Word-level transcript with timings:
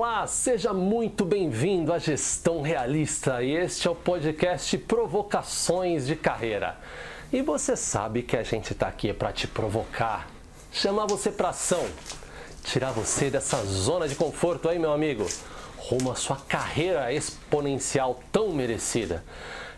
Olá, 0.00 0.28
seja 0.28 0.72
muito 0.72 1.24
bem-vindo 1.24 1.92
à 1.92 1.98
Gestão 1.98 2.62
Realista 2.62 3.42
e 3.42 3.50
este 3.50 3.88
é 3.88 3.90
o 3.90 3.96
podcast 3.96 4.78
Provocações 4.78 6.06
de 6.06 6.14
Carreira. 6.14 6.76
E 7.32 7.42
você 7.42 7.74
sabe 7.74 8.22
que 8.22 8.36
a 8.36 8.44
gente 8.44 8.72
está 8.72 8.86
aqui 8.86 9.12
para 9.12 9.32
te 9.32 9.48
provocar, 9.48 10.28
chamar 10.70 11.06
você 11.06 11.32
para 11.32 11.48
ação, 11.48 11.84
tirar 12.62 12.92
você 12.92 13.28
dessa 13.28 13.56
zona 13.64 14.06
de 14.06 14.14
conforto 14.14 14.68
aí, 14.68 14.78
meu 14.78 14.92
amigo, 14.92 15.26
rumo 15.76 16.12
à 16.12 16.14
sua 16.14 16.36
carreira 16.36 17.12
exponencial 17.12 18.20
tão 18.30 18.52
merecida. 18.52 19.24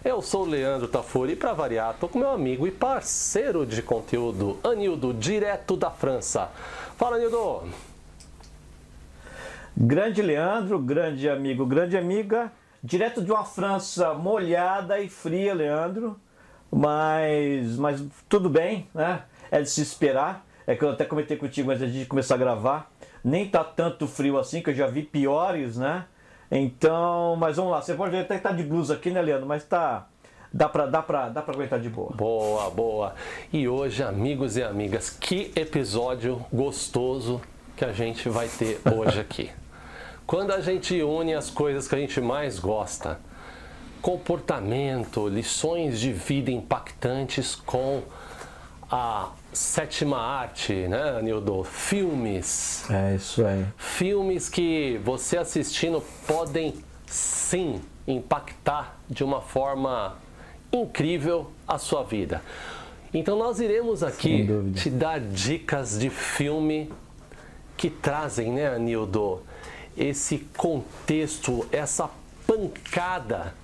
Eu 0.05 0.21
sou 0.21 0.43
o 0.43 0.48
Leandro 0.51 0.87
Tafuri 0.87 1.33
e 1.33 1.37
para 1.37 1.55
variar, 1.55 1.97
tô 1.98 2.07
com 2.11 2.19
meu 2.19 2.30
amigo 2.30 2.66
e 2.66 2.71
parceiro 2.71 3.65
de 3.65 3.80
conteúdo, 3.80 4.61
Anildo, 4.62 5.15
direto 5.15 5.79
da 5.79 5.91
França. 5.91 6.51
Fala, 6.98 7.16
Anildo! 7.16 7.90
Grande 9.83 10.20
Leandro, 10.20 10.79
grande 10.79 11.27
amigo, 11.27 11.65
grande 11.65 11.97
amiga, 11.97 12.52
direto 12.84 13.25
de 13.25 13.33
uma 13.33 13.47
França 13.47 14.12
molhada 14.12 15.01
e 15.01 15.09
fria, 15.09 15.55
Leandro, 15.55 16.20
mas, 16.70 17.79
mas 17.79 18.05
tudo 18.29 18.51
bem, 18.51 18.87
né? 18.95 19.23
É 19.51 19.62
de 19.62 19.70
se 19.70 19.80
esperar. 19.80 20.45
É 20.66 20.77
que 20.77 20.84
eu 20.84 20.91
até 20.91 21.06
comentei 21.06 21.34
contigo 21.34 21.70
antes 21.70 21.91
de 21.91 22.05
começar 22.05 22.34
a 22.34 22.37
gravar. 22.37 22.93
Nem 23.25 23.48
tá 23.48 23.65
tanto 23.65 24.06
frio 24.06 24.39
assim, 24.39 24.61
que 24.61 24.69
eu 24.69 24.75
já 24.75 24.87
vi 24.87 25.03
piores, 25.03 25.79
né? 25.79 26.05
Então, 26.51 27.34
mas 27.37 27.56
vamos 27.56 27.73
lá. 27.73 27.81
Você 27.81 27.95
pode 27.95 28.11
ver 28.11 28.19
até 28.19 28.37
que 28.37 28.42
tá 28.42 28.53
de 28.53 28.62
blusa 28.62 28.92
aqui, 28.92 29.11
né, 29.11 29.23
Leandro? 29.23 29.47
Mas 29.47 29.65
tá. 29.65 30.06
Dá 30.53 30.69
pra, 30.69 30.84
dá, 30.84 31.01
pra, 31.01 31.31
dá 31.31 31.41
pra 31.41 31.55
aguentar 31.55 31.81
de 31.81 31.89
boa. 31.89 32.12
Boa, 32.15 32.69
boa. 32.69 33.15
E 33.51 33.67
hoje, 33.67 34.03
amigos 34.03 34.58
e 34.58 34.62
amigas, 34.62 35.08
que 35.08 35.51
episódio 35.56 36.45
gostoso 36.53 37.41
que 37.75 37.84
a 37.86 37.92
gente 37.92 38.28
vai 38.28 38.47
ter 38.47 38.78
hoje 38.95 39.19
aqui. 39.19 39.51
Quando 40.31 40.53
a 40.53 40.61
gente 40.61 41.03
une 41.03 41.34
as 41.34 41.50
coisas 41.50 41.89
que 41.89 41.95
a 41.97 41.98
gente 41.98 42.20
mais 42.20 42.61
gosta, 42.61 43.19
comportamento, 44.00 45.27
lições 45.27 45.98
de 45.98 46.12
vida 46.12 46.53
impactantes 46.53 47.56
com 47.56 48.05
a 48.89 49.31
sétima 49.53 50.19
arte, 50.19 50.73
né, 50.86 51.19
Anildo? 51.19 51.64
Filmes. 51.64 52.89
É 52.89 53.17
isso 53.17 53.45
aí. 53.45 53.67
Filmes 53.77 54.48
que 54.48 55.01
você 55.05 55.36
assistindo 55.36 56.01
podem 56.28 56.77
sim 57.08 57.81
impactar 58.06 59.01
de 59.11 59.25
uma 59.25 59.41
forma 59.41 60.17
incrível 60.73 61.51
a 61.67 61.77
sua 61.77 62.05
vida. 62.05 62.41
Então 63.12 63.36
nós 63.36 63.58
iremos 63.58 64.05
aqui 64.05 64.47
te 64.77 64.91
dar 64.91 65.19
dicas 65.19 65.98
de 65.98 66.08
filme 66.08 66.89
que 67.77 67.91
trazem, 67.91 68.53
né, 68.53 68.69
Anildo, 68.69 69.42
esse 69.96 70.38
contexto, 70.56 71.66
essa 71.72 72.10
pancada 72.46 73.55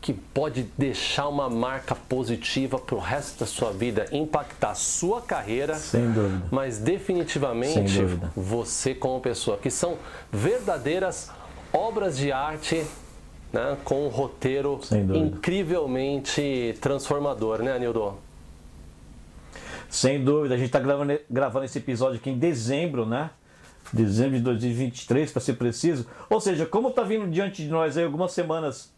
que 0.00 0.14
pode 0.14 0.62
deixar 0.78 1.28
uma 1.28 1.50
marca 1.50 1.94
positiva 1.94 2.78
para 2.78 2.94
o 2.94 2.98
resto 2.98 3.40
da 3.40 3.46
sua 3.46 3.70
vida, 3.70 4.06
impactar 4.12 4.70
a 4.70 4.74
sua 4.74 5.20
carreira, 5.20 5.74
Sem 5.74 6.10
dúvida. 6.10 6.42
mas 6.50 6.78
definitivamente 6.78 7.90
Sem 7.90 8.02
dúvida. 8.02 8.32
você 8.34 8.94
como 8.94 9.20
pessoa, 9.20 9.58
que 9.58 9.70
são 9.70 9.98
verdadeiras 10.32 11.30
obras 11.72 12.16
de 12.16 12.32
arte 12.32 12.82
né, 13.52 13.76
com 13.84 14.06
um 14.06 14.08
roteiro 14.08 14.80
incrivelmente 15.14 16.74
transformador, 16.80 17.62
né, 17.62 17.72
Anildo? 17.72 18.14
Sem 19.90 20.22
dúvida, 20.22 20.54
a 20.54 20.56
gente 20.56 20.68
está 20.68 20.78
gravando, 20.78 21.18
gravando 21.28 21.64
esse 21.64 21.76
episódio 21.78 22.16
aqui 22.18 22.30
em 22.30 22.38
dezembro, 22.38 23.04
né? 23.04 23.30
Dezembro 23.92 24.36
de 24.36 24.42
2023, 24.42 25.32
para 25.32 25.40
ser 25.40 25.54
preciso. 25.54 26.06
Ou 26.28 26.40
seja, 26.40 26.64
como 26.64 26.88
está 26.88 27.02
vindo 27.02 27.28
diante 27.28 27.62
de 27.62 27.68
nós 27.68 27.96
aí 27.96 28.04
algumas 28.04 28.32
semanas 28.32 28.92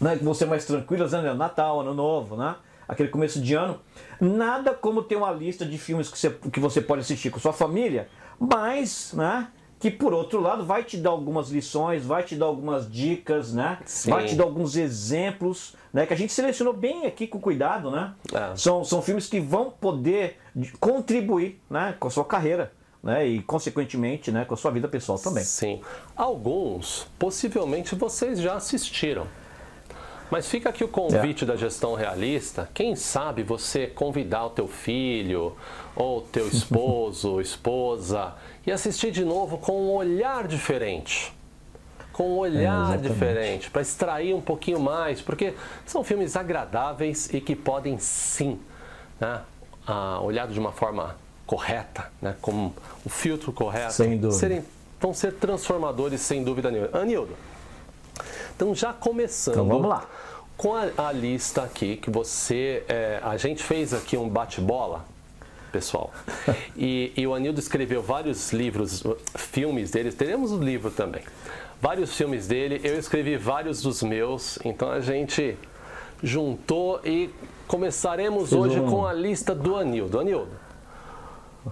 né, 0.00 0.16
que 0.16 0.24
vão 0.24 0.34
ser 0.34 0.46
mais 0.46 0.64
tranquilas, 0.64 1.12
né? 1.12 1.32
Natal, 1.32 1.80
Ano 1.80 1.94
Novo, 1.94 2.36
né? 2.36 2.56
Aquele 2.88 3.08
começo 3.08 3.40
de 3.40 3.54
ano. 3.54 3.78
Nada 4.20 4.74
como 4.74 5.02
ter 5.02 5.14
uma 5.14 5.30
lista 5.30 5.64
de 5.64 5.78
filmes 5.78 6.10
que 6.10 6.18
você, 6.18 6.30
que 6.30 6.58
você 6.58 6.80
pode 6.80 7.02
assistir 7.02 7.30
com 7.30 7.38
sua 7.38 7.52
família, 7.52 8.08
mas, 8.38 9.12
né? 9.14 9.48
Que 9.78 9.90
por 9.90 10.12
outro 10.12 10.40
lado 10.40 10.64
vai 10.64 10.84
te 10.84 10.96
dar 10.96 11.10
algumas 11.10 11.50
lições, 11.50 12.04
vai 12.04 12.22
te 12.22 12.36
dar 12.36 12.46
algumas 12.46 12.90
dicas, 12.90 13.52
né? 13.52 13.78
Sim. 13.84 14.10
Vai 14.10 14.26
te 14.26 14.34
dar 14.34 14.44
alguns 14.44 14.76
exemplos, 14.76 15.76
né? 15.92 16.04
Que 16.04 16.14
a 16.14 16.16
gente 16.16 16.32
selecionou 16.32 16.72
bem 16.72 17.06
aqui 17.06 17.28
com 17.28 17.40
cuidado, 17.40 17.90
né? 17.90 18.12
É. 18.32 18.56
São, 18.56 18.84
são 18.84 19.00
filmes 19.00 19.28
que 19.28 19.38
vão 19.40 19.70
poder 19.70 20.38
contribuir 20.80 21.60
né, 21.70 21.94
com 21.98 22.08
a 22.08 22.10
sua 22.10 22.24
carreira 22.24 22.72
né, 23.02 23.26
e, 23.26 23.42
consequentemente, 23.42 24.30
né, 24.30 24.44
com 24.44 24.54
a 24.54 24.56
sua 24.56 24.70
vida 24.70 24.86
pessoal 24.86 25.18
também. 25.18 25.42
Sim. 25.42 25.80
Alguns, 26.16 27.06
possivelmente, 27.18 27.94
vocês 27.94 28.40
já 28.40 28.54
assistiram. 28.54 29.26
Mas 30.30 30.46
fica 30.46 30.70
aqui 30.70 30.82
o 30.82 30.88
convite 30.88 31.44
da 31.44 31.56
gestão 31.56 31.94
realista. 31.94 32.66
Quem 32.72 32.96
sabe 32.96 33.42
você 33.42 33.86
convidar 33.86 34.46
o 34.46 34.50
teu 34.50 34.66
filho, 34.66 35.54
ou 35.94 36.22
teu 36.22 36.48
esposo, 36.48 37.38
esposa, 37.42 38.34
e 38.66 38.72
assistir 38.72 39.10
de 39.10 39.26
novo 39.26 39.58
com 39.58 39.72
um 39.72 39.90
olhar 39.90 40.46
diferente. 40.46 41.34
Com 42.14 42.30
um 42.30 42.38
olhar 42.38 42.94
É, 42.94 42.96
diferente, 42.96 43.70
para 43.70 43.82
extrair 43.82 44.34
um 44.34 44.40
pouquinho 44.40 44.80
mais, 44.80 45.20
porque 45.20 45.52
são 45.84 46.02
filmes 46.02 46.34
agradáveis 46.34 47.28
e 47.32 47.40
que 47.40 47.54
podem 47.54 47.98
sim, 47.98 48.58
né, 49.20 49.42
ah, 49.86 50.18
olhado 50.22 50.52
de 50.52 50.60
uma 50.60 50.72
forma 50.72 51.16
correta, 51.56 52.10
né, 52.22 52.34
com 52.40 52.72
o 53.04 53.10
filtro 53.10 53.52
correto, 53.52 53.92
Sem 53.92 54.12
dúvida. 54.16 54.32
serem, 54.32 54.64
vão 54.98 55.12
ser 55.12 55.34
transformadores 55.34 56.22
sem 56.22 56.42
dúvida 56.42 56.70
nenhuma. 56.70 56.88
Anildo, 56.98 57.36
então 58.56 58.74
já 58.74 58.90
começando 58.94 59.54
Então 59.56 59.68
vamos 59.68 59.86
lá. 59.86 60.06
com 60.56 60.74
a, 60.74 60.88
a 60.96 61.12
lista 61.12 61.62
aqui 61.62 61.98
que 61.98 62.08
você, 62.10 62.84
é, 62.88 63.20
a 63.22 63.36
gente 63.36 63.62
fez 63.62 63.92
aqui 63.92 64.16
um 64.16 64.30
bate-bola, 64.30 65.04
pessoal, 65.70 66.10
e, 66.74 67.12
e 67.14 67.26
o 67.26 67.34
Anildo 67.34 67.60
escreveu 67.60 68.02
vários 68.02 68.50
livros, 68.54 69.02
filmes 69.36 69.90
dele, 69.90 70.10
teremos 70.10 70.52
o 70.52 70.58
livro 70.58 70.90
também, 70.90 71.22
vários 71.82 72.16
filmes 72.16 72.46
dele, 72.46 72.80
eu 72.82 72.98
escrevi 72.98 73.36
vários 73.36 73.82
dos 73.82 74.02
meus, 74.02 74.58
então 74.64 74.90
a 74.90 75.00
gente 75.00 75.54
juntou 76.22 76.98
e 77.04 77.28
começaremos 77.66 78.52
hoje 78.54 78.80
um- 78.80 78.88
com 78.90 79.06
a 79.06 79.12
lista 79.12 79.54
do 79.54 79.76
Anildo. 79.76 80.18
Anildo, 80.20 80.61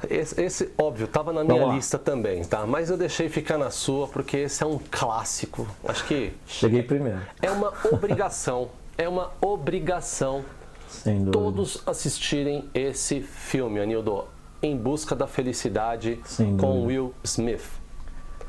esse, 0.09 0.41
esse, 0.41 0.71
óbvio, 0.79 1.07
estava 1.07 1.33
na 1.33 1.43
minha 1.43 1.67
lista 1.67 1.99
também, 1.99 2.45
tá? 2.45 2.67
Mas 2.67 2.91
eu 2.91 2.97
deixei 2.97 3.29
ficar 3.29 3.59
na 3.59 3.71
sua 3.71 4.07
porque 4.07 4.37
esse 4.39 4.63
é 4.63 4.67
um 4.67 4.79
clássico. 4.91 5.67
Acho 5.85 6.07
que 6.07 6.33
Cheguei 6.47 6.83
primeiro, 6.83 7.21
é 7.43 7.51
uma 7.51 7.73
obrigação, 7.91 8.69
é 8.97 9.09
uma 9.09 9.31
obrigação 9.41 10.45
todos 11.33 11.83
assistirem 11.87 12.69
esse 12.75 13.21
filme, 13.21 13.81
Anildo, 13.81 14.25
Em 14.63 14.77
Busca 14.77 15.15
da 15.15 15.27
Felicidade 15.27 16.21
com. 16.59 16.85
Will 16.85 17.15
Smith. 17.25 17.65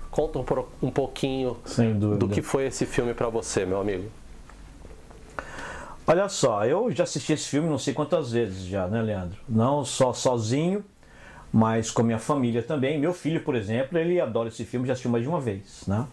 Conta 0.10 0.40
um, 0.40 0.46
um 0.88 0.92
pouquinho 0.92 1.58
do 2.18 2.28
que 2.28 2.42
foi 2.42 2.66
esse 2.66 2.86
filme 2.86 3.14
para 3.14 3.30
você, 3.30 3.66
meu 3.66 3.80
amigo. 3.80 4.10
Olha 6.06 6.28
só, 6.28 6.66
eu 6.66 6.92
já 6.92 7.04
assisti 7.04 7.32
esse 7.32 7.48
filme 7.48 7.70
não 7.70 7.78
sei 7.78 7.94
quantas 7.94 8.32
vezes 8.32 8.66
já, 8.66 8.88
né, 8.88 9.02
Leandro? 9.02 9.38
Não 9.48 9.86
só 9.86 10.12
sozinho, 10.12 10.84
mas 11.52 11.92
com 11.92 12.04
minha 12.04 12.20
família 12.20 12.64
também. 12.64 13.00
Meu 13.00 13.14
filho, 13.14 13.42
por 13.44 13.56
exemplo, 13.56 13.98
ele 13.98 14.20
adora 14.20 14.48
esse 14.48 14.64
filme, 14.64 14.88
já 14.88 14.94
assistiu 14.94 15.12
mais 15.12 15.24
de 15.24 15.30
uma 15.30 15.40
vez, 15.40 15.84
né? 15.88 16.06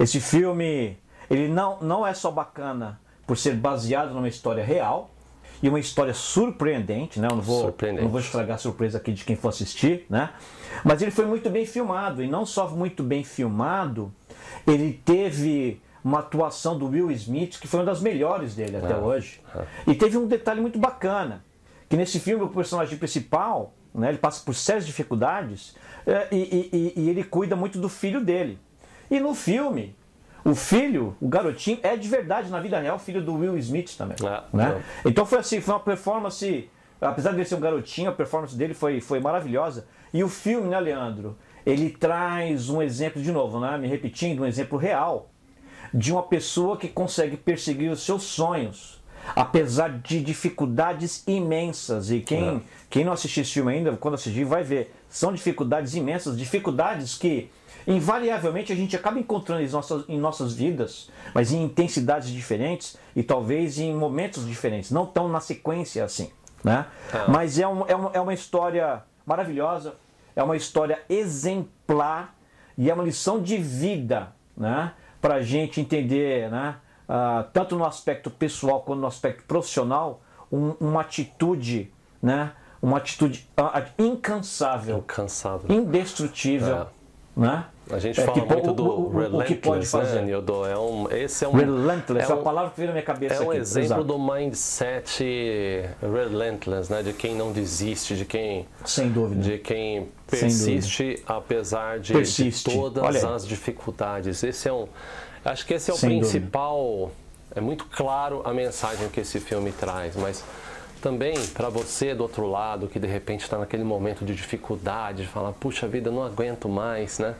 Esse 0.00 0.20
filme, 0.20 0.96
ele 1.30 1.48
não, 1.48 1.80
não 1.80 2.06
é 2.06 2.14
só 2.14 2.30
bacana 2.30 3.00
por 3.26 3.36
ser 3.36 3.54
baseado 3.54 4.14
numa 4.14 4.28
história 4.28 4.64
real 4.64 5.10
e 5.62 5.68
uma 5.68 5.78
história 5.78 6.14
surpreendente, 6.14 7.20
né? 7.20 7.28
Eu 7.30 7.36
não 7.36 7.42
vou, 7.42 7.74
não 8.00 8.08
vou 8.08 8.20
estragar 8.20 8.54
a 8.54 8.58
surpresa 8.58 8.98
aqui 8.98 9.12
de 9.12 9.24
quem 9.24 9.36
for 9.36 9.48
assistir, 9.48 10.06
né? 10.08 10.30
Mas 10.84 11.02
ele 11.02 11.10
foi 11.10 11.26
muito 11.26 11.50
bem 11.50 11.66
filmado 11.66 12.22
e 12.22 12.28
não 12.28 12.46
só 12.46 12.68
muito 12.68 13.02
bem 13.02 13.24
filmado, 13.24 14.12
ele 14.66 14.92
teve 15.04 15.80
uma 16.02 16.20
atuação 16.20 16.78
do 16.78 16.86
Will 16.86 17.10
Smith 17.10 17.58
que 17.58 17.66
foi 17.66 17.80
uma 17.80 17.86
das 17.86 18.00
melhores 18.00 18.54
dele 18.54 18.76
até 18.76 18.96
hoje. 18.96 19.40
E 19.86 19.94
teve 19.94 20.16
um 20.16 20.26
detalhe 20.26 20.60
muito 20.60 20.78
bacana, 20.78 21.44
que 21.88 21.96
nesse 21.96 22.20
filme 22.20 22.44
o 22.44 22.48
personagem 22.48 22.96
principal, 22.96 23.74
né, 23.94 24.08
ele 24.10 24.18
passa 24.18 24.42
por 24.44 24.54
sérias 24.54 24.86
dificuldades 24.86 25.74
eh, 26.06 26.28
e, 26.32 26.36
e- 26.36 26.92
e- 26.96 27.08
ele 27.10 27.24
cuida 27.24 27.56
muito 27.56 27.78
do 27.78 27.88
filho 27.88 28.20
dele. 28.20 28.58
E 29.10 29.18
no 29.20 29.34
filme, 29.34 29.94
o 30.44 30.54
filho, 30.54 31.16
o 31.20 31.28
garotinho, 31.28 31.78
é 31.82 31.96
de 31.96 32.08
verdade 32.08 32.50
na 32.50 32.60
vida 32.60 32.78
real 32.78 32.98
filho 32.98 33.22
do 33.22 33.34
Will 33.34 33.56
Smith 33.58 33.96
também. 33.96 34.16
É, 34.22 34.56
né? 34.56 34.82
Então 35.04 35.24
foi 35.26 35.38
assim, 35.38 35.60
foi 35.60 35.74
uma 35.74 35.80
performance, 35.80 36.70
apesar 37.00 37.30
de 37.30 37.36
ele 37.36 37.44
ser 37.44 37.54
um 37.54 37.60
garotinho, 37.60 38.10
a 38.10 38.12
performance 38.12 38.54
dele 38.56 38.74
foi, 38.74 39.00
foi 39.00 39.20
maravilhosa. 39.20 39.86
E 40.12 40.22
o 40.22 40.28
filme, 40.28 40.68
né, 40.68 40.78
Leandro, 40.80 41.36
ele 41.66 41.90
traz 41.90 42.68
um 42.70 42.80
exemplo 42.80 43.20
de 43.22 43.30
novo, 43.32 43.60
né, 43.60 43.76
me 43.76 43.86
repetindo, 43.88 44.40
um 44.42 44.46
exemplo 44.46 44.78
real 44.78 45.30
de 45.92 46.12
uma 46.12 46.22
pessoa 46.22 46.76
que 46.76 46.88
consegue 46.88 47.36
perseguir 47.36 47.90
os 47.90 48.02
seus 48.04 48.22
sonhos, 48.24 48.97
apesar 49.34 49.90
de 49.98 50.22
dificuldades 50.22 51.22
imensas. 51.26 52.10
E 52.10 52.20
quem, 52.20 52.56
É. 52.56 52.60
quem 52.90 53.04
não 53.04 53.12
assistiu 53.12 53.42
esse 53.42 53.52
filme 53.52 53.72
ainda, 53.72 53.92
quando 53.96 54.14
assistir, 54.14 54.44
vai 54.44 54.62
ver. 54.62 54.94
São 55.08 55.32
dificuldades 55.32 55.94
imensas, 55.94 56.36
dificuldades 56.36 57.16
que 57.16 57.50
invariavelmente 57.86 58.70
a 58.72 58.76
gente 58.76 58.94
acaba 58.94 59.18
encontrando 59.18 59.62
em 59.62 59.68
nossas, 59.68 60.04
em 60.08 60.18
nossas 60.18 60.52
vidas, 60.52 61.10
mas 61.34 61.52
em 61.52 61.62
intensidades 61.62 62.28
diferentes 62.28 62.98
e 63.16 63.22
talvez 63.22 63.78
em 63.78 63.94
momentos 63.94 64.46
diferentes, 64.46 64.90
não 64.90 65.06
tão 65.06 65.28
na 65.28 65.40
sequência 65.40 66.04
assim. 66.04 66.30
Né? 66.62 66.84
Ah. 67.12 67.26
Mas 67.28 67.58
é, 67.58 67.66
um, 67.66 67.86
é, 67.86 67.94
uma, 67.94 68.10
é 68.12 68.20
uma 68.20 68.34
história 68.34 69.02
maravilhosa, 69.24 69.94
é 70.36 70.42
uma 70.42 70.56
história 70.56 71.00
exemplar 71.08 72.34
e 72.76 72.90
é 72.90 72.94
uma 72.94 73.04
lição 73.04 73.40
de 73.40 73.56
vida 73.56 74.32
né? 74.56 74.92
para 75.20 75.36
a 75.36 75.42
gente 75.42 75.80
entender, 75.80 76.50
né? 76.50 76.76
Uh, 77.08 77.42
tanto 77.52 77.74
no 77.74 77.86
aspecto 77.86 78.30
pessoal 78.30 78.82
quanto 78.82 79.00
no 79.00 79.06
aspecto 79.06 79.44
profissional, 79.44 80.20
um, 80.52 80.74
uma 80.78 81.00
atitude, 81.00 81.90
né? 82.22 82.52
uma 82.82 82.98
atitude 82.98 83.48
uh, 83.58 84.02
incansável, 84.02 84.98
incansável, 84.98 85.74
indestrutível. 85.74 86.76
É. 86.76 86.86
Né? 87.34 87.64
A 87.90 87.98
gente 88.00 88.20
é, 88.20 88.24
fala 88.24 88.44
muito 88.44 88.72
do 88.72 88.84
o, 88.84 89.16
o, 89.16 89.38
o 89.38 89.44
que 89.44 89.54
pode 89.54 89.80
né, 89.80 89.86
fazer. 89.86 90.22
Né, 90.22 90.32
É 90.32 90.78
um, 90.78 91.08
esse 91.10 91.44
é 91.44 91.48
um, 91.48 91.52
relentless, 91.52 92.30
é, 92.30 92.34
um, 92.34 92.40
a 92.40 92.42
palavra 92.42 92.70
que 92.70 92.76
veio 92.76 92.88
na 92.88 92.94
minha 92.94 93.04
cabeça 93.04 93.34
É 93.34 93.40
um 93.40 93.50
aqui. 93.50 93.60
exemplo 93.60 93.86
Exato. 93.86 94.04
do 94.04 94.18
mindset 94.18 95.88
relentless, 96.02 96.92
né? 96.92 97.02
de 97.02 97.12
quem 97.12 97.36
não 97.36 97.52
desiste, 97.52 98.16
de 98.16 98.24
quem... 98.24 98.66
Sem 98.84 99.10
dúvida. 99.10 99.40
De 99.40 99.58
quem 99.58 100.08
persiste 100.28 101.22
apesar 101.26 102.00
de, 102.00 102.12
de 102.20 102.64
todas 102.64 103.24
as 103.24 103.46
dificuldades. 103.46 104.42
Esse 104.42 104.68
é 104.68 104.72
um... 104.72 104.88
Acho 105.44 105.66
que 105.66 105.74
esse 105.74 105.90
é 105.90 105.94
o 105.94 105.96
Sem 105.96 106.10
principal... 106.10 106.78
Dúvida. 106.78 107.28
É 107.56 107.60
muito 107.60 107.86
claro 107.86 108.42
a 108.44 108.52
mensagem 108.52 109.08
que 109.08 109.20
esse 109.20 109.40
filme 109.40 109.72
traz, 109.72 110.14
mas 110.14 110.44
também 111.00 111.34
para 111.48 111.68
você 111.68 112.14
do 112.14 112.22
outro 112.22 112.46
lado 112.46 112.88
que 112.88 112.98
de 112.98 113.06
repente 113.06 113.42
está 113.42 113.56
naquele 113.56 113.84
momento 113.84 114.24
de 114.24 114.34
dificuldade, 114.34 115.22
de 115.22 115.28
falar, 115.28 115.52
puxa 115.52 115.88
vida, 115.88 116.10
não 116.10 116.22
aguento 116.22 116.68
mais, 116.68 117.18
né? 117.18 117.34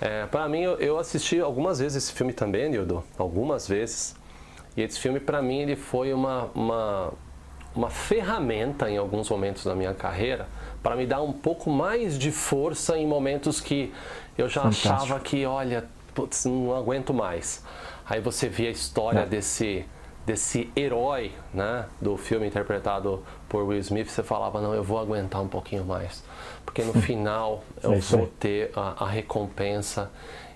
É, 0.00 0.26
para 0.26 0.48
mim, 0.48 0.60
eu, 0.60 0.78
eu, 0.78 0.98
assisti 0.98 1.40
algumas 1.40 1.78
vezes 1.78 2.04
esse 2.04 2.12
filme 2.12 2.32
também, 2.32 2.68
Nildo, 2.68 3.02
algumas 3.16 3.66
vezes. 3.66 4.14
E 4.76 4.82
esse 4.82 5.00
filme, 5.00 5.18
para 5.18 5.40
mim, 5.40 5.60
ele 5.60 5.76
foi 5.76 6.12
uma, 6.12 6.50
uma, 6.54 7.12
uma 7.74 7.88
ferramenta 7.88 8.90
em 8.90 8.98
alguns 8.98 9.30
momentos 9.30 9.64
da 9.64 9.74
minha 9.74 9.94
carreira 9.94 10.48
para 10.82 10.94
me 10.96 11.06
dar 11.06 11.22
um 11.22 11.32
pouco 11.32 11.70
mais 11.70 12.18
de 12.18 12.30
força 12.30 12.98
em 12.98 13.06
momentos 13.06 13.58
que 13.58 13.92
eu 14.36 14.48
já 14.48 14.62
Fantástico. 14.62 14.94
achava 14.94 15.20
que, 15.20 15.46
olha, 15.46 15.88
putz, 16.16 16.46
não 16.46 16.74
aguento 16.74 17.12
mais. 17.14 17.62
Aí 18.08 18.20
você 18.20 18.48
vê 18.48 18.68
a 18.68 18.70
história 18.70 19.20
é. 19.20 19.26
desse 19.26 19.84
desse 20.24 20.68
herói, 20.74 21.30
né, 21.54 21.86
do 22.00 22.16
filme 22.16 22.48
interpretado 22.48 23.22
por 23.48 23.62
Will 23.62 23.78
Smith, 23.78 24.08
você 24.08 24.24
falava 24.24 24.60
não, 24.60 24.74
eu 24.74 24.82
vou 24.82 24.98
aguentar 24.98 25.40
um 25.40 25.46
pouquinho 25.46 25.84
mais, 25.84 26.24
porque 26.64 26.82
no 26.82 26.94
final 27.00 27.62
eu 27.80 27.92
é 27.92 27.98
vou 28.00 28.26
ter 28.26 28.72
a, 28.74 29.04
a 29.04 29.08
recompensa 29.08 30.10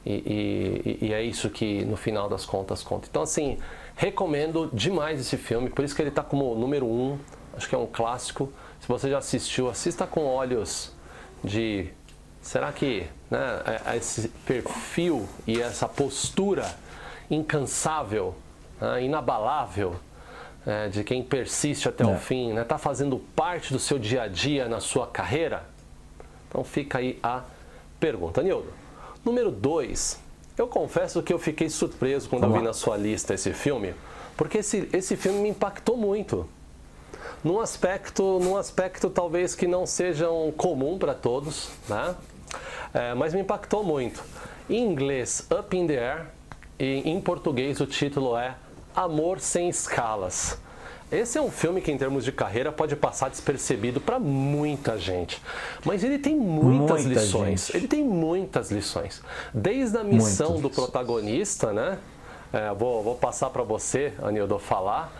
e, 0.04 0.98
e, 1.00 1.06
e, 1.06 1.12
é 1.12 1.22
isso 1.22 1.48
que 1.50 1.84
no 1.84 1.96
final 1.96 2.28
das 2.28 2.44
contas 2.44 2.82
conta. 2.82 3.06
Então 3.08 3.22
assim, 3.22 3.58
recomendo 3.94 4.68
demais 4.72 5.20
esse 5.20 5.36
filme, 5.36 5.70
por 5.70 5.84
isso 5.84 5.94
que 5.94 6.02
ele 6.02 6.08
está 6.08 6.24
como 6.24 6.52
número 6.56 6.86
um, 6.86 7.16
acho 7.56 7.68
que 7.68 7.74
é 7.76 7.78
um 7.78 7.86
clássico. 7.86 8.52
Se 8.80 8.88
você 8.88 9.08
já 9.08 9.18
assistiu, 9.18 9.70
assista 9.70 10.04
com 10.04 10.24
olhos 10.24 10.92
de 11.44 11.90
será 12.42 12.72
que 12.72 13.06
né, 13.30 13.62
é, 13.66 13.92
é 13.92 13.96
esse 13.96 14.28
perfil 14.46 15.28
e 15.46 15.60
essa 15.60 15.88
postura 15.88 16.74
incansável 17.30 18.34
né, 18.80 19.04
inabalável 19.04 19.96
é, 20.66 20.88
de 20.88 21.04
quem 21.04 21.22
persiste 21.22 21.88
até 21.88 22.04
é. 22.04 22.06
o 22.06 22.18
fim, 22.18 22.48
está 22.48 22.60
né, 22.60 22.64
tá 22.64 22.78
fazendo 22.78 23.18
parte 23.34 23.72
do 23.72 23.78
seu 23.78 23.98
dia 23.98 24.22
a 24.22 24.28
dia 24.28 24.68
na 24.68 24.80
sua 24.80 25.06
carreira? 25.06 25.64
Então 26.48 26.64
fica 26.64 26.98
aí 26.98 27.18
a 27.22 27.42
pergunta. 27.98 28.42
Nildo, 28.42 28.68
número 29.24 29.50
2. 29.50 30.18
Eu 30.58 30.66
confesso 30.66 31.22
que 31.22 31.32
eu 31.32 31.38
fiquei 31.38 31.70
surpreso 31.70 32.28
quando 32.28 32.42
Vamos 32.42 32.56
eu 32.56 32.60
vi 32.60 32.66
lá. 32.66 32.70
na 32.70 32.74
sua 32.74 32.96
lista 32.96 33.32
esse 33.32 33.54
filme, 33.54 33.94
porque 34.36 34.58
esse, 34.58 34.88
esse 34.92 35.16
filme 35.16 35.40
me 35.40 35.48
impactou 35.48 35.96
muito. 35.96 36.46
Num 37.42 37.60
aspecto, 37.60 38.38
num 38.40 38.56
aspecto 38.56 39.08
talvez 39.08 39.54
que 39.54 39.66
não 39.66 39.86
seja 39.86 40.30
um 40.30 40.52
comum 40.52 40.98
para 40.98 41.14
todos, 41.14 41.70
né? 41.88 42.14
É, 42.92 43.14
mas 43.14 43.34
me 43.34 43.40
impactou 43.40 43.84
muito. 43.84 44.22
Em 44.68 44.84
inglês, 44.84 45.46
Up 45.50 45.76
in 45.76 45.86
the 45.86 45.98
Air, 45.98 46.26
e 46.78 47.08
em 47.08 47.20
português 47.20 47.80
o 47.80 47.86
título 47.86 48.36
é 48.36 48.54
Amor 48.94 49.40
Sem 49.40 49.68
Escalas. 49.68 50.58
Esse 51.10 51.36
é 51.38 51.42
um 51.42 51.50
filme 51.50 51.80
que, 51.80 51.90
em 51.90 51.98
termos 51.98 52.24
de 52.24 52.30
carreira, 52.30 52.70
pode 52.70 52.94
passar 52.94 53.28
despercebido 53.28 54.00
para 54.00 54.20
muita 54.20 54.96
gente. 54.96 55.42
Mas 55.84 56.04
ele 56.04 56.18
tem 56.18 56.36
muitas 56.36 57.04
muita 57.04 57.20
lições. 57.20 57.66
Gente. 57.66 57.76
Ele 57.76 57.88
tem 57.88 58.04
muitas 58.04 58.70
lições. 58.70 59.20
Desde 59.52 59.98
a 59.98 60.04
missão 60.04 60.52
Muitas 60.52 60.62
do 60.62 60.70
protagonista, 60.70 61.72
né? 61.72 61.98
É, 62.52 62.72
vou, 62.74 63.02
vou 63.02 63.16
passar 63.16 63.50
para 63.50 63.64
você, 63.64 64.12
Anildo, 64.22 64.58
falar. 64.60 65.12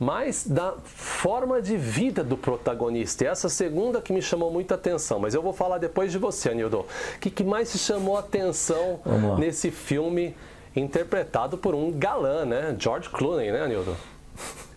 Mas 0.00 0.46
da 0.46 0.74
forma 0.84 1.62
de 1.62 1.76
vida 1.76 2.24
do 2.24 2.36
protagonista. 2.36 3.24
E 3.24 3.26
essa 3.26 3.48
segunda 3.48 4.00
que 4.00 4.12
me 4.12 4.20
chamou 4.20 4.50
muita 4.50 4.74
atenção. 4.74 5.20
Mas 5.20 5.34
eu 5.34 5.42
vou 5.42 5.52
falar 5.52 5.78
depois 5.78 6.10
de 6.10 6.18
você, 6.18 6.50
Anildo. 6.50 6.80
O 6.80 7.18
que, 7.20 7.30
que 7.30 7.44
mais 7.44 7.70
te 7.70 7.78
chamou 7.78 8.16
a 8.16 8.20
atenção 8.20 9.00
nesse 9.38 9.70
filme? 9.70 10.34
interpretado 10.74 11.58
por 11.58 11.74
um 11.74 11.92
galã, 11.92 12.44
né? 12.44 12.74
George 12.78 13.08
Clooney, 13.08 13.50
né, 13.52 13.62
Anildo? 13.62 13.96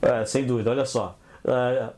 É, 0.00 0.22
sem 0.26 0.44
dúvida, 0.44 0.70
olha 0.70 0.84
só. 0.84 1.16
É, 1.46 1.88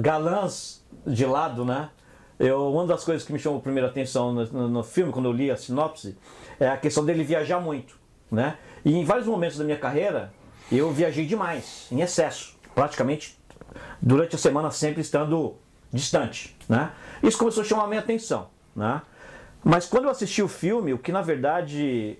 galãs 0.00 0.84
de 1.06 1.24
lado, 1.24 1.64
né? 1.64 1.90
Eu, 2.38 2.72
uma 2.72 2.84
das 2.84 3.04
coisas 3.04 3.24
que 3.24 3.32
me 3.32 3.38
chamou 3.38 3.60
a 3.60 3.62
primeira 3.62 3.88
atenção 3.88 4.32
no, 4.32 4.44
no, 4.46 4.68
no, 4.68 4.82
filme, 4.82 5.12
quando 5.12 5.26
eu 5.26 5.32
li 5.32 5.48
a 5.48 5.56
sinopse, 5.56 6.18
é 6.58 6.68
a 6.68 6.76
questão 6.76 7.04
dele 7.04 7.22
viajar 7.22 7.60
muito, 7.60 7.96
né? 8.28 8.58
E 8.84 8.96
em 8.96 9.04
vários 9.04 9.28
momentos 9.28 9.58
da 9.58 9.64
minha 9.64 9.78
carreira, 9.78 10.32
eu 10.78 10.92
viajei 10.92 11.26
demais, 11.26 11.86
em 11.90 12.00
excesso, 12.00 12.56
praticamente 12.74 13.38
durante 14.00 14.34
a 14.36 14.38
semana 14.38 14.70
sempre 14.70 15.00
estando 15.00 15.54
distante, 15.92 16.56
né? 16.68 16.92
Isso 17.22 17.38
começou 17.38 17.62
a 17.62 17.66
chamar 17.66 17.84
a 17.84 17.86
minha 17.86 18.00
atenção, 18.00 18.48
né? 18.74 19.02
Mas 19.64 19.86
quando 19.86 20.04
eu 20.04 20.10
assisti 20.10 20.42
o 20.42 20.48
filme, 20.48 20.92
o 20.92 20.98
que 20.98 21.12
na 21.12 21.22
verdade 21.22 22.18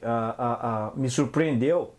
me 0.95 1.11
surpreendeu, 1.11 1.95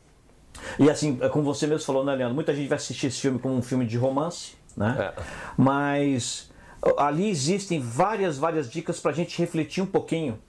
e 0.79 0.89
assim, 0.89 1.17
é 1.21 1.27
como 1.27 1.43
você 1.43 1.67
mesmo 1.67 1.85
falou, 1.85 2.05
né, 2.05 2.15
Leandro? 2.15 2.35
Muita 2.35 2.53
gente 2.55 2.69
vai 2.69 2.77
assistir 2.77 3.07
esse 3.07 3.19
filme 3.19 3.39
como 3.39 3.55
um 3.55 3.61
filme 3.61 3.85
de 3.85 3.97
romance, 3.97 4.53
né? 4.77 5.13
É. 5.17 5.23
Mas 5.57 6.51
ali 6.97 7.29
existem 7.29 7.79
várias, 7.79 8.37
várias 8.37 8.69
dicas 8.69 8.99
para 8.99 9.11
a 9.11 9.13
gente 9.13 9.37
refletir 9.39 9.81
um 9.81 9.87
pouquinho 9.87 10.39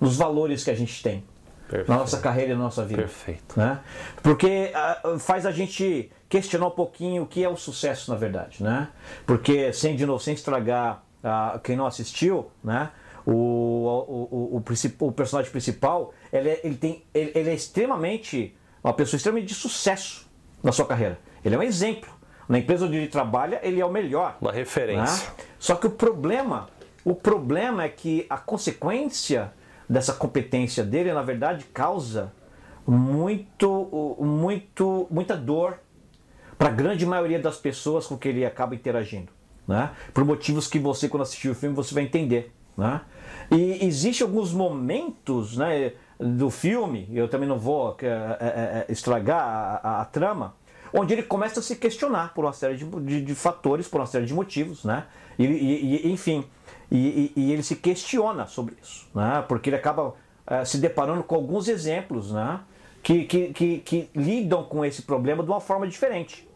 nos 0.00 0.16
valores 0.16 0.62
que 0.62 0.70
a 0.70 0.74
gente 0.74 1.02
tem. 1.02 1.24
Perfeito. 1.70 1.88
Na 1.88 1.98
nossa 1.98 2.18
carreira 2.18 2.50
e 2.50 2.54
na 2.54 2.64
nossa 2.64 2.84
vida. 2.84 3.02
Perfeito. 3.02 3.56
Né? 3.56 3.78
Porque 4.20 4.72
uh, 5.04 5.18
faz 5.20 5.46
a 5.46 5.52
gente 5.52 6.10
questionar 6.28 6.66
um 6.66 6.72
pouquinho 6.72 7.22
o 7.22 7.26
que 7.26 7.44
é 7.44 7.48
o 7.48 7.56
sucesso, 7.56 8.10
na 8.10 8.16
verdade. 8.16 8.60
Né? 8.60 8.88
Porque, 9.24 9.72
sem, 9.72 9.94
de 9.94 10.04
novo, 10.04 10.20
sem 10.20 10.34
estragar 10.34 11.04
uh, 11.22 11.60
quem 11.60 11.76
não 11.76 11.86
assistiu, 11.86 12.50
né? 12.62 12.90
o, 13.24 13.32
o, 13.32 14.56
o, 14.56 15.06
o, 15.06 15.12
personagem 15.12 15.52
principal, 15.52 16.12
ele, 16.32 16.48
é, 16.48 16.60
ele, 16.64 16.74
tem, 16.74 17.04
ele, 17.14 17.30
ele, 17.36 17.50
é 17.50 17.54
extremamente, 17.54 18.56
uma 18.82 18.92
pessoa 18.92 19.16
extremamente 19.16 19.48
de 19.48 19.54
sucesso 19.54 20.28
na 20.60 20.72
sua 20.72 20.86
carreira. 20.86 21.20
Ele 21.44 21.54
é 21.54 21.58
um 21.58 21.62
exemplo. 21.62 22.10
Na 22.48 22.58
empresa 22.58 22.86
onde 22.86 22.96
ele 22.96 23.06
trabalha, 23.06 23.60
ele 23.62 23.80
é 23.80 23.86
o 23.86 23.90
melhor. 23.90 24.36
Uma 24.40 24.50
referência. 24.50 25.28
Né? 25.28 25.44
Só 25.56 25.76
que 25.76 25.86
o 25.86 25.90
problema, 25.90 26.68
o 27.04 27.14
problema 27.14 27.84
é 27.84 27.88
que 27.88 28.26
a 28.28 28.36
consequência 28.36 29.52
dessa 29.90 30.12
competência 30.12 30.84
dele, 30.84 31.12
na 31.12 31.22
verdade, 31.22 31.64
causa 31.74 32.32
muito, 32.86 34.16
muito, 34.20 35.08
muita 35.10 35.36
dor 35.36 35.80
para 36.56 36.68
a 36.68 36.72
grande 36.72 37.04
maioria 37.04 37.40
das 37.40 37.56
pessoas 37.56 38.06
com 38.06 38.16
que 38.16 38.28
ele 38.28 38.46
acaba 38.46 38.76
interagindo. 38.76 39.32
Né? 39.66 39.90
Por 40.14 40.24
motivos 40.24 40.68
que 40.68 40.78
você, 40.78 41.08
quando 41.08 41.22
assistir 41.22 41.48
o 41.48 41.56
filme, 41.56 41.74
você 41.74 41.92
vai 41.92 42.04
entender. 42.04 42.52
Né? 42.76 43.00
E 43.50 43.84
existem 43.84 44.24
alguns 44.24 44.52
momentos 44.52 45.56
né, 45.56 45.92
do 46.20 46.50
filme, 46.50 47.08
eu 47.12 47.26
também 47.26 47.48
não 47.48 47.58
vou 47.58 47.96
é, 48.00 48.06
é, 48.06 48.92
estragar 48.92 49.42
a, 49.42 49.80
a, 49.82 50.00
a, 50.02 50.04
trama, 50.04 50.54
onde 50.92 51.14
ele 51.14 51.24
começa 51.24 51.58
a 51.58 51.62
se 51.62 51.74
questionar 51.74 52.32
por 52.32 52.44
uma 52.44 52.52
série 52.52 52.76
de, 52.76 52.84
de, 52.84 53.22
de 53.22 53.34
fatores, 53.34 53.88
por 53.88 54.00
uma 54.00 54.06
série 54.06 54.26
de 54.26 54.34
motivos, 54.34 54.84
né? 54.84 55.06
E, 55.38 55.44
e, 55.46 56.06
e 56.06 56.12
enfim, 56.12 56.44
e, 56.90 57.32
e, 57.36 57.52
ele 57.52 57.62
se 57.62 57.76
questiona 57.76 58.46
sobre 58.46 58.76
isso, 58.82 59.06
né? 59.14 59.44
Porque 59.48 59.70
ele 59.70 59.76
acaba 59.76 60.14
é, 60.46 60.64
se 60.64 60.78
deparando 60.78 61.22
com 61.22 61.34
alguns 61.34 61.68
exemplos, 61.68 62.32
né? 62.32 62.60
Que, 63.02 63.24
que, 63.24 63.52
que, 63.52 63.78
que, 63.78 64.10
lidam 64.14 64.64
com 64.64 64.84
esse 64.84 65.02
problema 65.02 65.42
de 65.42 65.48
uma 65.48 65.60
forma 65.60 65.86
diferente. 65.86 66.46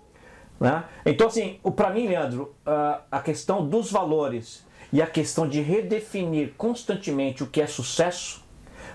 Né? 0.61 0.85
Então, 1.07 1.29
assim, 1.29 1.59
para 1.75 1.89
mim, 1.91 2.07
Leandro, 2.07 2.55
a 3.11 3.21
questão 3.21 3.67
dos 3.67 3.91
valores 3.91 4.63
e 4.93 5.03
a 5.03 5.07
questão 5.07 5.49
de 5.49 5.61
redefinir 5.61 6.53
constantemente 6.57 7.43
o 7.43 7.47
que 7.47 7.61
é 7.61 7.67
sucesso, 7.67 8.45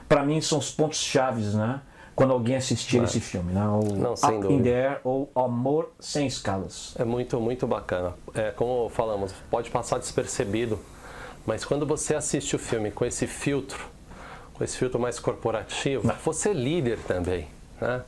para 0.08 0.24
mim 0.24 0.39
são 0.41 0.58
os 0.58 0.72
pontos 0.72 1.00
chaves, 1.00 1.53
né? 1.53 1.81
Quando 2.15 2.34
alguém 2.34 2.55
assistir 2.55 3.00
é. 3.00 3.03
esse 3.03 3.19
filme, 3.19 3.51
né? 3.53 3.65
O 3.67 3.96
Não, 3.96 4.15
sem 4.15 4.29
Up 4.29 4.41
dúvida. 4.41 4.53
in 4.53 4.63
the 4.63 4.88
Air 4.89 5.01
ou 5.03 5.31
Amor 5.36 5.91
Sem 6.00 6.27
Escalas. 6.27 6.93
É 6.98 7.03
muito, 7.03 7.39
muito 7.39 7.65
bacana. 7.65 8.13
É, 8.34 8.51
como 8.51 8.89
falamos, 8.89 9.34
pode 9.50 9.69
passar 9.69 10.00
despercebido, 10.00 10.79
mas 11.46 11.65
quando 11.65 11.86
você 11.86 12.15
assiste 12.15 12.55
o 12.55 12.60
filme 12.60 12.91
com 12.91 13.05
esse 13.05 13.27
filtro 13.27 13.89
com 14.60 14.63
esse 14.65 14.77
filtro 14.77 15.00
mais 15.00 15.17
corporativo, 15.19 16.13
você 16.24 16.50
é 16.50 16.53
líder 16.53 17.00
também, 17.08 17.48
né? 17.79 18.01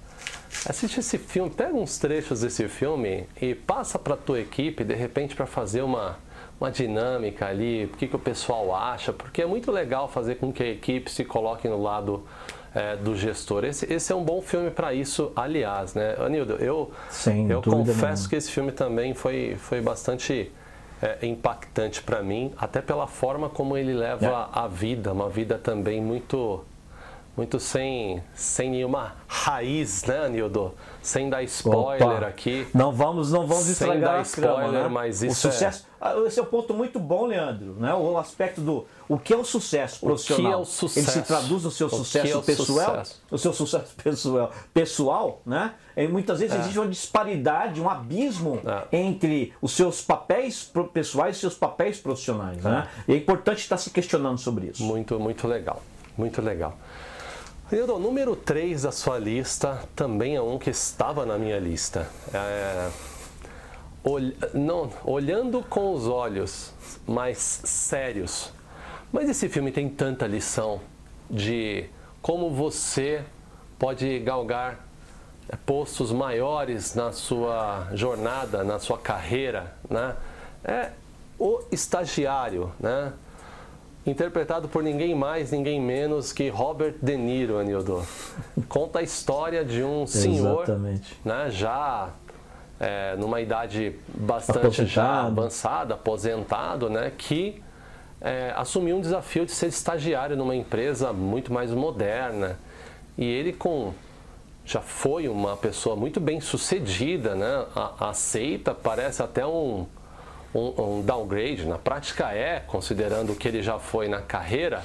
Assiste 0.65 0.99
esse 0.99 1.17
filme, 1.17 1.49
pega 1.49 1.73
uns 1.73 1.97
trechos 1.97 2.41
desse 2.41 2.67
filme 2.67 3.25
e 3.41 3.55
passa 3.55 3.97
para 3.97 4.15
a 4.15 4.17
tua 4.17 4.41
equipe, 4.41 4.83
de 4.83 4.93
repente, 4.93 5.33
para 5.33 5.45
fazer 5.45 5.81
uma, 5.81 6.19
uma 6.59 6.69
dinâmica 6.69 7.47
ali, 7.47 7.85
o 7.85 7.95
que, 7.95 8.05
que 8.05 8.15
o 8.17 8.19
pessoal 8.19 8.75
acha, 8.75 9.13
porque 9.13 9.41
é 9.41 9.45
muito 9.45 9.71
legal 9.71 10.09
fazer 10.09 10.35
com 10.35 10.51
que 10.51 10.61
a 10.61 10.67
equipe 10.67 11.09
se 11.09 11.23
coloque 11.23 11.69
no 11.69 11.81
lado 11.81 12.25
é, 12.75 12.97
do 12.97 13.15
gestor. 13.15 13.63
Esse, 13.63 13.91
esse 13.91 14.11
é 14.11 14.15
um 14.15 14.23
bom 14.23 14.41
filme 14.41 14.69
para 14.69 14.93
isso, 14.93 15.31
aliás, 15.33 15.93
né? 15.93 16.17
Anildo, 16.19 16.55
eu, 16.55 16.91
Sem 17.09 17.49
eu 17.49 17.61
confesso 17.61 18.03
nenhuma. 18.03 18.29
que 18.29 18.35
esse 18.35 18.51
filme 18.51 18.73
também 18.73 19.13
foi, 19.13 19.55
foi 19.57 19.79
bastante 19.79 20.51
é, 21.01 21.25
impactante 21.25 22.01
para 22.01 22.21
mim, 22.21 22.51
até 22.57 22.81
pela 22.81 23.07
forma 23.07 23.49
como 23.49 23.75
ele 23.77 23.93
leva 23.93 24.25
É. 24.53 24.59
a 24.59 24.67
vida, 24.67 25.11
uma 25.11 25.29
vida 25.29 25.57
também 25.57 26.01
muito 26.01 26.63
muito 27.35 27.59
sem, 27.59 28.21
sem 28.33 28.69
nenhuma 28.69 29.15
raiz, 29.27 30.03
né, 30.03 30.25
Anildo? 30.25 30.73
Sem 31.01 31.29
dar 31.29 31.41
spoiler 31.43 32.17
Opa. 32.17 32.27
aqui. 32.27 32.67
Não 32.73 32.91
vamos, 32.91 33.31
não 33.31 33.47
vamos 33.47 33.63
Sem 33.63 33.71
estragar 33.73 33.99
dar 33.99 34.19
a 34.19 34.23
trama, 34.23 34.57
spoiler, 34.59 34.83
né? 34.83 34.87
mas 34.89 35.21
o 35.21 35.25
isso 35.25 35.47
é- 35.47 35.51
sucesso, 35.51 35.85
Ah, 35.99 36.15
esse 36.25 36.39
é 36.39 36.43
um 36.43 36.47
ponto 36.47 36.73
muito 36.73 36.99
bom, 36.99 37.25
Leandro, 37.27 37.75
né? 37.79 37.93
O 37.93 38.17
aspecto 38.17 38.59
do 38.61 38.85
o 39.07 39.17
que 39.19 39.33
é 39.33 39.37
o 39.37 39.43
sucesso 39.45 39.99
profissional. 39.99 40.51
é 40.53 40.55
o 40.57 40.65
sucesso? 40.65 40.99
Ele 40.99 41.11
se 41.11 41.21
traduz 41.21 41.63
no 41.63 41.71
seu 41.71 41.87
O 41.87 41.89
que 41.91 41.95
sucesso 41.97 42.27
é 42.33 42.37
o 42.37 42.41
pessoal, 42.43 42.87
sucesso? 42.89 43.21
o 43.31 43.37
seu 43.37 43.53
sucesso 43.53 43.95
pessoal, 44.03 44.51
pessoal, 44.73 45.41
né? 45.45 45.73
E 45.95 46.07
muitas 46.07 46.39
vezes 46.39 46.57
existe 46.59 46.77
uma 46.79 46.87
disparidade, 46.87 47.79
um 47.81 47.89
abismo 47.89 48.59
É. 48.65 48.97
entre 48.97 49.53
os 49.61 49.71
seus 49.73 50.01
papéis 50.01 50.71
pessoais 50.93 51.37
e 51.37 51.39
seus 51.39 51.53
papéis 51.55 51.99
profissionais, 51.99 52.57
né? 52.63 52.87
E 53.07 53.13
é 53.13 53.17
importante 53.17 53.59
estar 53.59 53.77
se 53.77 53.89
questionando 53.91 54.37
sobre 54.39 54.67
isso. 54.67 54.83
Muito, 54.83 55.19
muito 55.19 55.47
legal. 55.47 55.81
Muito 56.17 56.41
legal. 56.41 56.77
Anildo, 57.71 57.95
o 57.95 57.99
número 57.99 58.35
3 58.35 58.81
da 58.81 58.91
sua 58.91 59.17
lista 59.17 59.81
também 59.95 60.35
é 60.35 60.41
um 60.41 60.59
que 60.59 60.69
estava 60.69 61.25
na 61.25 61.37
minha 61.37 61.57
lista. 61.57 62.05
É, 62.33 62.89
não, 64.53 64.91
olhando 65.05 65.63
com 65.63 65.93
os 65.93 66.05
olhos 66.05 66.73
mais 67.07 67.37
sérios. 67.37 68.51
Mas 69.09 69.29
esse 69.29 69.47
filme 69.47 69.71
tem 69.71 69.87
tanta 69.87 70.27
lição 70.27 70.81
de 71.29 71.85
como 72.21 72.51
você 72.51 73.23
pode 73.79 74.19
galgar 74.19 74.85
é, 75.47 75.55
postos 75.55 76.11
maiores 76.11 76.93
na 76.93 77.13
sua 77.13 77.87
jornada, 77.93 78.65
na 78.65 78.79
sua 78.79 78.97
carreira, 78.97 79.73
né? 79.89 80.17
É 80.61 80.91
o 81.39 81.61
estagiário, 81.71 82.73
né? 82.77 83.13
Interpretado 84.05 84.67
por 84.67 84.81
ninguém 84.81 85.13
mais, 85.13 85.51
ninguém 85.51 85.79
menos 85.79 86.33
que 86.33 86.49
Robert 86.49 86.95
De 87.01 87.15
Niro, 87.15 87.59
Anildo. 87.59 88.03
Conta 88.67 88.99
a 88.99 89.03
história 89.03 89.63
de 89.63 89.83
um 89.83 90.07
senhor, 90.07 90.63
Exatamente. 90.63 91.17
né? 91.23 91.49
Já 91.51 92.09
é, 92.79 93.15
numa 93.15 93.39
idade 93.41 93.95
bastante 94.07 94.85
já 94.87 95.27
avançada, 95.27 95.93
aposentado, 95.93 96.89
né? 96.89 97.11
Que 97.15 97.61
é, 98.19 98.51
assumiu 98.55 98.97
um 98.97 99.01
desafio 99.01 99.45
de 99.45 99.51
ser 99.51 99.67
estagiário 99.67 100.35
numa 100.35 100.55
empresa 100.55 101.13
muito 101.13 101.53
mais 101.53 101.71
moderna. 101.71 102.57
E 103.15 103.23
ele 103.23 103.53
com 103.53 103.93
já 104.65 104.81
foi 104.81 105.27
uma 105.27 105.55
pessoa 105.57 105.95
muito 105.95 106.19
bem 106.19 106.41
sucedida, 106.41 107.35
né? 107.35 107.65
A- 107.75 108.09
aceita, 108.09 108.73
parece 108.73 109.21
até 109.21 109.45
um, 109.45 109.85
um, 110.53 110.97
um 110.97 111.01
downgrade. 111.01 111.65
Na 111.65 111.77
prática 111.77 112.31
é, 112.33 112.59
considerando 112.59 113.33
o 113.33 113.35
que 113.35 113.47
ele 113.47 113.61
já 113.61 113.79
foi 113.79 114.07
na 114.07 114.21
carreira. 114.21 114.83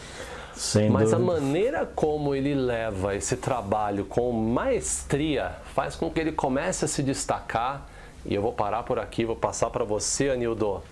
Sem 0.55 0.89
Mas 0.89 1.13
a 1.13 1.19
dúvida. 1.19 1.35
maneira 1.35 1.87
como 1.95 2.35
ele 2.35 2.55
leva 2.55 3.15
esse 3.15 3.37
trabalho 3.37 4.07
com 4.07 4.33
maestria 4.33 5.53
faz 5.75 5.95
com 5.95 6.11
que 6.11 6.19
ele 6.19 6.33
comece 6.33 6.85
a 6.87 6.89
se 6.89 7.03
destacar. 7.03 7.87
E 8.25 8.35
eu 8.35 8.43
vou 8.43 8.53
parar 8.53 8.83
por 8.83 8.99
aqui, 8.99 9.25
vou 9.25 9.37
passar 9.37 9.69
para 9.71 9.85
você, 9.85 10.31
Anildo, 10.31 10.83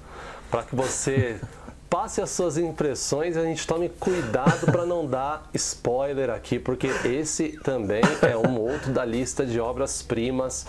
para 0.50 0.62
que 0.62 0.76
você 0.76 1.40
passe 1.88 2.20
as 2.20 2.30
suas 2.30 2.58
impressões 2.58 3.36
e 3.36 3.38
a 3.38 3.42
gente 3.42 3.66
tome 3.66 3.88
cuidado 3.88 4.66
para 4.66 4.84
não 4.84 5.06
dar 5.06 5.48
spoiler 5.54 6.28
aqui, 6.28 6.58
porque 6.58 6.88
esse 7.04 7.58
também 7.62 8.02
é 8.20 8.36
um 8.36 8.60
outro 8.60 8.92
da 8.92 9.04
lista 9.04 9.46
de 9.46 9.58
obras-primas 9.58 10.66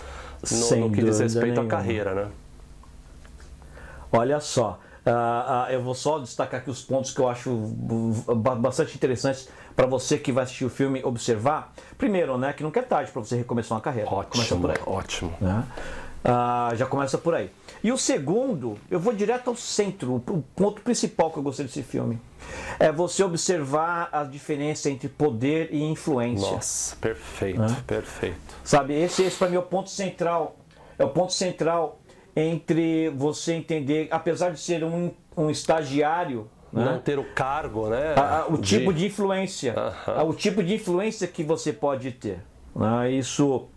no, 0.51 0.75
no 0.77 0.91
que 0.91 1.03
diz 1.03 1.19
respeito 1.19 1.59
à 1.59 1.63
nenhuma. 1.63 1.69
carreira, 1.69 2.13
né? 2.13 2.27
Olha 4.11 4.39
só, 4.39 4.79
ah, 5.05 5.65
ah, 5.67 5.73
eu 5.73 5.81
vou 5.83 5.93
só 5.95 6.19
destacar 6.19 6.61
aqui 6.61 6.69
os 6.69 6.81
pontos 6.81 7.11
que 7.13 7.19
eu 7.19 7.27
acho 7.29 7.49
ba- 8.35 8.55
bastante 8.55 8.95
interessantes 8.95 9.47
para 9.75 9.85
você 9.85 10.17
que 10.17 10.31
vai 10.31 10.43
assistir 10.45 10.65
o 10.65 10.69
filme 10.69 11.03
observar. 11.03 11.73
Primeiro, 11.97 12.37
né, 12.37 12.53
que 12.53 12.63
nunca 12.63 12.79
é 12.79 12.83
tarde 12.83 13.11
para 13.11 13.21
você 13.21 13.35
recomeçar 13.35 13.75
uma 13.75 13.81
carreira. 13.81 14.09
Começa 14.09 14.29
Ótimo, 14.55 14.61
por 14.61 14.71
aí. 14.71 14.77
ótimo. 14.85 15.33
né? 15.41 15.63
Ah, 16.27 16.71
já 16.75 16.87
começa 16.87 17.19
por 17.19 17.35
aí. 17.35 17.51
E 17.83 17.91
o 17.91 17.97
segundo, 17.99 18.79
eu 18.89 18.99
vou 18.99 19.13
direto 19.13 19.47
ao 19.49 19.55
centro, 19.55 20.15
o 20.15 20.43
ponto 20.55 20.81
principal 20.81 21.29
que 21.29 21.37
eu 21.37 21.43
gostei 21.43 21.65
desse 21.67 21.83
filme. 21.83 22.19
É 22.79 22.91
você 22.91 23.23
observar 23.23 24.09
a 24.11 24.23
diferença 24.23 24.89
entre 24.89 25.07
poder 25.07 25.69
e 25.71 25.83
influência. 25.83 26.49
Nossa, 26.51 26.95
perfeito, 26.95 27.61
perfeito. 27.85 28.37
Sabe, 28.63 28.95
esse, 28.99 29.21
esse 29.21 29.37
para 29.37 29.49
mim 29.49 29.55
é 29.55 29.59
o 29.59 29.63
ponto 29.63 29.89
central. 29.91 30.55
É 30.97 31.03
o 31.05 31.09
ponto 31.09 31.31
central 31.33 31.99
entre 32.35 33.09
você 33.11 33.53
entender, 33.53 34.07
apesar 34.11 34.51
de 34.51 34.59
ser 34.59 34.83
um, 34.83 35.11
um 35.37 35.49
estagiário, 35.49 36.49
né? 36.73 36.83
Não 36.85 36.99
ter 36.99 37.17
o 37.17 37.23
cargo, 37.33 37.87
né? 37.89 38.13
a- 38.17 38.39
a- 38.41 38.47
o 38.47 38.57
tipo 38.57 38.93
de 38.93 39.05
influência, 39.05 39.73
a- 40.05 40.23
o 40.23 40.33
tipo 40.33 40.61
de 40.61 40.73
influência 40.75 41.25
que 41.27 41.43
você 41.43 41.71
pode 41.71 42.11
ter. 42.11 42.39
né? 42.75 43.09
Isso, 43.11 43.67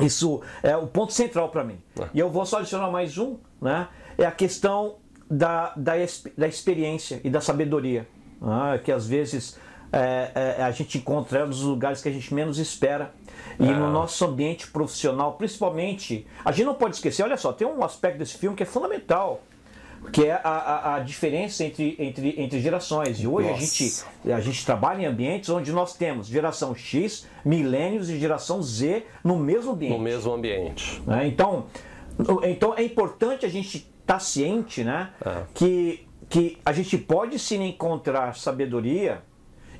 isso 0.00 0.40
é 0.62 0.76
o 0.76 0.86
ponto 0.86 1.12
central 1.12 1.48
para 1.48 1.64
mim. 1.64 1.78
É. 2.00 2.04
E 2.14 2.20
eu 2.20 2.30
vou 2.30 2.46
só 2.46 2.58
adicionar 2.58 2.88
mais 2.90 3.18
um, 3.18 3.36
né? 3.60 3.88
É 4.16 4.24
a 4.24 4.30
questão 4.30 4.96
da, 5.28 5.72
da, 5.76 5.94
da 6.38 6.46
experiência 6.46 7.20
e 7.24 7.28
da 7.30 7.40
sabedoria, 7.40 8.06
né? 8.40 8.78
que 8.84 8.92
às 8.92 9.08
vezes 9.08 9.58
é, 9.92 10.54
é, 10.58 10.62
a 10.62 10.70
gente 10.70 10.98
encontra 10.98 11.44
nos 11.46 11.62
lugares 11.62 12.00
que 12.00 12.08
a 12.08 12.12
gente 12.12 12.32
menos 12.32 12.58
espera. 12.58 13.12
E 13.58 13.64
É. 13.68 13.72
no 13.72 13.90
nosso 13.90 14.24
ambiente 14.24 14.66
profissional, 14.68 15.32
principalmente, 15.34 16.26
a 16.44 16.52
gente 16.52 16.66
não 16.66 16.74
pode 16.74 16.96
esquecer, 16.96 17.22
olha 17.22 17.36
só, 17.36 17.52
tem 17.52 17.66
um 17.66 17.82
aspecto 17.82 18.18
desse 18.18 18.36
filme 18.36 18.56
que 18.56 18.62
é 18.62 18.66
fundamental, 18.66 19.40
que 20.12 20.24
é 20.26 20.32
a, 20.32 20.40
a, 20.48 20.94
a 20.96 20.98
diferença 21.00 21.64
entre, 21.64 21.96
entre, 21.98 22.34
entre 22.40 22.60
gerações. 22.60 23.18
E 23.20 23.26
hoje 23.26 23.48
a 23.48 23.54
gente, 23.54 24.04
a 24.32 24.40
gente 24.40 24.64
trabalha 24.64 25.02
em 25.02 25.06
ambientes 25.06 25.48
onde 25.48 25.72
nós 25.72 25.94
temos 25.96 26.26
geração 26.26 26.74
X, 26.74 27.26
milênios 27.44 28.10
e 28.10 28.18
geração 28.18 28.62
Z 28.62 29.04
no 29.24 29.38
mesmo 29.38 29.72
ambiente. 29.72 29.92
No 29.96 29.98
mesmo 29.98 30.32
ambiente. 30.32 31.02
né? 31.06 31.26
Então, 31.26 31.64
então 32.44 32.74
é 32.76 32.82
importante 32.84 33.44
a 33.46 33.48
gente 33.48 33.90
estar 34.00 34.18
ciente 34.20 34.84
né, 34.84 35.10
É. 35.24 35.42
que, 35.54 36.06
que 36.28 36.58
a 36.64 36.72
gente 36.72 36.96
pode 36.98 37.38
sim 37.38 37.62
encontrar 37.66 38.36
sabedoria 38.36 39.22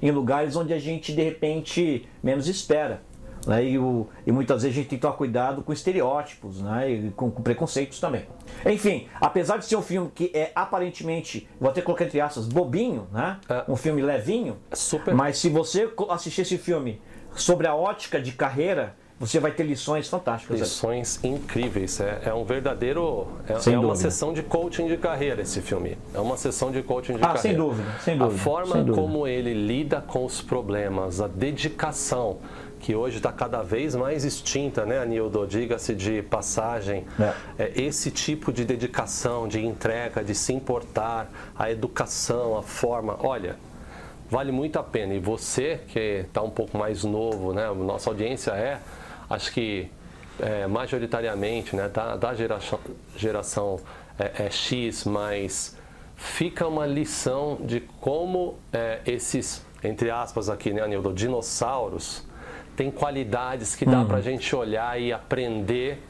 em 0.03 0.11
lugares 0.11 0.57
onde 0.57 0.73
a 0.75 0.79
gente 0.79 1.13
de 1.13 1.23
repente 1.23 2.09
menos 2.23 2.49
espera. 2.49 3.03
Né? 3.47 3.65
E, 3.65 3.79
o, 3.79 4.07
e 4.27 4.33
muitas 4.33 4.63
vezes 4.63 4.77
a 4.77 4.81
gente 4.81 4.89
tem 4.91 4.99
que 4.99 5.03
tomar 5.03 5.15
cuidado 5.15 5.63
com 5.63 5.73
estereótipos 5.73 6.61
né? 6.61 6.91
e 6.91 7.11
com, 7.11 7.31
com 7.31 7.43
preconceitos 7.43 8.01
também. 8.01 8.25
Enfim, 8.65 9.07
apesar 9.21 9.57
de 9.59 9.65
ser 9.67 9.77
um 9.77 9.83
filme 9.83 10.11
que 10.15 10.31
é 10.35 10.51
aparentemente, 10.55 11.49
vou 11.61 11.71
até 11.71 11.81
colocar 11.81 12.05
entre 12.05 12.21
aspas, 12.21 12.47
bobinho, 12.47 13.07
né? 13.13 13.39
É. 13.49 13.65
um 13.69 13.77
filme 13.77 14.03
levinho, 14.03 14.57
Super. 14.73 15.15
mas 15.15 15.39
se 15.39 15.49
você 15.49 15.89
assistir 16.11 16.43
esse 16.43 16.59
filme 16.59 17.01
sobre 17.35 17.67
a 17.67 17.75
ótica 17.75 18.21
de 18.21 18.33
carreira, 18.33 18.95
você 19.19 19.41
vai 19.41 19.51
ter 19.51 19.63
lições 19.63 20.09
fantásticas. 20.09 20.57
ali. 20.57 20.61
Lições 20.61 21.25
incríveis. 21.25 22.01
É, 22.01 22.21
é 22.27 22.35
um 22.35 22.45
verdadeiro. 22.45 23.27
É, 23.49 23.59
Sem 23.59 23.75
é 23.75 23.79
uma 23.79 23.97
sessão 23.97 24.33
de 24.33 24.43
coaching 24.43 24.87
de 24.89 24.97
carreira 24.99 25.41
esse 25.41 25.63
filme. 25.63 25.97
É 26.13 26.21
uma 26.21 26.37
sessão 26.37 26.71
de 26.71 26.83
coaching 26.83 27.15
de 27.15 27.21
Ah, 27.21 27.29
carreira. 27.29 27.41
sem 27.41 27.55
dúvida, 27.57 27.89
sem 28.01 28.19
dúvida, 28.19 28.37
A 28.37 28.39
forma 28.39 28.77
dúvida. 28.77 28.95
como 28.95 29.27
ele 29.27 29.55
lida 29.55 30.03
com 30.03 30.25
os 30.25 30.43
problemas, 30.43 31.21
a 31.23 31.27
dedicação, 31.29 32.39
que 32.81 32.95
hoje 32.95 33.17
está 33.17 33.33
cada 33.33 33.63
vez 33.63 33.95
mais 33.95 34.25
extinta, 34.25 34.85
né, 34.85 34.99
Anildo? 34.99 35.47
Diga-se 35.47 35.95
de 35.95 36.23
passagem. 36.23 37.05
É. 37.19 37.65
É, 37.65 37.83
esse 37.83 38.11
tipo 38.11 38.53
de 38.53 38.65
dedicação, 38.65 39.49
de 39.49 39.65
entrega, 39.65 40.23
de 40.23 40.35
se 40.35 40.53
importar, 40.53 41.31
a 41.57 41.71
educação, 41.71 42.57
a 42.57 42.63
forma. 42.63 43.17
Olha, 43.21 43.57
vale 44.31 44.53
muito 44.53 44.79
a 44.79 44.83
pena. 44.83 45.15
E 45.15 45.19
você 45.19 45.81
que 45.89 46.25
está 46.27 46.43
um 46.43 46.51
pouco 46.51 46.77
mais 46.77 47.05
novo, 47.05 47.53
né? 47.53 47.69
Nossa 47.73 48.11
audiência 48.11 48.53
é, 48.53 48.79
acho 49.29 49.53
que 49.53 49.91
é, 50.41 50.67
majoritariamente, 50.67 51.75
né? 51.75 51.89
Da, 51.89 52.17
da 52.17 52.35
geração, 52.35 52.79
geração 53.17 53.81
é, 54.19 54.45
é 54.47 54.51
X, 54.51 55.05
mas 55.05 55.77
fica 56.17 56.67
uma 56.67 56.87
lição 56.87 57.59
de 57.61 57.81
como 58.01 58.59
é, 58.73 59.01
esses, 59.07 59.65
entre 59.85 60.11
aspas 60.11 60.49
aqui, 60.49 60.73
né, 60.73 60.83
Anildo, 60.83 61.13
dinossauros, 61.13 62.26
têm 62.77 62.91
qualidades 62.91 63.75
que 63.75 63.85
dá 63.85 64.05
para 64.05 64.19
a 64.19 64.21
gente 64.21 64.55
olhar 64.55 65.01
e 65.01 65.13
aprender 65.13 66.03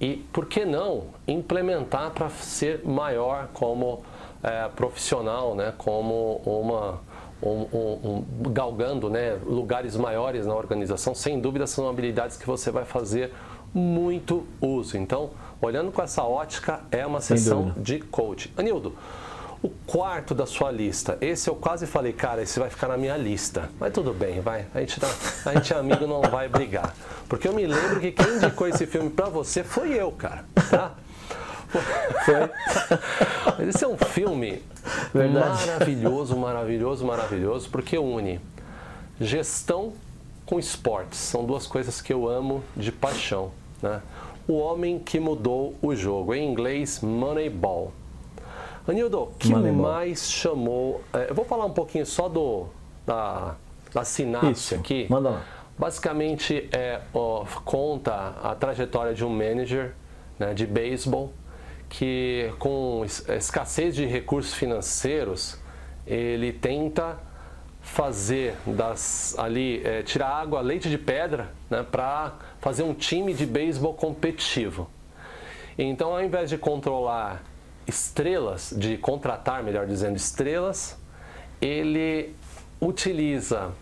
e, 0.00 0.16
por 0.32 0.46
que 0.46 0.64
não, 0.64 1.04
implementar 1.26 2.10
para 2.10 2.28
ser 2.28 2.84
maior 2.84 3.48
como 3.52 4.02
é, 4.42 4.68
profissional, 4.68 5.54
né? 5.54 5.72
como 5.78 6.40
uma, 6.44 7.00
um, 7.42 7.66
um, 7.72 8.24
um, 8.42 8.52
galgando 8.52 9.08
né, 9.08 9.38
lugares 9.46 9.96
maiores 9.96 10.46
na 10.46 10.54
organização, 10.54 11.14
sem 11.14 11.40
dúvida 11.40 11.66
são 11.66 11.88
habilidades 11.88 12.36
que 12.36 12.46
você 12.46 12.70
vai 12.70 12.84
fazer 12.84 13.32
muito 13.72 14.44
uso. 14.60 14.96
Então, 14.96 15.30
olhando 15.60 15.92
com 15.92 16.02
essa 16.02 16.22
ótica, 16.22 16.80
é 16.90 17.06
uma 17.06 17.20
sessão 17.20 17.72
de 17.76 18.00
coach. 18.00 18.52
Anildo, 18.56 18.94
o 19.64 19.70
quarto 19.86 20.34
da 20.34 20.44
sua 20.44 20.70
lista, 20.70 21.16
esse 21.22 21.48
eu 21.48 21.54
quase 21.54 21.86
falei, 21.86 22.12
cara, 22.12 22.42
esse 22.42 22.60
vai 22.60 22.68
ficar 22.68 22.86
na 22.86 22.98
minha 22.98 23.16
lista. 23.16 23.70
Mas 23.80 23.94
tudo 23.94 24.12
bem, 24.12 24.42
vai. 24.42 24.66
A 24.74 24.80
gente, 24.80 25.00
tá, 25.00 25.08
a 25.46 25.54
gente 25.54 25.72
é 25.72 25.78
amigo, 25.78 26.06
não 26.06 26.20
vai 26.20 26.50
brigar. 26.50 26.94
Porque 27.26 27.48
eu 27.48 27.54
me 27.54 27.66
lembro 27.66 27.98
que 27.98 28.12
quem 28.12 28.36
indicou 28.36 28.68
esse 28.68 28.86
filme 28.86 29.08
pra 29.08 29.30
você 29.30 29.64
foi 29.64 29.94
eu, 29.94 30.12
cara. 30.12 30.44
Tá? 30.68 30.92
Foi. 32.26 33.64
Esse 33.66 33.84
é 33.84 33.88
um 33.88 33.96
filme 33.96 34.62
Verdade. 35.14 35.66
maravilhoso, 35.66 36.36
maravilhoso, 36.36 37.06
maravilhoso, 37.06 37.70
porque 37.70 37.98
une 37.98 38.40
gestão 39.18 39.94
com 40.44 40.58
esportes. 40.58 41.18
São 41.18 41.42
duas 41.44 41.66
coisas 41.66 42.02
que 42.02 42.12
eu 42.12 42.28
amo 42.28 42.62
de 42.76 42.92
paixão. 42.92 43.50
Né? 43.80 44.02
O 44.46 44.58
Homem 44.58 44.98
que 44.98 45.18
Mudou 45.18 45.74
o 45.80 45.96
Jogo, 45.96 46.34
em 46.34 46.46
inglês 46.46 47.00
Moneyball. 47.00 47.92
Anildo, 48.86 49.22
o 49.22 49.26
que 49.38 49.54
mais 49.54 50.30
chamou. 50.30 51.02
É, 51.12 51.30
eu 51.30 51.34
vou 51.34 51.44
falar 51.44 51.64
um 51.64 51.72
pouquinho 51.72 52.04
só 52.04 52.28
do, 52.28 52.66
da, 53.06 53.56
da 53.92 54.04
sinapse 54.04 54.50
Isso. 54.50 54.74
aqui. 54.74 55.06
Manda 55.08 55.30
lá. 55.30 55.42
Basicamente, 55.78 56.68
é, 56.70 57.00
ó, 57.12 57.44
conta 57.64 58.34
a 58.42 58.54
trajetória 58.54 59.14
de 59.14 59.24
um 59.24 59.30
manager 59.30 59.94
né, 60.38 60.52
de 60.54 60.66
beisebol 60.66 61.32
que, 61.88 62.52
com 62.58 63.04
escassez 63.04 63.94
de 63.94 64.04
recursos 64.04 64.52
financeiros, 64.54 65.58
ele 66.06 66.52
tenta 66.52 67.18
fazer 67.80 68.54
das 68.66 69.38
ali 69.38 69.82
é, 69.84 70.02
tirar 70.02 70.28
água 70.28 70.60
leite 70.60 70.88
de 70.88 70.96
pedra 70.96 71.50
né, 71.68 71.82
para 71.82 72.34
fazer 72.60 72.82
um 72.82 72.94
time 72.94 73.34
de 73.34 73.46
beisebol 73.46 73.94
competitivo. 73.94 74.88
Então, 75.76 76.12
ao 76.12 76.22
invés 76.22 76.50
de 76.50 76.56
controlar 76.56 77.42
estrelas, 77.86 78.72
de 78.76 78.96
contratar, 78.96 79.62
melhor 79.62 79.86
dizendo, 79.86 80.16
estrelas, 80.16 80.96
ele 81.60 82.34
utiliza 82.80 83.72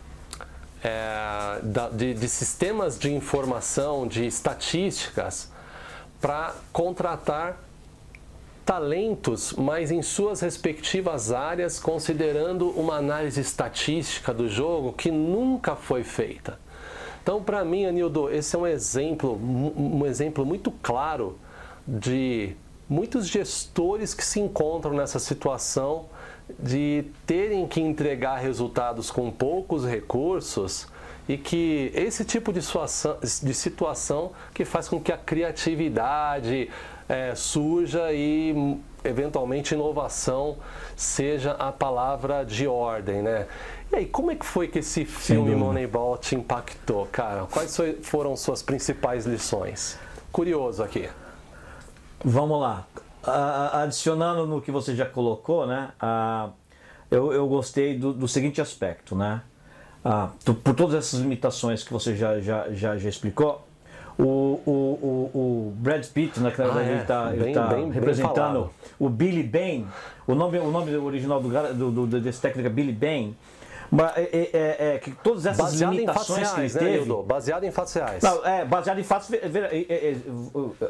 é, 0.83 1.61
de, 1.93 2.15
de 2.15 2.29
sistemas 2.29 2.99
de 2.99 3.13
informação, 3.13 4.07
de 4.07 4.27
estatísticas, 4.27 5.51
para 6.21 6.55
contratar 6.73 7.59
talentos, 8.65 9.53
mas 9.55 9.91
em 9.91 10.03
suas 10.03 10.41
respectivas 10.41 11.33
áreas, 11.33 11.81
considerando 11.81 12.69
uma 12.71 12.97
análise 12.97 13.41
estatística 13.41 14.33
do 14.33 14.49
jogo 14.49 14.93
que 14.93 15.11
nunca 15.11 15.75
foi 15.75 16.05
feita. 16.05 16.59
Então, 17.23 17.43
para 17.43 17.65
mim, 17.65 17.87
Anildo, 17.87 18.31
esse 18.31 18.55
é 18.57 18.59
um 18.59 18.67
exemplo, 18.67 19.37
um 19.37 20.05
exemplo 20.07 20.45
muito 20.45 20.71
claro 20.83 21.39
de 21.87 22.55
muitos 22.93 23.27
gestores 23.27 24.13
que 24.13 24.25
se 24.25 24.39
encontram 24.39 24.93
nessa 24.93 25.19
situação 25.19 26.07
de 26.59 27.07
terem 27.27 27.67
que 27.67 27.81
entregar 27.81 28.37
resultados 28.37 29.11
com 29.11 29.31
poucos 29.31 29.87
recursos 29.87 30.87
e 31.27 31.39
que 31.39 31.91
esse 31.95 32.23
tipo 32.25 32.53
de 32.53 32.61
situação, 32.61 33.17
de 33.21 33.55
situação 33.55 34.33
que 34.53 34.67
faz 34.67 34.89
com 34.89 35.01
que 35.01 35.11
a 35.11 35.17
criatividade, 35.17 36.69
é, 37.09 37.35
surja 37.35 38.13
e 38.13 38.79
eventualmente 39.03 39.75
inovação 39.75 40.59
seja 40.95 41.53
a 41.53 41.73
palavra 41.73 42.45
de 42.45 42.67
ordem, 42.67 43.23
né? 43.23 43.47
E 43.91 43.97
aí, 43.97 44.07
como 44.07 44.31
é 44.31 44.35
que 44.35 44.45
foi 44.45 44.69
que 44.69 44.81
esse 44.81 45.05
filme 45.05 45.55
Moneyball 45.55 46.19
te 46.19 46.35
impactou, 46.35 47.07
cara? 47.11 47.47
Quais 47.47 47.77
foram 48.03 48.37
suas 48.37 48.63
principais 48.63 49.25
lições? 49.25 49.99
Curioso 50.31 50.83
aqui. 50.83 51.09
Vamos 52.25 52.61
lá. 52.61 52.87
adicionando 53.73 54.47
no 54.47 54.61
que 54.61 54.71
você 54.71 54.95
já 54.95 55.07
colocou, 55.07 55.67
né? 55.67 55.91
eu, 57.11 57.33
eu 57.33 57.47
gostei 57.47 57.99
do, 57.99 58.13
do 58.13 58.29
seguinte 58.29 58.61
aspecto, 58.61 59.15
né? 59.15 59.43
por 60.65 60.75
todas 60.75 60.97
essas 60.97 61.21
limitações 61.21 61.85
que 61.85 61.93
você 61.93 62.17
já, 62.17 62.41
já, 62.41 62.71
já, 62.73 62.97
já 62.97 63.09
explicou, 63.09 63.67
o, 64.19 64.61
o, 64.67 65.31
o, 65.35 65.75
Brad 65.77 66.05
Pitt, 66.07 66.39
né, 66.41 66.53
ah, 66.59 66.83
ele 66.83 67.01
está 67.01 67.33
é. 67.35 67.53
tá 67.53 67.77
representando 67.93 68.61
bem 68.63 68.71
o 68.99 69.09
Billy 69.09 69.43
Bain. 69.43 69.87
O 70.27 70.35
nome, 70.35 70.59
o 70.59 70.71
nome 70.71 70.95
original 70.97 71.41
do, 71.41 71.75
do, 71.75 72.07
do 72.07 72.21
desse 72.21 72.41
técnico 72.41 72.69
é 72.69 72.71
Billy 72.71 72.93
Bain. 72.93 73.35
É, 74.17 74.23
é, 74.23 74.51
é, 74.53 74.95
é, 74.95 74.99
que 74.99 75.11
todas 75.11 75.45
essas 75.45 75.73
baseado 75.73 75.93
limitações 75.93 76.51
reais, 76.53 76.73
que 76.73 76.79
ele 76.79 76.91
né, 76.91 76.99
teve. 76.99 77.23
Baseado 77.25 77.65
em 77.65 77.71
fatos 77.71 77.93
reais. 77.93 78.23
Não, 78.23 78.47
é, 78.47 78.65
baseado 78.65 78.99
em 78.99 79.03
fatos. 79.03 79.31
É, 79.33 79.37
é, 79.37 80.17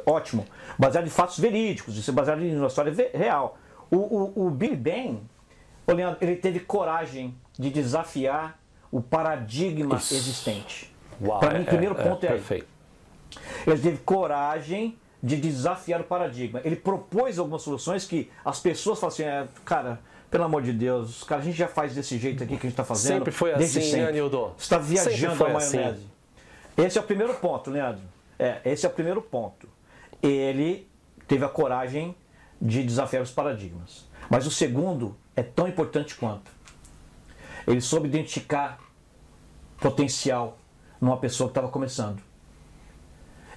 ótimo. 0.06 0.46
Baseado 0.78 1.06
em 1.06 1.10
fatos 1.10 1.38
verídicos, 1.38 1.96
isso 1.96 2.10
é 2.10 2.14
baseado 2.14 2.42
em 2.42 2.56
uma 2.56 2.68
história 2.68 2.94
real. 3.12 3.58
O, 3.90 3.96
o, 3.96 4.46
o 4.46 4.50
Billy 4.50 4.76
Bain, 4.76 5.20
ele 6.20 6.36
teve 6.36 6.60
coragem 6.60 7.34
de 7.58 7.70
desafiar 7.70 8.58
o 8.90 9.00
paradigma 9.00 9.96
isso. 9.96 10.14
existente. 10.14 10.94
Para 11.40 11.58
mim, 11.58 11.64
o 11.64 11.66
primeiro 11.66 11.94
ponto 11.96 12.24
é, 12.24 12.28
é 12.28 12.32
perfeito. 12.32 12.66
Ele 13.66 13.78
teve 13.78 13.98
coragem 13.98 14.96
de 15.20 15.36
desafiar 15.36 16.00
o 16.00 16.04
paradigma. 16.04 16.60
Ele 16.64 16.76
propôs 16.76 17.38
algumas 17.38 17.62
soluções 17.62 18.04
que 18.04 18.30
as 18.44 18.60
pessoas 18.60 19.00
falam 19.00 19.12
assim, 19.12 19.48
cara, 19.64 20.00
pelo 20.32 20.44
amor 20.44 20.62
de 20.62 20.72
Deus, 20.72 21.22
cara, 21.24 21.42
a 21.42 21.44
gente 21.44 21.58
já 21.58 21.68
faz 21.68 21.94
desse 21.94 22.16
jeito 22.16 22.42
aqui 22.42 22.56
que 22.56 22.66
a 22.66 22.70
gente 22.70 22.72
está 22.72 22.84
fazendo. 22.84 23.18
Sempre 23.18 23.30
foi 23.30 23.54
desde 23.54 23.80
assim, 23.80 23.90
sempre. 23.90 24.06
né, 24.06 24.12
Nildo? 24.12 24.54
Você 24.56 24.62
está 24.62 24.78
viajando 24.78 25.44
a 25.44 25.48
maionese. 25.50 25.78
Assim. 25.78 26.08
Esse 26.78 26.96
é 26.96 27.00
o 27.02 27.04
primeiro 27.04 27.34
ponto, 27.34 27.70
Leandro. 27.70 28.02
É, 28.38 28.62
esse 28.64 28.86
é 28.86 28.88
o 28.88 28.92
primeiro 28.92 29.20
ponto. 29.20 29.68
Ele 30.22 30.88
teve 31.28 31.44
a 31.44 31.50
coragem 31.50 32.16
de 32.58 32.82
desafiar 32.82 33.22
os 33.22 33.30
paradigmas. 33.30 34.08
Mas 34.30 34.46
o 34.46 34.50
segundo 34.50 35.14
é 35.36 35.42
tão 35.42 35.68
importante 35.68 36.14
quanto. 36.14 36.50
Ele 37.66 37.82
soube 37.82 38.08
identificar 38.08 38.80
potencial 39.78 40.56
numa 40.98 41.18
pessoa 41.18 41.48
que 41.48 41.50
estava 41.50 41.68
começando. 41.68 42.22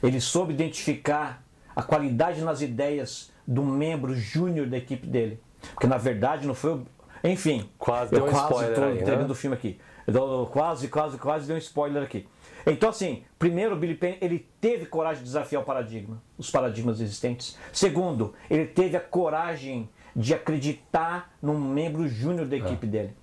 Ele 0.03 0.19
soube 0.19 0.53
identificar 0.53 1.41
a 1.73 1.81
qualidade 1.81 2.41
nas 2.41 2.59
ideias 2.61 3.31
do 3.47 3.63
membro 3.63 4.13
júnior 4.13 4.67
da 4.67 4.77
equipe 4.77 5.07
dele. 5.07 5.39
Porque 5.73 5.87
na 5.87 5.97
verdade 5.97 6.47
não 6.47 6.53
foi 6.53 6.73
o. 6.73 6.87
Enfim, 7.23 7.69
quase 7.77 8.15
eu 8.15 8.27
quase 8.27 8.69
estou 8.69 8.91
entregando 8.91 9.27
né? 9.27 9.31
o 9.31 9.35
filme 9.35 9.55
aqui. 9.55 9.79
Eu 10.07 10.47
quase, 10.51 10.87
quase, 10.87 11.17
quase 11.17 11.47
deu 11.47 11.55
um 11.55 11.59
spoiler 11.59 12.03
aqui. 12.03 12.27
Então, 12.67 12.89
assim, 12.89 13.23
primeiro, 13.37 13.75
o 13.75 13.77
Billy 13.77 13.95
Payne, 13.95 14.17
ele 14.21 14.47
teve 14.59 14.85
coragem 14.85 15.19
de 15.19 15.25
desafiar 15.25 15.61
o 15.61 15.65
paradigma, 15.65 16.21
os 16.37 16.49
paradigmas 16.49 16.99
existentes. 16.99 17.57
Segundo, 17.71 18.33
ele 18.49 18.65
teve 18.65 18.95
a 18.95 18.99
coragem 18.99 19.89
de 20.15 20.33
acreditar 20.33 21.33
num 21.41 21.59
membro 21.59 22.07
júnior 22.07 22.47
da 22.47 22.55
equipe 22.55 22.85
é. 22.85 22.89
dele. 22.89 23.17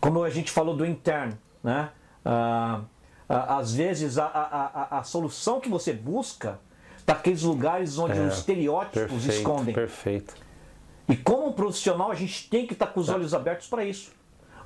Como 0.00 0.22
a 0.22 0.30
gente 0.30 0.50
falou 0.50 0.76
do 0.76 0.84
interno, 0.84 1.38
né? 1.62 1.90
Ah, 2.24 2.82
às 3.28 3.74
vezes 3.74 4.18
a, 4.18 4.26
a, 4.26 4.96
a, 4.96 4.98
a 4.98 5.02
solução 5.02 5.60
que 5.60 5.68
você 5.68 5.92
busca 5.92 6.60
está 6.98 7.14
naqueles 7.14 7.42
lugares 7.42 7.98
onde 7.98 8.18
é, 8.18 8.22
os 8.22 8.38
estereótipos 8.38 9.08
perfeito, 9.08 9.30
escondem. 9.30 9.74
Perfeito. 9.74 10.34
E 11.08 11.16
como 11.16 11.48
um 11.48 11.52
profissional, 11.52 12.10
a 12.10 12.14
gente 12.14 12.48
tem 12.48 12.66
que 12.66 12.72
estar 12.72 12.86
tá 12.86 12.92
com 12.92 13.00
os 13.00 13.08
olhos 13.08 13.32
abertos 13.32 13.68
para 13.68 13.84
isso. 13.84 14.10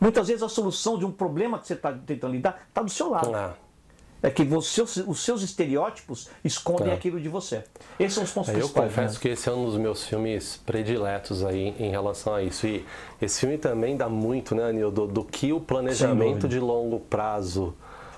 Muitas 0.01 0.29
vezes 0.29 0.43
a 0.43 0.49
solução 0.49 0.99
de 0.99 1.05
um 1.05 1.13
problema 1.13 1.59
que 1.59 1.67
você 1.67 1.75
está 1.75 1.93
tentando 1.93 2.33
lidar 2.33 2.67
está 2.69 2.83
do 2.83 2.91
seu 2.91 3.11
lado. 3.11 3.37
É. 3.37 4.29
é 4.29 4.31
que 4.31 4.43
você, 4.45 4.81
os 4.81 5.21
seus 5.23 5.43
estereótipos 5.43 6.31
escondem 6.43 6.91
é. 6.91 6.95
aquilo 6.95 7.21
de 7.21 7.29
você. 7.29 7.65
Esses 7.99 8.15
são 8.15 8.25
os 8.25 8.31
pontos 8.33 8.55
é. 8.55 8.63
Eu 8.63 8.71
confesso 8.71 9.15
né? 9.15 9.21
que 9.21 9.29
esse 9.29 9.49
é 9.51 9.53
um 9.53 9.67
dos 9.67 9.77
meus 9.77 10.07
filmes 10.07 10.57
prediletos 10.65 11.45
aí 11.45 11.75
em 11.79 11.91
relação 11.91 12.35
a 12.35 12.43
isso. 12.43 12.67
E 12.67 12.87
esse 13.21 13.41
filme 13.41 13.59
também 13.59 13.95
dá 13.95 14.09
muito, 14.09 14.55
né, 14.55 14.71
Anil, 14.71 14.91
do, 14.91 15.07
do 15.07 15.23
que 15.23 15.53
o 15.53 15.61
planejamento 15.61 16.49
de 16.49 16.59
longo 16.59 16.99
prazo 17.01 17.75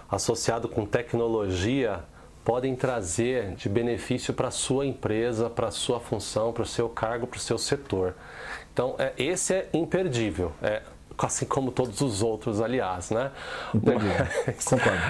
associado 0.08 0.68
com 0.68 0.87
tecnologia 0.87 2.04
podem 2.44 2.74
trazer 2.74 3.55
de 3.55 3.68
benefício 3.68 4.35
para 4.35 4.48
a 4.48 4.50
sua 4.50 4.85
empresa, 4.87 5.48
para 5.48 5.68
a 5.68 5.70
sua 5.70 6.00
função, 6.00 6.52
para 6.52 6.62
o 6.62 6.66
seu 6.66 6.88
cargo, 6.88 7.26
para 7.26 7.38
o 7.38 7.40
seu 7.40 7.59
setor. 7.59 8.14
Então, 8.72 8.94
é, 8.98 9.12
esse 9.16 9.55
é 9.55 9.68
imperdível. 9.72 10.52
É, 10.62 10.83
assim 11.18 11.46
como 11.46 11.70
todos 11.70 12.00
os 12.00 12.22
outros, 12.22 12.61
aliás, 12.61 13.11
né? 13.11 13.31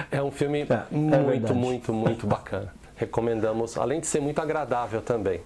é 0.11 0.21
um 0.21 0.31
filme 0.31 0.61
é, 0.61 0.85
é 0.91 0.95
muito, 0.95 1.55
muito, 1.55 1.93
muito 1.93 2.27
bacana. 2.27 2.73
Recomendamos, 2.95 3.77
além 3.77 3.99
de 3.99 4.07
ser 4.07 4.21
muito 4.21 4.39
agradável 4.39 5.01
também. 5.01 5.41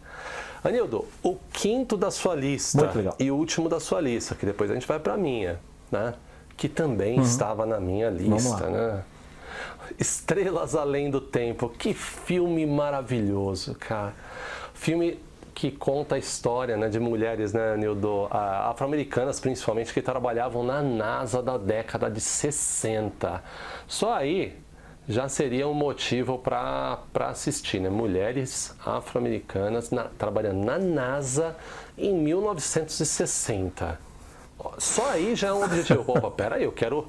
Anildo, 0.63 1.05
o 1.23 1.37
quinto 1.53 1.95
da 1.95 2.11
sua 2.11 2.35
lista 2.35 2.91
e 3.19 3.31
o 3.31 3.35
último 3.35 3.69
da 3.69 3.79
sua 3.79 4.01
lista, 4.01 4.35
que 4.35 4.45
depois 4.45 4.69
a 4.69 4.73
gente 4.73 4.87
vai 4.87 4.99
para 4.99 5.13
a 5.13 5.17
minha, 5.17 5.59
né? 5.89 6.13
Que 6.57 6.67
também 6.67 7.17
uhum. 7.17 7.23
estava 7.23 7.65
na 7.65 7.79
minha 7.79 8.09
lista, 8.09 8.67
né? 8.67 9.03
Estrelas 9.99 10.75
Além 10.75 11.09
do 11.09 11.21
Tempo. 11.21 11.69
Que 11.69 11.93
filme 11.93 12.65
maravilhoso, 12.65 13.75
cara. 13.75 14.13
Filme 14.73 15.19
que 15.53 15.71
conta 15.71 16.15
a 16.15 16.17
história 16.19 16.77
né, 16.77 16.87
de 16.87 16.99
mulheres, 16.99 17.51
né, 17.51 17.75
Nildo, 17.75 18.27
afro-americanas 18.29 19.39
principalmente, 19.39 19.91
que 19.91 20.03
trabalhavam 20.03 20.63
na 20.63 20.83
NASA 20.83 21.41
da 21.41 21.57
década 21.57 22.11
de 22.11 22.21
60. 22.21 23.43
Só 23.87 24.13
aí 24.13 24.55
já 25.07 25.29
seria 25.29 25.67
um 25.67 25.73
motivo 25.73 26.37
para 26.37 26.99
assistir, 27.15 27.79
né? 27.79 27.89
Mulheres 27.89 28.75
afro-americanas 28.85 29.89
trabalhando 30.17 30.65
na 30.65 30.77
NASA 30.77 31.55
em 31.97 32.13
1960. 32.13 33.99
Só 34.77 35.09
aí 35.09 35.33
já 35.35 35.47
é 35.47 35.53
um 35.53 35.63
objetivo. 35.63 36.03
Opa, 36.07 36.29
peraí, 36.29 36.63
eu 36.63 36.71
quero. 36.71 37.07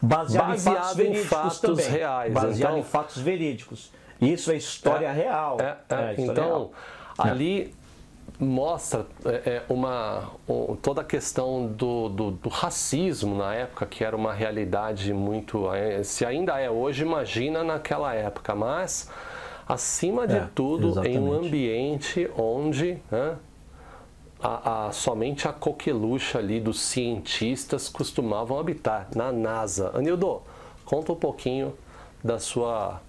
Baseado, 0.00 0.48
baseado 0.48 1.00
em 1.00 1.14
fatos, 1.14 1.22
em 1.22 1.24
fatos 1.24 1.60
também. 1.60 1.88
reais. 1.88 2.32
Baseado 2.32 2.70
então, 2.70 2.78
em 2.78 2.82
fatos 2.82 3.18
verídicos. 3.18 3.90
Isso 4.20 4.50
é 4.50 4.56
história 4.56 5.06
é, 5.06 5.12
real. 5.12 5.58
É, 5.60 5.64
é, 5.64 5.68
é 5.68 5.74
história 5.74 6.22
então, 6.22 6.44
real. 6.44 6.72
ali 7.18 7.74
mostra 8.38 9.06
é, 9.24 9.30
é, 9.30 9.62
uma, 9.68 10.30
um, 10.48 10.76
toda 10.76 11.00
a 11.00 11.04
questão 11.04 11.66
do, 11.66 12.08
do, 12.08 12.30
do, 12.32 12.48
racismo 12.48 13.36
na 13.36 13.54
época, 13.54 13.86
que 13.86 14.04
era 14.04 14.16
uma 14.16 14.32
realidade 14.32 15.12
muito. 15.12 15.66
Se 16.04 16.24
ainda 16.24 16.58
é 16.60 16.70
hoje, 16.70 17.02
imagina 17.02 17.64
naquela 17.64 18.14
época. 18.14 18.54
Mas, 18.54 19.10
acima 19.66 20.26
de 20.26 20.40
tudo, 20.54 20.88
exatamente. 20.88 21.16
em 21.16 21.20
um 21.20 21.32
ambiente 21.32 22.30
onde 22.36 22.98
né, 23.10 23.36
a, 24.46 24.86
a, 24.86 24.92
somente 24.92 25.48
a 25.48 25.52
coqueluche 25.52 26.38
ali 26.38 26.60
dos 26.60 26.80
cientistas 26.80 27.88
costumavam 27.88 28.60
habitar, 28.60 29.08
na 29.14 29.32
NASA. 29.32 29.90
Anildo, 29.92 30.40
conta 30.84 31.12
um 31.12 31.16
pouquinho 31.16 31.76
da 32.22 32.38
sua 32.38 33.00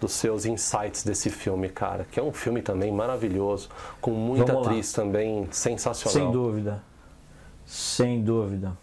dos 0.00 0.12
seus 0.12 0.46
insights 0.46 1.04
desse 1.04 1.30
filme, 1.30 1.68
cara. 1.68 2.04
Que 2.10 2.18
é 2.18 2.22
um 2.22 2.32
filme 2.32 2.60
também 2.60 2.90
maravilhoso, 2.90 3.68
com 4.00 4.10
muita 4.10 4.58
atriz 4.58 4.92
também 4.92 5.46
sensacional. 5.52 6.12
Sem 6.12 6.32
dúvida. 6.32 6.82
Sem 7.64 8.22
dúvida. 8.22 8.76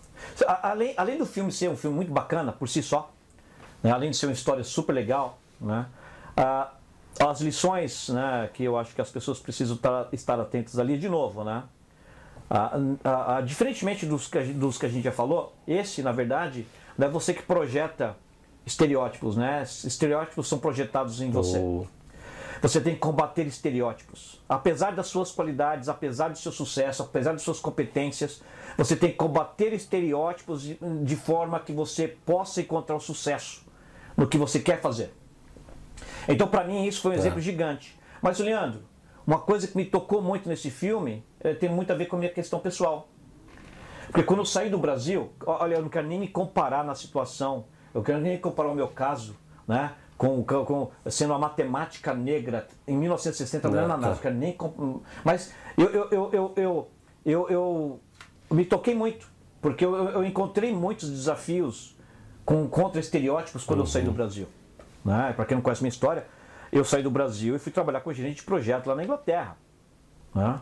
Além, 0.62 0.94
além 0.96 1.18
do 1.18 1.26
filme 1.26 1.52
ser 1.52 1.70
um 1.70 1.76
filme 1.76 1.96
muito 1.96 2.12
bacana 2.12 2.54
por 2.54 2.70
si 2.70 2.82
só, 2.82 3.12
né, 3.84 3.92
além 3.92 4.12
de 4.12 4.18
ser 4.18 4.28
uma 4.28 4.34
história 4.34 4.64
super 4.64 4.94
legal, 4.94 5.40
né, 5.60 5.88
as 7.20 7.42
lições 7.42 8.10
né, 8.10 8.50
que 8.54 8.64
eu 8.64 8.78
acho 8.78 8.96
que 8.96 9.02
as 9.02 9.10
pessoas 9.10 9.40
precisam 9.40 9.76
estar 9.76 10.40
atentas 10.40 10.80
ali, 10.80 10.98
de 10.98 11.10
novo, 11.10 11.44
né? 11.44 11.64
Diferentemente 13.46 14.06
dos 14.06 14.28
que, 14.28 14.40
dos 14.40 14.78
que 14.78 14.86
a 14.86 14.90
gente 14.90 15.04
já 15.04 15.12
falou, 15.12 15.54
esse, 15.68 16.02
na 16.02 16.12
verdade, 16.12 16.68
não 16.98 17.08
é 17.08 17.10
você 17.10 17.34
que 17.34 17.44
projeta 17.44 18.18
estereótipos, 18.66 19.36
né? 19.36 19.64
Estereótipos 19.64 20.48
são 20.48 20.60
projetados 20.60 21.22
em 21.22 21.32
você. 21.32 21.58
Oh. 21.60 21.86
Você 22.62 22.82
tem 22.82 22.94
que 22.94 23.00
combater 23.00 23.48
estereótipos. 23.48 24.42
Apesar 24.48 24.92
das 24.92 25.08
suas 25.08 25.32
qualidades, 25.32 25.88
apesar 25.88 26.30
do 26.30 26.38
seu 26.38 26.52
sucesso, 26.52 27.04
apesar 27.04 27.34
de 27.34 27.42
suas 27.42 27.60
competências, 27.60 28.42
você 28.78 28.96
tem 28.96 29.12
que 29.12 29.16
combater 29.16 29.72
estereótipos 29.74 30.62
de, 30.62 30.78
de 31.04 31.16
forma 31.16 31.60
que 31.60 31.72
você 31.72 32.08
possa 32.08 32.60
encontrar 32.62 32.96
o 32.96 33.00
sucesso 33.00 33.64
no 34.18 34.28
que 34.28 34.38
você 34.38 34.60
quer 34.60 34.82
fazer. 34.82 35.14
Então, 36.28 36.48
para 36.48 36.66
mim, 36.66 36.86
isso 36.86 37.02
foi 37.02 37.12
um 37.12 37.16
é. 37.16 37.18
exemplo 37.18 37.40
gigante. 37.40 37.98
Mas, 38.22 38.40
Leandro, 38.40 38.82
uma 39.30 39.40
coisa 39.40 39.68
que 39.68 39.78
me 39.78 39.86
tocou 39.86 40.22
muito 40.22 40.50
nesse 40.50 40.70
filme 40.70 41.24
é, 41.40 41.54
tem 41.54 41.70
muito 41.70 41.92
a 41.92 41.96
ver 41.96 42.08
com 42.08 42.16
a 42.16 42.20
minha 42.20 42.32
questão 42.32 42.60
pessoal. 42.60 43.08
Porque 44.08 44.24
quando 44.24 44.40
eu 44.40 44.46
saí 44.46 44.70
do 44.70 44.78
Brasil, 44.78 45.32
olha, 45.46 45.76
eu 45.76 45.82
não 45.82 45.90
quero 45.90 46.08
nem 46.08 46.20
me 46.20 46.28
comparar 46.28 46.84
na 46.84 46.96
situação 46.96 47.66
eu 47.94 48.04
quero 48.04 48.20
nem 48.20 48.38
comparar 48.38 48.70
o 48.70 48.76
meu 48.76 48.88
caso, 48.88 49.36
né? 49.68 49.94
Com, 50.18 50.44
com, 50.44 50.92
sendo 51.10 51.32
uma 51.32 51.40
matemática 51.40 52.14
negra 52.14 52.68
em 52.86 52.98
1960 52.98 53.70
não 53.70 53.78
era 53.78 53.88
nada, 53.88 54.08
eu 54.08 54.16
quero 54.18 54.36
nem 54.36 54.58
mas 55.24 55.54
eu, 55.78 55.86
eu, 55.86 56.10
eu, 56.12 56.30
eu, 56.34 56.54
eu, 56.58 56.88
eu, 57.26 57.50
eu 57.50 58.00
me 58.52 58.66
toquei 58.66 58.94
muito, 58.94 59.26
porque 59.62 59.86
eu, 59.86 59.96
eu 59.96 60.26
encontrei 60.26 60.74
muitos 60.74 61.10
desafios 61.10 61.98
com, 62.44 62.68
contra 62.68 63.00
estereótipos 63.00 63.64
quando 63.64 63.80
uhum. 63.80 63.86
eu 63.86 63.90
saí 63.90 64.04
do 64.04 64.10
uhum. 64.10 64.16
Brasil. 64.16 64.48
Né? 65.06 65.32
Para 65.34 65.46
quem 65.46 65.56
não 65.56 65.62
conhece 65.62 65.82
minha 65.82 65.90
história, 65.90 66.28
eu 66.72 66.84
saí 66.84 67.04
do 67.04 67.12
Brasil 67.12 67.56
e 67.56 67.60
fui 67.60 67.72
trabalhar 67.72 68.02
com 68.02 68.14
gerente 68.14 68.38
de 68.38 68.44
projeto 68.44 68.88
lá 68.88 68.96
na 68.96 69.04
Inglaterra. 69.04 69.58
Né? 70.34 70.60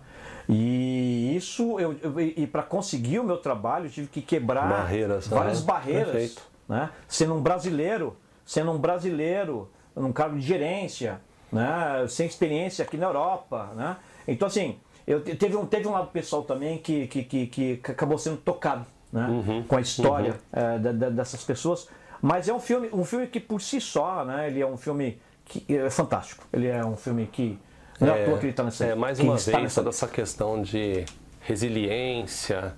E 0.50 1.36
isso, 1.36 1.80
eu, 1.80 1.96
eu 2.02 2.20
e 2.20 2.48
para 2.48 2.64
conseguir 2.64 3.20
o 3.20 3.24
meu 3.24 3.38
trabalho, 3.38 3.88
eu 3.88 3.90
tive 3.90 4.08
que 4.08 4.22
quebrar 4.22 4.70
barreiras, 4.70 5.28
várias 5.28 5.62
barreiras. 5.62 6.12
Perfeito 6.12 6.58
né? 6.68 6.90
sendo 7.08 7.36
um 7.36 7.42
brasileiro, 7.42 8.18
sendo 8.46 8.72
um 8.72 8.78
brasileiro 8.78 9.70
num 9.96 10.12
cargo 10.12 10.38
de 10.38 10.46
gerência, 10.46 11.22
né? 11.52 12.06
sem 12.10 12.28
experiência 12.28 12.84
aqui 12.84 12.98
na 12.98 13.08
Europa. 13.08 13.72
Né? 13.76 13.98
Então, 14.28 14.48
assim, 14.48 14.80
eu, 15.06 15.22
teve, 15.22 15.56
um, 15.56 15.66
teve 15.66 15.88
um 15.88 15.92
lado 15.92 16.08
pessoal 16.08 16.44
também 16.44 16.78
que, 16.78 17.08
que, 17.08 17.24
que, 17.24 17.48
que 17.48 17.82
acabou 17.92 18.18
sendo 18.18 18.38
tocado 18.38 18.86
né? 19.12 19.26
Uhum, 19.26 19.64
com 19.64 19.78
a 19.78 19.82
história 19.82 20.32
uhum. 20.32 20.62
é, 20.62 20.80
da, 20.80 20.92
da, 20.92 21.10
dessas 21.10 21.42
pessoas. 21.44 21.88
Mas 22.22 22.50
é 22.50 22.54
um 22.54 22.60
filme, 22.60 22.90
um 22.92 23.06
filme 23.06 23.26
que 23.28 23.40
por 23.40 23.62
si 23.62 23.80
só, 23.80 24.26
né, 24.26 24.48
ele 24.48 24.60
é 24.60 24.68
um 24.68 24.76
filme 24.76 25.22
que 25.48 25.66
é 25.74 25.90
fantástico. 25.90 26.46
Ele 26.52 26.68
é 26.68 26.86
um 26.86 26.96
filme 26.96 27.28
que 27.28 27.58
não 28.00 28.14
é, 28.14 28.20
é 28.20 28.24
à 28.24 28.26
toa 28.26 28.38
que 28.38 28.46
ele 28.46 28.52
está 28.52 28.64
nessa. 28.64 28.86
É 28.86 28.96
mais 28.96 29.20
uma 29.20 29.38
vez 29.38 29.48
nessa... 29.48 29.82
toda 29.82 29.90
essa 29.90 30.08
questão 30.08 30.62
de 30.62 31.06
resiliência, 31.42 32.76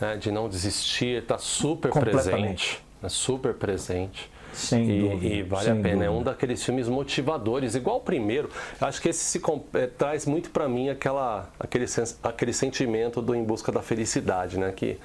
né, 0.00 0.16
de 0.16 0.30
não 0.30 0.48
desistir, 0.48 1.22
está 1.22 1.38
super 1.38 1.90
presente 1.92 2.82
é 3.02 3.08
super 3.08 3.54
presente. 3.54 4.30
Sem 4.52 4.90
e, 4.90 5.00
dúvida. 5.00 5.34
E 5.34 5.42
vale 5.42 5.70
a 5.70 5.74
pena. 5.74 5.82
Dúvida. 5.82 6.04
É 6.06 6.10
um 6.10 6.22
daqueles 6.22 6.64
filmes 6.64 6.88
motivadores, 6.88 7.74
igual 7.74 7.98
o 7.98 8.00
primeiro. 8.00 8.50
Acho 8.80 9.00
que 9.00 9.08
esse 9.08 9.24
se, 9.24 9.40
é, 9.74 9.86
traz 9.86 10.26
muito 10.26 10.50
para 10.50 10.68
mim 10.68 10.88
aquela, 10.88 11.48
aquele, 11.60 11.84
aquele 12.22 12.52
sentimento 12.52 13.22
do 13.22 13.34
Em 13.34 13.44
Busca 13.44 13.70
da 13.70 13.82
Felicidade, 13.82 14.58
né? 14.58 14.72
Que 14.72 14.98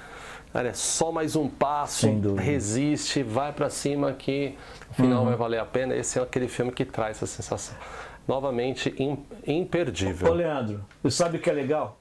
cara, 0.54 0.68
é 0.68 0.72
só 0.72 1.10
mais 1.10 1.34
um 1.34 1.48
passo, 1.48 2.06
resiste, 2.36 3.24
vai 3.24 3.52
para 3.52 3.68
cima 3.68 4.12
que 4.12 4.56
no 4.88 4.94
final 4.94 5.18
uhum. 5.18 5.28
vai 5.28 5.36
valer 5.36 5.58
a 5.58 5.64
pena. 5.64 5.96
Esse 5.96 6.20
é 6.20 6.22
aquele 6.22 6.46
filme 6.46 6.70
que 6.70 6.84
traz 6.84 7.16
essa 7.16 7.26
sensação. 7.26 7.76
Novamente, 8.26 8.94
imperdível. 9.44 10.30
Ô, 10.30 10.32
Leandro, 10.32 10.84
sabe 11.10 11.38
o 11.38 11.40
que 11.40 11.50
é 11.50 11.52
legal? 11.52 11.98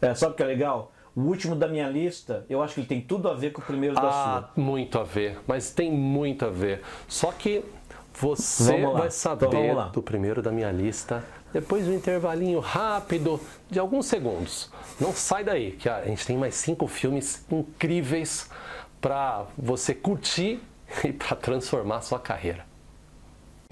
É, 0.00 0.14
sabe 0.14 0.32
o 0.32 0.36
que 0.36 0.42
é 0.42 0.46
legal? 0.46 0.90
O 1.14 1.20
último 1.20 1.54
da 1.54 1.68
minha 1.68 1.88
lista, 1.88 2.46
eu 2.48 2.62
acho 2.62 2.74
que 2.74 2.80
ele 2.80 2.88
tem 2.88 3.00
tudo 3.02 3.28
a 3.28 3.34
ver 3.34 3.52
com 3.52 3.60
o 3.60 3.64
primeiro 3.64 3.94
ah, 3.98 4.00
da 4.00 4.10
sua. 4.10 4.50
Muito 4.56 4.98
a 4.98 5.04
ver, 5.04 5.38
mas 5.46 5.70
tem 5.70 5.92
muito 5.92 6.46
a 6.46 6.50
ver. 6.50 6.80
Só 7.06 7.30
que 7.30 7.62
você 8.14 8.86
vai 8.86 9.10
saber 9.10 9.48
então, 9.48 9.90
do 9.90 10.02
primeiro 10.02 10.40
da 10.40 10.50
minha 10.50 10.72
lista 10.72 11.22
depois 11.56 11.86
de 11.86 11.90
um 11.90 11.94
intervalinho 11.94 12.60
rápido 12.60 13.40
de 13.70 13.78
alguns 13.78 14.04
segundos. 14.04 14.70
Não 15.00 15.14
sai 15.14 15.42
daí, 15.42 15.72
que 15.72 15.88
a 15.88 16.04
gente 16.04 16.26
tem 16.26 16.36
mais 16.36 16.54
cinco 16.54 16.86
filmes 16.86 17.46
incríveis 17.50 18.50
para 19.00 19.46
você 19.56 19.94
curtir 19.94 20.60
e 21.02 21.14
para 21.14 21.34
transformar 21.34 22.02
sua 22.02 22.20
carreira. 22.20 22.66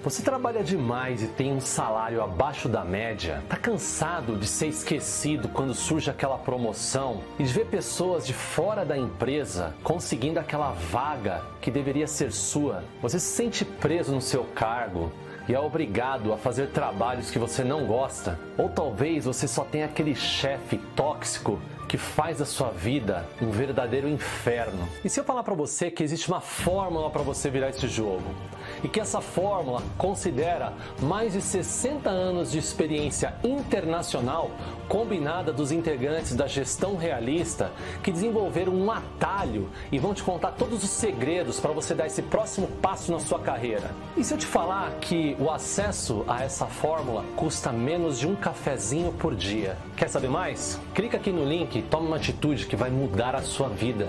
Você 0.03 0.23
trabalha 0.23 0.65
demais 0.65 1.23
e 1.23 1.29
tem 1.29 1.53
um 1.53 1.61
salário 1.61 2.23
abaixo 2.23 2.71
da 2.71 2.83
média? 2.83 3.43
Tá 3.51 3.57
cansado 3.57 4.35
de 4.37 4.47
ser 4.47 4.69
esquecido 4.69 5.49
quando 5.51 5.75
surge 5.75 6.11
aquela 6.11 6.39
promoção 6.39 7.21
e 7.39 7.45
de 7.45 7.53
ver 7.53 7.67
pessoas 7.67 8.27
de 8.27 8.33
fora 8.33 8.85
da 8.85 8.97
empresa 8.97 9.75
conseguindo 9.83 10.41
aquela 10.41 10.73
vaga 10.73 11.43
que 11.61 11.71
deveria 11.71 12.07
ser 12.07 12.33
sua? 12.33 12.83
Você 13.03 13.21
se 13.21 13.27
sente 13.27 13.63
preso 13.63 14.15
no 14.15 14.23
seu 14.23 14.45
cargo 14.55 15.13
e 15.49 15.55
é 15.55 15.61
obrigado 15.61 16.33
a 16.33 16.39
fazer 16.39 16.69
trabalhos 16.69 17.31
que 17.31 17.39
você 17.39 17.63
não 17.63 17.87
gosta? 17.87 18.39
Ou 18.57 18.69
talvez 18.69 19.27
você 19.27 19.47
só 19.47 19.65
tenha 19.65 19.85
aquele 19.85 20.15
chefe 20.15 20.79
tóxico 20.97 21.61
que 21.95 21.99
faz 21.99 22.39
da 22.39 22.45
sua 22.45 22.71
vida 22.71 23.25
um 23.41 23.53
verdadeiro 23.53 24.09
inferno. 24.09 24.89
E 25.05 25.09
se 25.09 25.21
eu 25.21 25.23
falar 25.23 25.45
para 25.45 25.55
você 25.55 25.93
que 25.93 26.03
existe 26.03 26.27
uma 26.27 26.41
fórmula 26.41 27.09
para 27.09 27.23
você 27.23 27.49
virar 27.49 27.69
esse 27.69 27.87
jogo? 27.87 28.35
E 28.83 28.89
que 28.89 28.99
essa 28.99 29.21
fórmula 29.21 29.81
considera 29.97 30.73
mais 31.01 31.35
de 31.35 31.41
60 31.41 32.11
anos 32.11 32.51
de 32.51 32.59
experiência 32.59 33.37
internacional 33.45 34.51
combinada 34.89 35.53
dos 35.53 35.71
integrantes 35.71 36.35
da 36.35 36.49
gestão 36.49 36.97
realista 36.97 37.71
que 38.03 38.11
desenvolveram 38.11 38.75
um 38.75 38.91
atalho 38.91 39.71
e 39.93 39.99
vão 39.99 40.13
te 40.13 40.23
contar 40.25 40.53
todos 40.53 40.83
os 40.83 40.91
segredos 40.91 41.61
para 41.61 41.71
você 41.71 41.95
dar 41.95 42.07
esse 42.07 42.23
próximo 42.23 42.67
passo 42.83 43.13
na 43.13 43.21
sua 43.21 43.39
carreira. 43.39 43.93
E 44.17 44.25
se 44.25 44.35
eu 44.35 44.39
te 44.39 44.47
falar 44.47 44.91
que 45.01 45.37
o 45.39 45.49
acesso 45.49 46.25
a 46.27 46.43
essa 46.43 46.67
fórmula 46.67 47.25
custa 47.37 47.71
menos 47.71 48.19
de 48.19 48.27
um 48.27 48.35
cafezinho 48.35 49.13
por 49.13 49.37
dia? 49.37 49.77
Quer 49.97 50.09
saber 50.09 50.29
mais? 50.29 50.81
Clica 50.93 51.19
aqui 51.19 51.31
no 51.31 51.45
link 51.45 51.84
tome 51.91 52.07
uma 52.07 52.17
atitude 52.17 52.67
que 52.67 52.77
vai 52.77 52.91
mudar 52.91 53.35
a 53.35 53.43
sua 53.43 53.69
vida. 53.69 54.09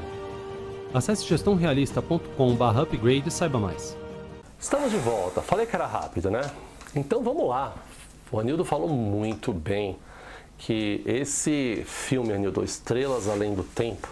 Acesse 0.94 1.28
gestãorealista.com/upgrade 1.28 3.28
e 3.28 3.32
saiba 3.32 3.60
mais. 3.60 3.98
Estamos 4.60 4.92
de 4.92 4.98
volta. 4.98 5.42
Falei 5.42 5.66
que 5.66 5.76
era 5.76 5.86
rápido, 5.86 6.32
né? 6.32 6.50
Então 6.96 7.22
vamos 7.22 7.48
lá. 7.48 7.76
O 8.32 8.40
Anildo 8.40 8.66
falou 8.66 8.90
muito 8.90 9.54
bem 9.54 9.98
que 10.58 11.04
esse 11.06 11.84
filme, 11.86 12.34
Anildo, 12.34 12.64
Estrelas 12.64 13.28
Além 13.28 13.54
do 13.54 13.64
Tempo, 13.64 14.08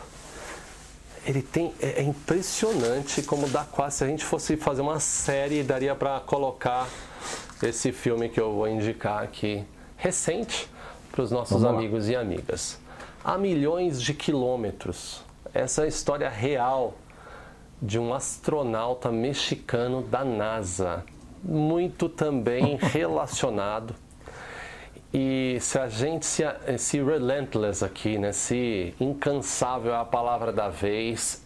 ele 1.25 1.41
tem 1.41 1.73
é, 1.81 2.01
é 2.01 2.03
impressionante 2.03 3.21
como 3.23 3.47
dá 3.47 3.63
quase 3.63 3.97
se 3.97 4.03
a 4.03 4.07
gente 4.07 4.25
fosse 4.25 4.57
fazer 4.57 4.81
uma 4.81 4.99
série 4.99 5.63
daria 5.63 5.95
para 5.95 6.19
colocar 6.19 6.87
esse 7.61 7.91
filme 7.91 8.27
que 8.27 8.39
eu 8.39 8.53
vou 8.53 8.67
indicar 8.67 9.23
aqui 9.23 9.63
recente 9.95 10.67
para 11.11 11.21
os 11.21 11.31
nossos 11.31 11.63
amigos 11.63 12.09
e 12.09 12.15
amigas. 12.15 12.82
A 13.23 13.37
milhões 13.37 14.01
de 14.01 14.13
quilômetros. 14.13 15.23
Essa 15.53 15.83
é 15.83 15.85
a 15.85 15.87
história 15.87 16.27
real 16.27 16.93
de 17.81 17.97
um 17.97 18.13
astronauta 18.13 19.13
mexicano 19.13 20.01
da 20.01 20.25
NASA, 20.25 21.05
muito 21.41 22.09
também 22.09 22.75
relacionado. 22.83 23.95
E 25.13 25.57
se 25.61 25.79
a 25.79 25.87
gente 25.87 26.25
se, 26.25 26.43
se 26.77 27.01
relentless 27.01 27.85
aqui, 27.85 28.17
né, 28.17 28.33
se 28.33 28.93
incansável 28.99 29.93
é 29.93 29.97
a 29.97 30.03
palavra 30.03 30.51
da 30.51 30.67
vez, 30.67 31.45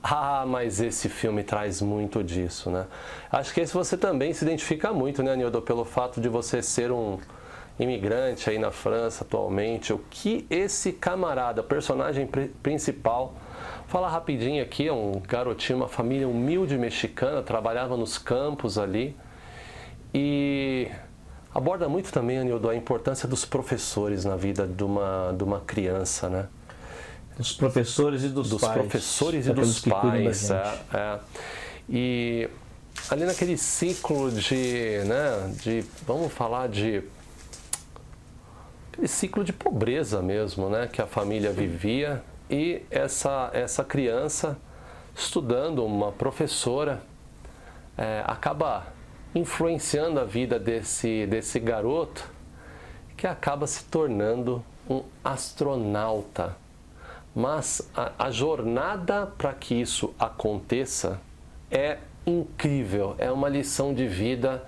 ah, 0.00 0.44
mas 0.46 0.80
esse 0.80 1.08
filme 1.08 1.42
traz 1.42 1.82
muito 1.82 2.22
disso, 2.22 2.70
né? 2.70 2.86
Acho 3.32 3.52
que 3.52 3.60
esse 3.60 3.74
você 3.74 3.96
também 3.96 4.32
se 4.32 4.44
identifica 4.44 4.92
muito, 4.92 5.24
né, 5.24 5.34
Nildo, 5.34 5.60
pelo 5.60 5.84
fato 5.84 6.20
de 6.20 6.28
você 6.28 6.62
ser 6.62 6.92
um 6.92 7.18
imigrante 7.78 8.48
aí 8.50 8.58
na 8.58 8.70
França 8.70 9.24
atualmente. 9.24 9.92
O 9.92 9.98
que 10.10 10.46
esse 10.50 10.92
camarada, 10.92 11.62
personagem 11.62 12.28
principal, 12.62 13.34
Falar 13.88 14.08
rapidinho 14.08 14.62
aqui, 14.62 14.88
é 14.88 14.92
um 14.92 15.22
garotinho, 15.26 15.78
uma 15.78 15.88
família 15.88 16.28
humilde 16.28 16.76
mexicana, 16.76 17.40
trabalhava 17.40 17.96
nos 17.96 18.18
campos 18.18 18.78
ali 18.78 19.16
e 20.12 20.88
aborda 21.54 21.88
muito 21.88 22.10
também, 22.10 22.38
Anildo, 22.38 22.68
a 22.68 22.74
importância 22.74 23.28
dos 23.28 23.44
professores 23.44 24.24
na 24.24 24.34
vida 24.34 24.66
de 24.66 24.82
uma, 24.82 25.32
de 25.36 25.44
uma 25.44 25.60
criança, 25.60 26.28
né? 26.28 26.48
Dos 27.38 27.52
professores 27.52 28.24
e 28.24 28.28
dos, 28.28 28.50
dos 28.50 28.60
pais. 28.60 28.74
Dos 28.74 28.82
professores 28.82 29.46
e 29.46 29.52
dos 29.52 29.80
pais, 29.80 30.50
é, 30.50 30.78
é. 30.92 31.18
E 31.88 32.48
ali 33.08 33.24
naquele 33.24 33.56
ciclo 33.56 34.32
de, 34.32 34.98
né, 35.04 35.54
de, 35.62 35.84
vamos 36.04 36.32
falar 36.32 36.68
de 36.68 37.04
aquele 38.96 39.08
ciclo 39.08 39.44
de 39.44 39.52
pobreza 39.52 40.22
mesmo, 40.22 40.70
né, 40.70 40.88
que 40.90 41.02
a 41.02 41.06
família 41.06 41.52
vivia 41.52 42.22
e 42.48 42.82
essa, 42.90 43.50
essa 43.52 43.84
criança, 43.84 44.56
estudando 45.14 45.84
uma 45.84 46.10
professora, 46.10 47.02
é, 47.98 48.22
acaba 48.26 48.86
influenciando 49.34 50.18
a 50.18 50.24
vida 50.24 50.58
desse, 50.58 51.26
desse 51.26 51.60
garoto, 51.60 52.26
que 53.18 53.26
acaba 53.26 53.66
se 53.66 53.84
tornando 53.84 54.64
um 54.88 55.02
astronauta. 55.22 56.56
Mas 57.34 57.86
a, 57.94 58.12
a 58.18 58.30
jornada 58.30 59.26
para 59.26 59.52
que 59.52 59.74
isso 59.74 60.14
aconteça 60.18 61.20
é 61.70 61.98
incrível, 62.26 63.14
é 63.18 63.30
uma 63.30 63.48
lição 63.50 63.92
de 63.92 64.06
vida 64.06 64.66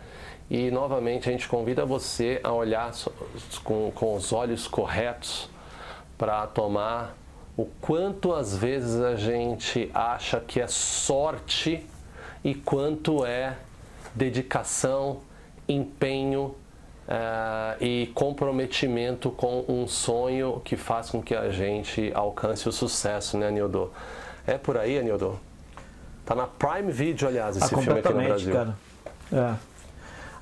e 0.51 0.71
novamente 0.71 1.29
a 1.29 1.33
gente 1.33 1.49
convida 1.49 1.85
você 1.85 2.41
a 2.43 2.53
olhar 2.53 2.91
com, 3.63 3.91
com 3.95 4.15
os 4.15 4.33
olhos 4.33 4.67
corretos 4.67 5.49
para 6.17 6.47
tomar 6.47 7.17
o 7.57 7.67
quanto 7.81 8.33
às 8.33 8.57
vezes 8.57 9.01
a 9.01 9.17
gente 9.17 9.91
acha 9.93 10.41
que 10.41 10.61
é 10.61 10.67
sorte 10.67 11.85
e 12.43 12.55
quanto 12.55 13.27
é 13.27 13.57
dedicação, 14.15 15.21
empenho 15.69 16.55
uh, 17.09 17.83
e 17.83 18.11
comprometimento 18.15 19.31
com 19.31 19.65
um 19.69 19.87
sonho 19.87 20.61
que 20.65 20.77
faz 20.77 21.11
com 21.11 21.23
que 21.23 21.35
a 21.35 21.51
gente 21.51 22.13
alcance 22.15 22.69
o 22.69 22.73
sucesso, 22.73 23.37
né, 23.37 23.51
Nildo? 23.51 23.93
É 24.47 24.57
por 24.57 24.79
aí, 24.79 24.99
Anildo? 24.99 25.39
Tá 26.25 26.35
na 26.35 26.47
Prime 26.47 26.93
Video, 26.93 27.29
aliás, 27.29 27.57
esse 27.57 27.75
ah, 27.75 27.79
filme 27.79 28.01
aqui 28.01 28.13
no 28.13 28.23
Brasil. 28.23 28.53
Cara. 28.53 28.77
É. 29.33 29.68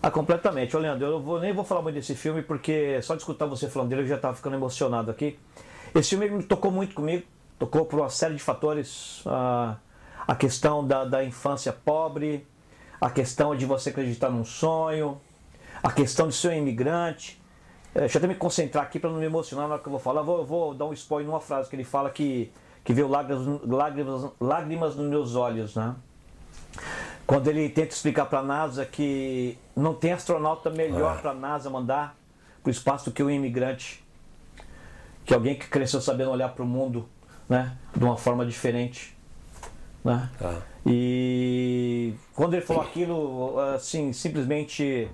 Ah, 0.02 0.10
completamente. 0.10 0.76
Ô, 0.76 0.80
Leandro, 0.80 1.06
eu 1.06 1.20
vou, 1.20 1.40
nem 1.40 1.52
vou 1.52 1.64
falar 1.64 1.82
muito 1.82 1.94
desse 1.94 2.14
filme 2.14 2.42
porque 2.42 3.00
só 3.02 3.14
de 3.14 3.22
escutar 3.22 3.46
você 3.46 3.68
falando 3.68 3.88
dele 3.88 4.02
eu 4.02 4.06
já 4.06 4.16
estava 4.16 4.34
ficando 4.34 4.56
emocionado 4.56 5.10
aqui. 5.10 5.38
Esse 5.94 6.10
filme 6.10 6.28
me 6.28 6.42
tocou 6.42 6.70
muito 6.70 6.94
comigo, 6.94 7.24
tocou 7.58 7.86
por 7.86 8.00
uma 8.00 8.10
série 8.10 8.34
de 8.34 8.42
fatores. 8.42 9.24
Uh, 9.24 9.76
a 10.26 10.34
questão 10.34 10.86
da, 10.86 11.04
da 11.04 11.24
infância 11.24 11.72
pobre, 11.72 12.46
a 13.00 13.08
questão 13.08 13.54
de 13.54 13.64
você 13.64 13.90
acreditar 13.90 14.28
num 14.28 14.44
sonho, 14.44 15.20
a 15.82 15.90
questão 15.90 16.28
de 16.28 16.34
ser 16.34 16.48
um 16.48 16.54
imigrante. 16.54 17.40
É, 17.94 18.00
deixa 18.00 18.18
eu 18.18 18.20
até 18.20 18.26
me 18.26 18.34
concentrar 18.34 18.84
aqui 18.84 18.98
para 18.98 19.08
não 19.08 19.18
me 19.18 19.24
emocionar 19.24 19.68
na 19.68 19.74
hora 19.74 19.82
que 19.82 19.88
eu 19.88 19.92
vou 19.92 20.00
falar. 20.00 20.22
Vou, 20.22 20.44
vou 20.44 20.74
dar 20.74 20.86
um 20.86 20.92
spoiler 20.92 21.28
numa 21.30 21.40
frase 21.40 21.70
que 21.70 21.76
ele 21.76 21.84
fala 21.84 22.10
que, 22.10 22.52
que 22.84 22.92
veio 22.92 23.08
lágrimas, 23.08 23.62
lágrimas, 23.64 24.30
lágrimas 24.40 24.96
nos 24.96 25.08
meus 25.08 25.34
olhos, 25.36 25.74
né? 25.76 25.94
Quando 27.26 27.48
ele 27.48 27.68
tenta 27.68 27.88
explicar 27.88 28.26
para 28.26 28.38
a 28.38 28.42
NASA 28.42 28.86
que 28.86 29.58
não 29.74 29.94
tem 29.94 30.12
astronauta 30.12 30.70
melhor 30.70 31.16
é. 31.16 31.20
para 31.20 31.32
a 31.32 31.34
NASA 31.34 31.68
mandar 31.68 32.16
para 32.62 32.68
o 32.68 32.70
espaço 32.70 33.06
do 33.06 33.12
que 33.12 33.22
o 33.22 33.26
um 33.26 33.30
imigrante 33.30 34.04
que 35.24 35.34
alguém 35.34 35.56
que 35.56 35.68
cresceu 35.68 36.00
sabendo 36.00 36.30
olhar 36.30 36.50
para 36.50 36.62
o 36.62 36.66
mundo 36.66 37.08
né, 37.48 37.76
de 37.94 38.04
uma 38.04 38.16
forma 38.16 38.46
diferente. 38.46 39.16
Né? 40.04 40.30
Ah. 40.40 40.60
E 40.86 42.14
quando 42.32 42.54
ele 42.54 42.64
falou 42.64 42.82
aquilo, 42.82 43.58
assim, 43.74 44.12
simplesmente 44.12 45.10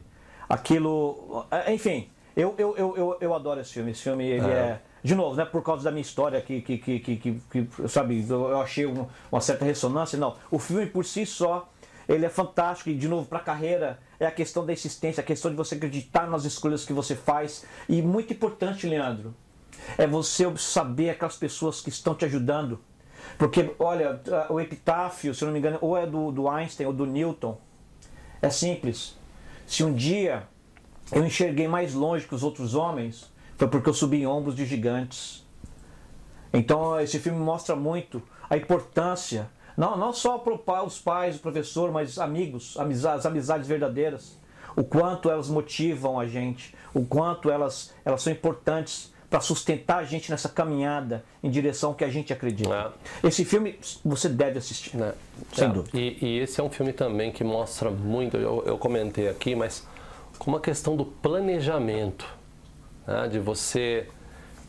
aquilo. 0.46 1.46
Enfim, 1.68 2.10
eu, 2.36 2.54
eu, 2.58 2.76
eu, 2.76 3.16
eu, 3.18 3.34
adoro 3.34 3.60
esse 3.60 3.72
filme. 3.72 3.92
Esse 3.92 4.02
filme 4.02 4.24
ele 4.26 4.46
ah. 4.46 4.50
é. 4.50 4.80
De 5.02 5.16
novo, 5.16 5.34
né, 5.34 5.44
por 5.44 5.62
causa 5.64 5.82
da 5.82 5.90
minha 5.90 6.02
história 6.02 6.40
que, 6.40 6.60
que, 6.60 6.78
que, 6.78 7.00
que, 7.00 7.16
que 7.16 7.88
sabe, 7.88 8.24
eu 8.28 8.60
achei 8.60 8.86
uma 8.86 9.40
certa 9.40 9.64
ressonância. 9.64 10.16
Não, 10.16 10.36
o 10.48 10.60
filme 10.60 10.86
por 10.86 11.04
si 11.04 11.26
só, 11.26 11.71
ele 12.08 12.26
é 12.26 12.28
fantástico 12.28 12.90
e, 12.90 12.94
de 12.94 13.08
novo, 13.08 13.26
para 13.26 13.38
a 13.38 13.42
carreira, 13.42 13.98
é 14.18 14.26
a 14.26 14.30
questão 14.30 14.64
da 14.64 14.72
existência, 14.72 15.20
a 15.20 15.24
questão 15.24 15.50
de 15.50 15.56
você 15.56 15.74
acreditar 15.74 16.28
nas 16.28 16.44
escolhas 16.44 16.84
que 16.84 16.92
você 16.92 17.14
faz. 17.14 17.64
E 17.88 18.02
muito 18.02 18.32
importante, 18.32 18.86
Leandro, 18.86 19.34
é 19.96 20.06
você 20.06 20.44
saber 20.56 21.10
aquelas 21.10 21.36
pessoas 21.36 21.80
que 21.80 21.88
estão 21.88 22.14
te 22.14 22.24
ajudando. 22.24 22.80
Porque, 23.38 23.74
olha, 23.78 24.20
o 24.48 24.60
epitáfio, 24.60 25.34
se 25.34 25.42
eu 25.42 25.46
não 25.46 25.52
me 25.52 25.58
engano, 25.58 25.78
ou 25.80 25.96
é 25.96 26.06
do, 26.06 26.30
do 26.30 26.48
Einstein 26.48 26.86
ou 26.86 26.92
do 26.92 27.06
Newton. 27.06 27.58
É 28.40 28.50
simples. 28.50 29.16
Se 29.66 29.84
um 29.84 29.94
dia 29.94 30.46
eu 31.12 31.24
enxerguei 31.24 31.68
mais 31.68 31.94
longe 31.94 32.26
que 32.26 32.34
os 32.34 32.42
outros 32.42 32.74
homens, 32.74 33.30
foi 33.56 33.68
porque 33.68 33.88
eu 33.88 33.94
subi 33.94 34.22
em 34.22 34.26
ombros 34.26 34.56
de 34.56 34.66
gigantes. 34.66 35.46
Então, 36.52 37.00
esse 37.00 37.18
filme 37.18 37.38
mostra 37.38 37.74
muito 37.74 38.22
a 38.50 38.56
importância, 38.56 39.48
não, 39.76 39.96
não 39.96 40.12
só 40.12 40.38
para 40.38 40.84
os 40.84 40.98
pais, 40.98 41.36
o 41.36 41.38
professor, 41.38 41.90
mas 41.90 42.18
amigos, 42.18 42.76
amizades, 42.78 43.26
amizades 43.26 43.68
verdadeiras. 43.68 44.38
O 44.74 44.82
quanto 44.82 45.30
elas 45.30 45.48
motivam 45.48 46.18
a 46.18 46.26
gente, 46.26 46.74
o 46.94 47.04
quanto 47.04 47.50
elas, 47.50 47.92
elas 48.04 48.22
são 48.22 48.32
importantes 48.32 49.12
para 49.32 49.40
sustentar 49.40 49.98
a 49.98 50.04
gente 50.04 50.30
nessa 50.30 50.48
caminhada 50.48 51.24
em 51.42 51.50
direção 51.50 51.94
que 51.94 52.04
a 52.04 52.08
gente 52.10 52.34
acredita. 52.34 52.92
É. 53.22 53.26
Esse 53.26 53.46
filme 53.46 53.78
você 54.04 54.28
deve 54.28 54.58
assistir, 54.58 54.94
é. 55.00 55.14
sem 55.54 55.68
é. 55.68 55.70
dúvida. 55.70 55.98
E, 55.98 56.18
e, 56.20 56.38
esse 56.40 56.60
é 56.60 56.62
um 56.62 56.68
filme 56.68 56.92
também 56.92 57.32
que 57.32 57.42
mostra 57.42 57.90
muito, 57.90 58.36
eu, 58.36 58.62
eu 58.66 58.76
comentei 58.76 59.28
aqui, 59.28 59.54
mas 59.54 59.86
com 60.38 60.50
uma 60.50 60.60
questão 60.60 60.96
do 60.96 61.06
planejamento, 61.06 62.26
né? 63.06 63.26
de 63.28 63.38
você 63.38 64.06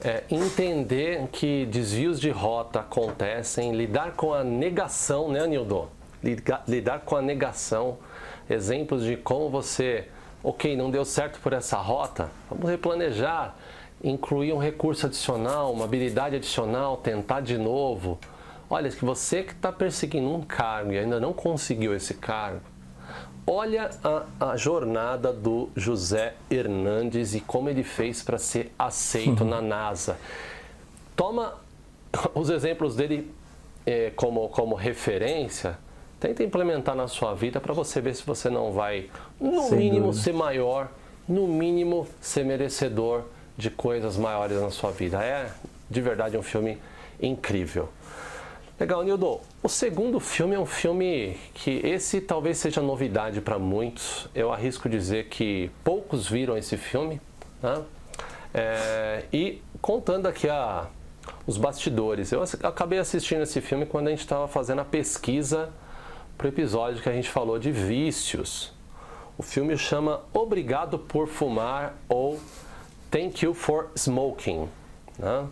é, 0.04 0.24
entender 0.30 1.28
que 1.32 1.66
desvios 1.66 2.20
de 2.20 2.30
rota 2.30 2.82
acontecem, 2.82 3.74
lidar 3.74 4.14
com 4.14 4.34
a 4.34 4.44
negação, 4.44 5.30
né, 5.30 5.46
Nildo? 5.48 5.90
Lidar, 6.24 6.64
lidar 6.68 7.00
com 7.02 7.16
a 7.16 7.22
negação, 7.22 7.98
exemplos 8.50 9.04
de 9.04 9.18
como 9.18 9.50
você, 9.50 10.08
ok, 10.44 10.76
não 10.76 10.90
deu 10.90 11.04
certo 11.04 11.40
por 11.40 11.54
essa 11.54 11.78
rota, 11.78 12.30
vamos 12.50 12.70
replanejar 12.70 13.56
incluir 14.04 14.52
um 14.52 14.58
recurso 14.58 15.06
adicional, 15.06 15.72
uma 15.72 15.86
habilidade 15.86 16.36
adicional, 16.36 16.98
tentar 16.98 17.40
de 17.40 17.58
novo. 17.58 18.20
Olha, 18.70 18.90
que 18.90 19.06
você 19.06 19.44
que 19.44 19.54
está 19.54 19.72
perseguindo 19.72 20.30
um 20.30 20.42
cargo 20.42 20.92
e 20.92 20.98
ainda 20.98 21.20
não 21.20 21.32
conseguiu 21.32 21.96
esse 21.96 22.16
cargo, 22.16 22.60
olha 23.46 23.90
a, 24.04 24.52
a, 24.52 24.58
jornada 24.58 25.32
do 25.32 25.70
José 25.76 26.34
Hernandes 26.50 27.36
e 27.36 27.42
como 27.42 27.70
ele 27.70 27.84
fez 27.84 28.22
para 28.22 28.38
ser 28.38 28.72
aceito 28.78 29.44
na 29.44 29.62
NASA. 29.62 30.18
Toma 31.16 31.56
os 32.34 32.50
exemplos 32.50 32.96
dele 32.96 33.32
eh, 33.86 34.12
como, 34.16 34.48
como 34.50 34.76
referência, 34.76 35.78
tenta 36.20 36.44
implementar 36.44 36.96
na 36.96 37.08
sua 37.08 37.34
vida 37.34 37.60
para 37.60 37.74
você 37.74 38.00
ver 38.00 38.16
se 38.16 38.26
você 38.26 38.50
não 38.50 38.72
vai, 38.72 39.10
no 39.40 39.64
Sem 39.64 39.78
mínimo, 39.78 40.08
dúvida. 40.08 40.24
ser 40.24 40.34
maior, 40.34 40.90
no 41.28 41.48
mínimo, 41.48 42.08
ser 42.22 42.46
merecedor 42.46 43.24
de 43.58 43.70
coisas 43.70 44.18
maiores 44.18 44.62
na 44.62 44.72
sua 44.72 44.92
vida. 44.92 45.24
É 45.24 45.52
de 45.90 46.02
verdade 46.02 46.38
um 46.38 46.42
filme 46.42 46.78
incrível. 47.22 47.90
Legal, 48.80 49.04
Nildo. 49.04 49.40
O 49.62 49.70
segundo 49.70 50.20
filme 50.20 50.56
é 50.56 50.60
um 50.60 50.66
filme 50.66 51.38
que 51.54 51.80
esse 51.86 52.20
talvez 52.20 52.58
seja 52.58 52.82
novidade 52.82 53.40
para 53.40 53.60
muitos. 53.60 54.28
Eu 54.34 54.52
arrisco 54.52 54.90
dizer 54.90 55.30
que 55.30 55.70
poucos 55.84 56.28
viram 56.28 56.58
esse 56.58 56.76
filme. 56.76 57.22
Né? 57.62 57.84
É, 58.52 59.26
e 59.32 59.62
contando 59.80 60.28
aqui 60.28 60.50
a, 60.50 60.88
os 61.46 61.56
bastidores, 61.56 62.32
eu 62.32 62.42
acabei 62.64 62.98
assistindo 62.98 63.44
esse 63.44 63.62
filme 63.62 63.86
quando 63.86 64.08
a 64.08 64.10
gente 64.10 64.22
estava 64.22 64.48
fazendo 64.48 64.82
a 64.82 64.86
pesquisa 64.86 65.70
para 66.36 66.46
o 66.46 66.48
episódio 66.50 67.02
que 67.02 67.08
a 67.08 67.14
gente 67.14 67.30
falou 67.30 67.60
de 67.60 67.72
vícios. 67.72 68.74
O 69.38 69.44
filme 69.44 69.78
chama 69.78 70.22
Obrigado 70.34 70.98
por 70.98 71.28
Fumar 71.28 71.96
ou 72.10 72.40
Thank 73.12 73.46
You 73.46 73.54
for 73.54 73.90
Smoking. 73.96 74.68
Né? 75.20 75.48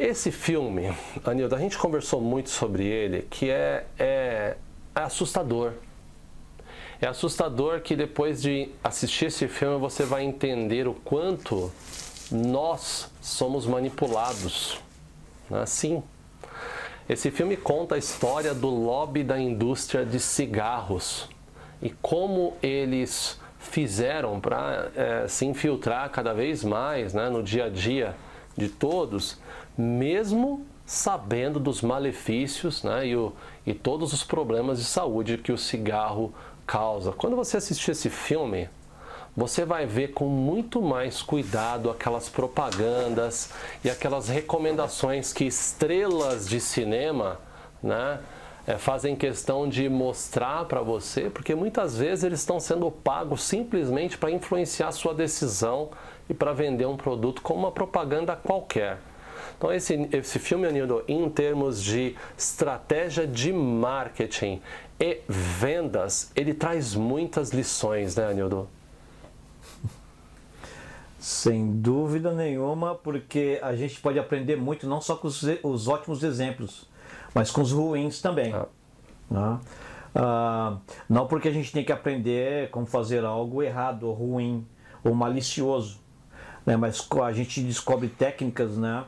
Esse 0.00 0.32
filme, 0.32 0.90
Anildo, 1.22 1.54
a 1.54 1.58
gente 1.58 1.76
conversou 1.76 2.22
muito 2.22 2.48
sobre 2.48 2.86
ele, 2.86 3.26
que 3.28 3.50
é, 3.50 3.84
é, 3.98 4.56
é 4.94 5.00
assustador. 5.02 5.72
É 7.02 7.06
assustador 7.06 7.82
que 7.82 7.94
depois 7.94 8.40
de 8.40 8.70
assistir 8.82 9.26
esse 9.26 9.46
filme 9.46 9.78
você 9.78 10.04
vai 10.04 10.24
entender 10.24 10.88
o 10.88 10.94
quanto 10.94 11.70
nós 12.32 13.10
somos 13.20 13.66
manipulados. 13.66 14.80
Né? 15.50 15.66
Sim. 15.66 16.02
Esse 17.06 17.30
filme 17.30 17.54
conta 17.54 17.94
a 17.96 17.98
história 17.98 18.54
do 18.54 18.70
lobby 18.70 19.22
da 19.22 19.38
indústria 19.38 20.06
de 20.06 20.18
cigarros 20.18 21.28
e 21.82 21.90
como 21.90 22.56
eles 22.62 23.38
fizeram 23.58 24.40
para 24.40 24.90
é, 24.96 25.28
se 25.28 25.44
infiltrar 25.44 26.08
cada 26.08 26.32
vez 26.32 26.64
mais 26.64 27.12
né, 27.12 27.28
no 27.28 27.42
dia 27.42 27.66
a 27.66 27.68
dia 27.68 28.16
de 28.56 28.70
todos, 28.70 29.38
mesmo 29.76 30.66
sabendo 30.84 31.60
dos 31.60 31.82
malefícios 31.82 32.82
né, 32.82 33.06
e, 33.06 33.16
o, 33.16 33.32
e 33.64 33.72
todos 33.72 34.12
os 34.12 34.24
problemas 34.24 34.78
de 34.78 34.84
saúde 34.84 35.38
que 35.38 35.52
o 35.52 35.58
cigarro 35.58 36.34
causa. 36.66 37.12
Quando 37.12 37.36
você 37.36 37.56
assistir 37.56 37.92
esse 37.92 38.10
filme, 38.10 38.68
você 39.36 39.64
vai 39.64 39.86
ver 39.86 40.08
com 40.08 40.26
muito 40.26 40.82
mais 40.82 41.22
cuidado 41.22 41.90
aquelas 41.90 42.28
propagandas 42.28 43.50
e 43.84 43.90
aquelas 43.90 44.28
recomendações 44.28 45.32
que 45.32 45.44
estrelas 45.44 46.48
de 46.48 46.60
cinema 46.60 47.38
né, 47.82 48.18
é, 48.66 48.76
fazem 48.76 49.14
questão 49.14 49.68
de 49.68 49.88
mostrar 49.88 50.64
para 50.64 50.80
você, 50.80 51.30
porque 51.30 51.54
muitas 51.54 51.96
vezes 51.96 52.24
eles 52.24 52.40
estão 52.40 52.58
sendo 52.58 52.90
pagos 52.90 53.42
simplesmente 53.42 54.18
para 54.18 54.30
influenciar 54.30 54.90
sua 54.92 55.14
decisão 55.14 55.90
e 56.28 56.34
para 56.34 56.52
vender 56.52 56.86
um 56.86 56.96
produto 56.96 57.42
como 57.42 57.60
uma 57.60 57.72
propaganda 57.72 58.36
qualquer. 58.36 58.98
Então 59.60 59.70
esse, 59.70 60.08
esse 60.10 60.38
filme, 60.38 60.66
Anildo, 60.66 61.04
em 61.06 61.28
termos 61.28 61.82
de 61.82 62.16
estratégia 62.34 63.26
de 63.26 63.52
marketing 63.52 64.62
e 64.98 65.20
vendas, 65.28 66.32
ele 66.34 66.54
traz 66.54 66.94
muitas 66.94 67.50
lições, 67.50 68.16
né, 68.16 68.26
Anildo? 68.26 68.66
Sem 71.18 71.72
dúvida 71.78 72.32
nenhuma, 72.32 72.94
porque 72.94 73.60
a 73.62 73.76
gente 73.76 74.00
pode 74.00 74.18
aprender 74.18 74.56
muito 74.56 74.88
não 74.88 74.98
só 74.98 75.14
com 75.14 75.28
os, 75.28 75.42
os 75.62 75.88
ótimos 75.88 76.22
exemplos, 76.22 76.88
mas 77.34 77.50
com 77.50 77.60
os 77.60 77.70
ruins 77.70 78.22
também. 78.22 78.54
Ah. 78.54 78.66
Né? 79.30 79.60
Ah, 80.14 80.78
não 81.06 81.26
porque 81.26 81.48
a 81.48 81.52
gente 81.52 81.70
tem 81.70 81.84
que 81.84 81.92
aprender 81.92 82.70
como 82.70 82.86
fazer 82.86 83.26
algo 83.26 83.62
errado, 83.62 84.04
ou 84.04 84.14
ruim, 84.14 84.66
ou 85.04 85.14
malicioso, 85.14 86.00
né? 86.64 86.78
mas 86.78 87.06
a 87.22 87.32
gente 87.34 87.60
descobre 87.60 88.08
técnicas 88.08 88.78
né? 88.78 89.04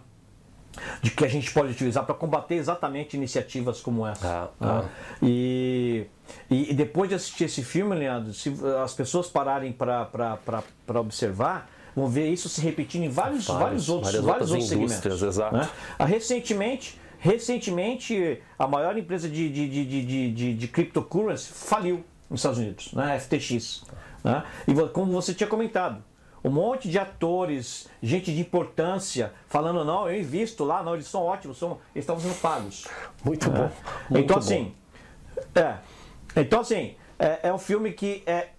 De 1.01 1.11
que 1.11 1.25
a 1.25 1.29
gente 1.29 1.53
pode 1.53 1.73
utilizar 1.73 2.05
para 2.05 2.15
combater 2.15 2.55
exatamente 2.55 3.17
iniciativas 3.17 3.81
como 3.81 4.07
essa. 4.07 4.51
Ah, 4.61 4.65
né? 4.65 4.69
ah. 4.71 4.85
E, 5.23 6.07
e, 6.51 6.75
depois 6.75 7.09
de 7.09 7.15
assistir 7.15 7.45
esse 7.45 7.63
filme, 7.63 7.95
Leandro, 7.95 8.33
se 8.33 8.55
as 8.83 8.95
pessoas 8.95 9.29
pararem 9.29 9.73
para 9.73 11.01
observar, 11.01 11.71
vão 11.95 12.09
ver 12.09 12.29
isso 12.29 12.49
se 12.49 12.61
repetindo 12.61 13.05
em 13.05 13.09
vários, 13.09 13.47
vários, 13.47 13.61
vários 13.63 13.89
outros, 13.89 14.15
vários 14.21 14.51
outros 14.51 14.69
segmentos. 14.69 15.23
Exato. 15.23 15.57
Né? 15.57 15.69
Recentemente, 16.01 16.99
recentemente, 17.19 18.41
a 18.59 18.67
maior 18.67 18.97
empresa 18.97 19.29
de, 19.29 19.49
de, 19.49 19.69
de, 19.69 19.85
de, 19.85 20.33
de, 20.33 20.55
de 20.55 20.69
cryptocurrency 20.69 21.53
faliu 21.53 22.05
nos 22.31 22.41
Estados 22.41 22.59
Unidos, 22.59 22.93
né? 22.93 23.21
FTX. 23.21 23.85
Né? 24.25 24.43
E 24.67 24.75
como 24.89 25.13
você 25.13 25.35
tinha 25.35 25.49
comentado, 25.49 26.03
um 26.45 26.51
monte 26.51 26.89
de 26.89 26.99
atores, 26.99 27.89
gente 28.03 28.33
de 28.35 28.41
importância, 28.41 29.33
falando, 29.49 29.85
não, 29.85 30.09
eu 30.09 30.19
invisto 30.19 30.65
lá, 30.65 30.83
não, 30.83 30.95
eles 30.95 31.07
são 31.07 31.23
ótimos, 31.23 31.59
são, 31.59 31.79
eles 31.95 32.03
estão 32.03 32.19
sendo 32.19 32.35
pagos. 32.41 32.89
Muito 33.25 33.47
é. 33.47 33.51
bom. 33.51 33.71
Muito 34.11 34.25
então, 34.25 34.37
bom. 34.37 34.43
assim, 34.43 34.75
é, 35.55 35.77
então, 36.37 36.61
assim, 36.61 36.97
é, 37.19 37.49
é 37.49 37.55
um 37.55 37.59
filme 37.59 37.93
que 37.93 38.23
é 38.27 38.51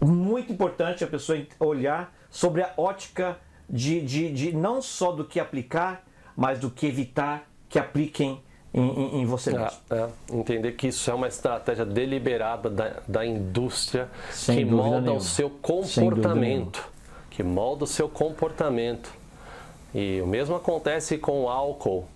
muito 0.00 0.52
importante 0.52 1.02
a 1.02 1.06
pessoa 1.06 1.44
olhar 1.58 2.14
sobre 2.30 2.62
a 2.62 2.72
ótica 2.76 3.38
de, 3.68 4.00
de, 4.00 4.32
de 4.32 4.52
não 4.52 4.80
só 4.80 5.10
do 5.10 5.24
que 5.24 5.40
aplicar, 5.40 6.04
mas 6.36 6.58
do 6.60 6.70
que 6.70 6.86
evitar 6.86 7.48
que 7.68 7.78
apliquem 7.78 8.42
em, 8.80 9.22
em, 9.22 9.24
você 9.24 9.50
mesmo. 9.52 9.70
É, 9.90 9.94
é, 9.94 10.08
entender 10.32 10.72
que 10.72 10.88
isso 10.88 11.10
é 11.10 11.14
uma 11.14 11.28
estratégia 11.28 11.84
deliberada 11.84 12.68
da, 12.68 12.96
da 13.08 13.24
indústria 13.24 14.08
Sem 14.30 14.58
que 14.58 14.64
molda 14.66 15.00
nenhuma. 15.00 15.18
o 15.18 15.20
seu 15.20 15.48
comportamento. 15.48 16.88
Que 17.30 17.42
molda 17.42 17.84
o 17.84 17.86
seu 17.86 18.08
comportamento. 18.08 19.10
E 19.94 20.20
o 20.20 20.26
mesmo 20.26 20.54
acontece 20.54 21.16
com 21.16 21.44
o 21.44 21.48
álcool. 21.48 22.06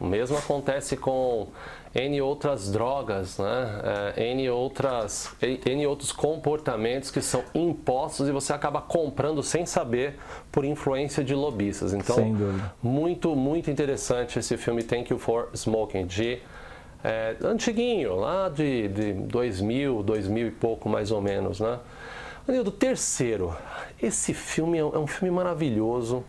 O 0.00 0.06
mesmo 0.06 0.36
acontece 0.36 0.96
com 0.96 1.48
N 1.94 2.20
outras 2.20 2.72
drogas, 2.72 3.38
né? 3.38 4.12
É, 4.16 4.30
N, 4.32 4.50
outras, 4.50 5.32
N 5.40 5.86
outros 5.86 6.10
comportamentos 6.10 7.10
que 7.10 7.20
são 7.20 7.44
impostos 7.54 8.28
e 8.28 8.32
você 8.32 8.52
acaba 8.52 8.80
comprando 8.80 9.42
sem 9.44 9.64
saber 9.64 10.18
por 10.50 10.64
influência 10.64 11.22
de 11.22 11.34
lobistas. 11.34 11.94
Então, 11.94 12.16
muito, 12.82 13.36
muito 13.36 13.70
interessante 13.70 14.38
esse 14.40 14.56
filme 14.56 14.82
Thank 14.82 15.12
You 15.12 15.18
for 15.20 15.50
Smoking, 15.54 16.06
de 16.06 16.40
é, 17.04 17.36
antiguinho, 17.42 18.16
lá 18.16 18.48
de, 18.48 18.88
de 18.88 19.12
2000, 19.12 20.02
2000 20.02 20.48
e 20.48 20.50
pouco 20.50 20.88
mais 20.88 21.12
ou 21.12 21.20
menos, 21.20 21.60
né? 21.60 21.78
Anildo, 22.46 22.72
terceiro, 22.72 23.56
esse 24.02 24.34
filme 24.34 24.78
é 24.78 24.84
um 24.84 25.06
filme 25.06 25.34
maravilhoso, 25.34 26.24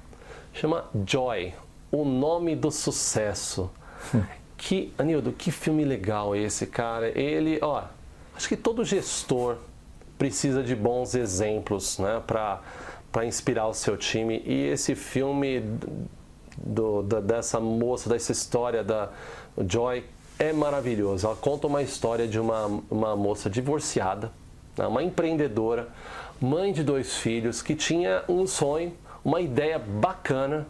chama 0.53 0.85
Joy, 1.05 1.53
o 1.91 2.05
nome 2.05 2.55
do 2.55 2.69
sucesso. 2.69 3.71
Que, 4.57 4.93
Anildo, 4.97 5.31
que 5.31 5.51
filme 5.51 5.83
legal 5.83 6.35
esse, 6.35 6.65
cara. 6.65 7.07
Ele, 7.17 7.59
ó, 7.61 7.83
acho 8.35 8.47
que 8.47 8.55
todo 8.55 8.83
gestor 8.85 9.57
precisa 10.17 10.63
de 10.63 10.75
bons 10.75 11.13
exemplos, 11.13 11.99
né, 11.99 12.21
para 12.25 13.25
inspirar 13.25 13.67
o 13.67 13.73
seu 13.73 13.97
time. 13.97 14.41
E 14.45 14.67
esse 14.67 14.95
filme 14.95 15.61
do, 16.57 17.03
dessa 17.03 17.59
moça, 17.59 18.09
dessa 18.09 18.31
história 18.31 18.83
da 18.83 19.09
Joy 19.67 20.03
é 20.39 20.53
maravilhoso. 20.53 21.27
Ela 21.27 21.35
conta 21.35 21.67
uma 21.67 21.81
história 21.81 22.27
de 22.27 22.39
uma, 22.39 22.81
uma 22.89 23.15
moça 23.15 23.49
divorciada, 23.49 24.31
né, 24.77 24.87
uma 24.87 25.03
empreendedora, 25.03 25.89
mãe 26.39 26.71
de 26.73 26.83
dois 26.83 27.15
filhos, 27.15 27.61
que 27.61 27.75
tinha 27.75 28.23
um 28.27 28.45
sonho, 28.47 28.93
uma 29.23 29.41
ideia 29.41 29.79
bacana 29.79 30.67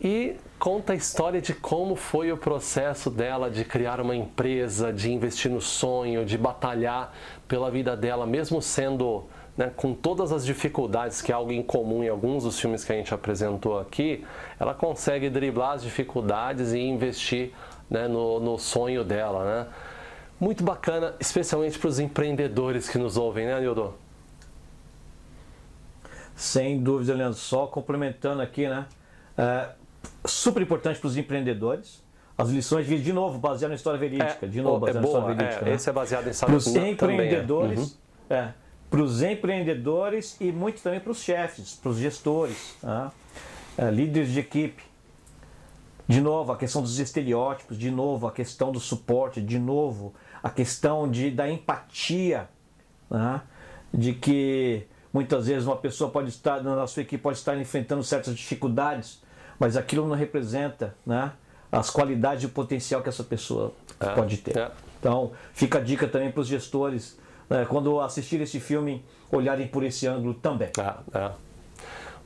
e 0.00 0.36
conta 0.64 0.94
a 0.94 0.96
história 0.96 1.42
de 1.42 1.52
como 1.52 1.94
foi 1.94 2.32
o 2.32 2.38
processo 2.38 3.10
dela 3.10 3.50
de 3.50 3.66
criar 3.66 4.00
uma 4.00 4.16
empresa, 4.16 4.90
de 4.90 5.12
investir 5.12 5.50
no 5.50 5.60
sonho, 5.60 6.24
de 6.24 6.38
batalhar 6.38 7.14
pela 7.46 7.70
vida 7.70 7.94
dela, 7.94 8.26
mesmo 8.26 8.62
sendo 8.62 9.24
né, 9.58 9.70
com 9.76 9.92
todas 9.92 10.32
as 10.32 10.42
dificuldades, 10.42 11.20
que 11.20 11.30
é 11.30 11.34
algo 11.34 11.52
incomum 11.52 12.02
em 12.02 12.08
alguns 12.08 12.44
dos 12.44 12.58
filmes 12.58 12.82
que 12.82 12.90
a 12.90 12.96
gente 12.96 13.12
apresentou 13.12 13.78
aqui, 13.78 14.24
ela 14.58 14.72
consegue 14.72 15.28
driblar 15.28 15.72
as 15.72 15.82
dificuldades 15.82 16.72
e 16.72 16.78
investir 16.78 17.52
né, 17.90 18.08
no, 18.08 18.40
no, 18.40 18.58
sonho 18.58 19.04
dela. 19.04 19.44
Né? 19.44 19.66
Muito 20.40 20.64
bacana, 20.64 21.14
especialmente 21.20 21.78
para 21.78 21.88
os 21.88 21.98
empreendedores 21.98 22.88
que 22.88 22.96
nos 22.96 23.18
ouvem, 23.18 23.44
né, 23.44 23.60
Nildo? 23.60 23.92
Sem 26.34 26.82
dúvida, 26.82 27.12
Leandro. 27.12 27.38
Só 27.38 27.66
complementando 27.66 28.40
aqui, 28.40 28.66
né? 28.66 28.86
É, 29.36 29.68
super 30.26 30.62
importante 30.62 30.98
para 30.98 31.08
os 31.08 31.16
empreendedores. 31.16 32.02
As 32.36 32.50
lições 32.50 32.86
de 32.86 33.12
novo, 33.12 33.38
baseado 33.38 33.70
na 33.70 33.76
história 33.76 33.98
verídica. 33.98 34.38
É, 34.42 34.46
de 34.46 34.60
novo, 34.60 34.80
baseado 34.80 34.96
é, 34.96 35.00
na 35.00 35.06
história 35.06 35.36
verídica. 35.36 35.60
É, 35.60 35.68
né? 35.68 35.74
Esse 35.74 35.88
é 35.88 35.92
baseado 35.92 36.28
em 36.28 36.34
Para 36.34 36.54
os 36.56 36.66
empreendedores. 36.66 37.78
Uhum. 37.80 37.96
É, 38.30 38.52
para 38.90 39.02
os 39.02 39.22
empreendedores 39.22 40.36
e 40.40 40.52
muito 40.52 40.80
também 40.80 41.00
para 41.00 41.10
os 41.10 41.20
chefes, 41.20 41.74
para 41.74 41.90
os 41.90 41.98
gestores, 41.98 42.76
tá? 42.80 43.10
é, 43.76 43.90
líderes 43.90 44.30
de 44.30 44.40
equipe. 44.40 44.82
De 46.06 46.20
novo, 46.20 46.52
a 46.52 46.56
questão 46.56 46.82
dos 46.82 46.98
estereótipos, 46.98 47.78
de 47.78 47.90
novo, 47.90 48.26
a 48.26 48.32
questão 48.32 48.70
do 48.70 48.78
suporte, 48.78 49.40
de 49.40 49.58
novo, 49.58 50.14
a 50.42 50.50
questão 50.50 51.10
de, 51.10 51.30
da 51.30 51.50
empatia, 51.50 52.48
né? 53.10 53.40
de 53.92 54.12
que 54.12 54.86
muitas 55.12 55.46
vezes 55.46 55.66
uma 55.66 55.76
pessoa 55.76 56.10
pode 56.10 56.28
estar, 56.28 56.62
na 56.62 56.86
sua 56.86 57.02
equipe, 57.02 57.22
pode 57.22 57.38
estar 57.38 57.56
enfrentando 57.58 58.02
certas 58.04 58.34
dificuldades 58.34 59.23
mas 59.58 59.76
aquilo 59.76 60.06
não 60.06 60.16
representa 60.16 60.94
né, 61.04 61.32
as 61.70 61.90
qualidades 61.90 62.42
e 62.42 62.46
o 62.46 62.50
potencial 62.50 63.02
que 63.02 63.08
essa 63.08 63.24
pessoa 63.24 63.72
é, 64.00 64.06
pode 64.10 64.38
ter. 64.38 64.56
É. 64.56 64.70
Então, 64.98 65.32
fica 65.52 65.78
a 65.78 65.80
dica 65.80 66.08
também 66.08 66.30
para 66.30 66.40
os 66.40 66.48
gestores, 66.48 67.18
né, 67.48 67.66
quando 67.68 68.00
assistir 68.00 68.40
esse 68.40 68.58
filme, 68.58 69.04
olharem 69.30 69.66
por 69.66 69.82
esse 69.82 70.06
ângulo 70.06 70.34
também. 70.34 70.70
É, 70.78 71.18
é. 71.18 71.30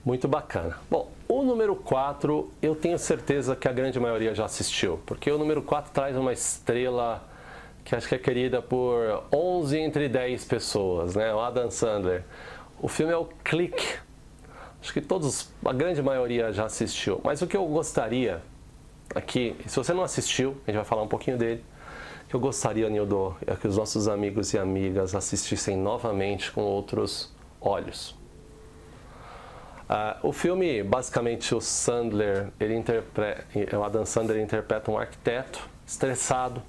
Muito 0.05 0.29
bacana. 0.29 0.77
Bom, 0.91 1.11
o 1.29 1.43
número 1.43 1.75
4, 1.75 2.51
eu 2.63 2.75
tenho 2.75 2.99
certeza 2.99 3.57
que 3.57 3.69
a 3.69 3.73
grande 3.73 3.99
maioria 3.99 4.35
já 4.35 4.45
assistiu, 4.45 5.01
porque 5.05 5.31
o 5.31 5.37
número 5.37 5.61
4 5.61 5.93
traz 5.93 6.17
uma 6.17 6.33
estrela 6.33 7.23
que 7.85 7.97
acho 7.97 8.07
que 8.07 8.15
é 8.15 8.19
querida 8.19 8.61
por 8.61 9.25
11 9.33 9.79
entre 9.79 10.09
10 10.09 10.45
pessoas, 10.45 11.17
né? 11.17 11.35
O 11.35 11.41
Adam 11.41 11.71
Sandler. 11.71 12.23
O 12.81 12.87
filme 12.87 13.13
é 13.13 13.17
o 13.17 13.25
Click, 13.43 13.99
Acho 14.81 14.93
que 14.93 15.01
todos, 15.01 15.51
a 15.65 15.73
grande 15.73 16.03
maioria 16.03 16.53
já 16.53 16.65
assistiu. 16.65 17.21
Mas 17.25 17.43
o 17.43 17.47
que 17.47 17.57
eu 17.57 17.67
gostaria 17.67 18.41
aqui, 19.15 19.57
se 19.67 19.77
você 19.77 19.93
não 19.93 20.03
assistiu, 20.03 20.57
a 20.67 20.71
gente 20.71 20.77
vai 20.77 20.85
falar 20.85 21.03
um 21.03 21.09
pouquinho 21.09 21.37
dele. 21.37 21.65
que 22.29 22.37
eu 22.37 22.41
gostaria, 22.41 22.89
Nildo, 22.89 23.37
é 23.47 23.55
que 23.57 23.67
os 23.67 23.77
nossos 23.77 24.07
amigos 24.07 24.53
e 24.53 24.59
amigas 24.59 25.15
assistissem 25.15 25.77
novamente 25.77 26.53
com 26.53 26.61
outros 26.61 27.33
olhos. 27.61 28.11
Uh, 29.89 30.29
o 30.29 30.33
filme, 30.35 30.83
basicamente, 30.83 31.55
o 31.55 31.61
Sandler, 31.63 32.49
ele 32.61 32.77
interpreta, 32.77 33.47
o 33.75 33.83
Adam 33.83 34.05
Sandler 34.05 34.43
interpreta 34.43 34.91
um 34.91 34.99
arquiteto 34.99 35.67
estressado, 35.87 36.63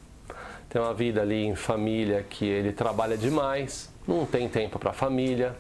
tem 0.70 0.82
uma 0.82 0.94
vida 0.94 1.22
ali 1.22 1.44
em 1.44 1.54
família 1.54 2.26
que 2.30 2.46
ele 2.46 2.72
trabalha 2.72 3.18
demais, 3.18 3.92
não 4.08 4.26
tem 4.26 4.48
tempo 4.48 4.80
para 4.80 4.92
a 4.92 4.94
família, 4.94 5.54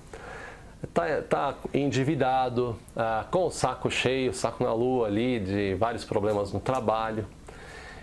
tá, 0.94 1.22
tá 1.22 1.56
endividado, 1.74 2.78
uh, 2.96 3.30
com 3.30 3.48
o 3.48 3.52
saco 3.52 3.90
cheio, 3.90 4.34
saco 4.34 4.64
na 4.64 4.74
lua 4.74 5.08
ali 5.08 5.40
de 5.40 5.76
vários 5.76 6.06
problemas 6.06 6.52
no 6.52 6.60
trabalho. 6.60 7.26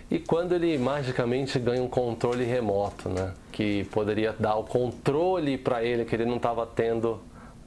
E 0.09 0.19
quando 0.19 0.53
ele 0.53 0.77
magicamente 0.77 1.59
ganha 1.59 1.83
um 1.83 1.89
controle 1.89 2.45
remoto, 2.45 3.09
né, 3.09 3.33
que 3.51 3.83
poderia 3.85 4.33
dar 4.39 4.55
o 4.55 4.63
controle 4.63 5.57
para 5.57 5.83
ele 5.83 6.05
que 6.05 6.15
ele 6.15 6.25
não 6.25 6.37
estava 6.37 6.65
tendo 6.65 7.19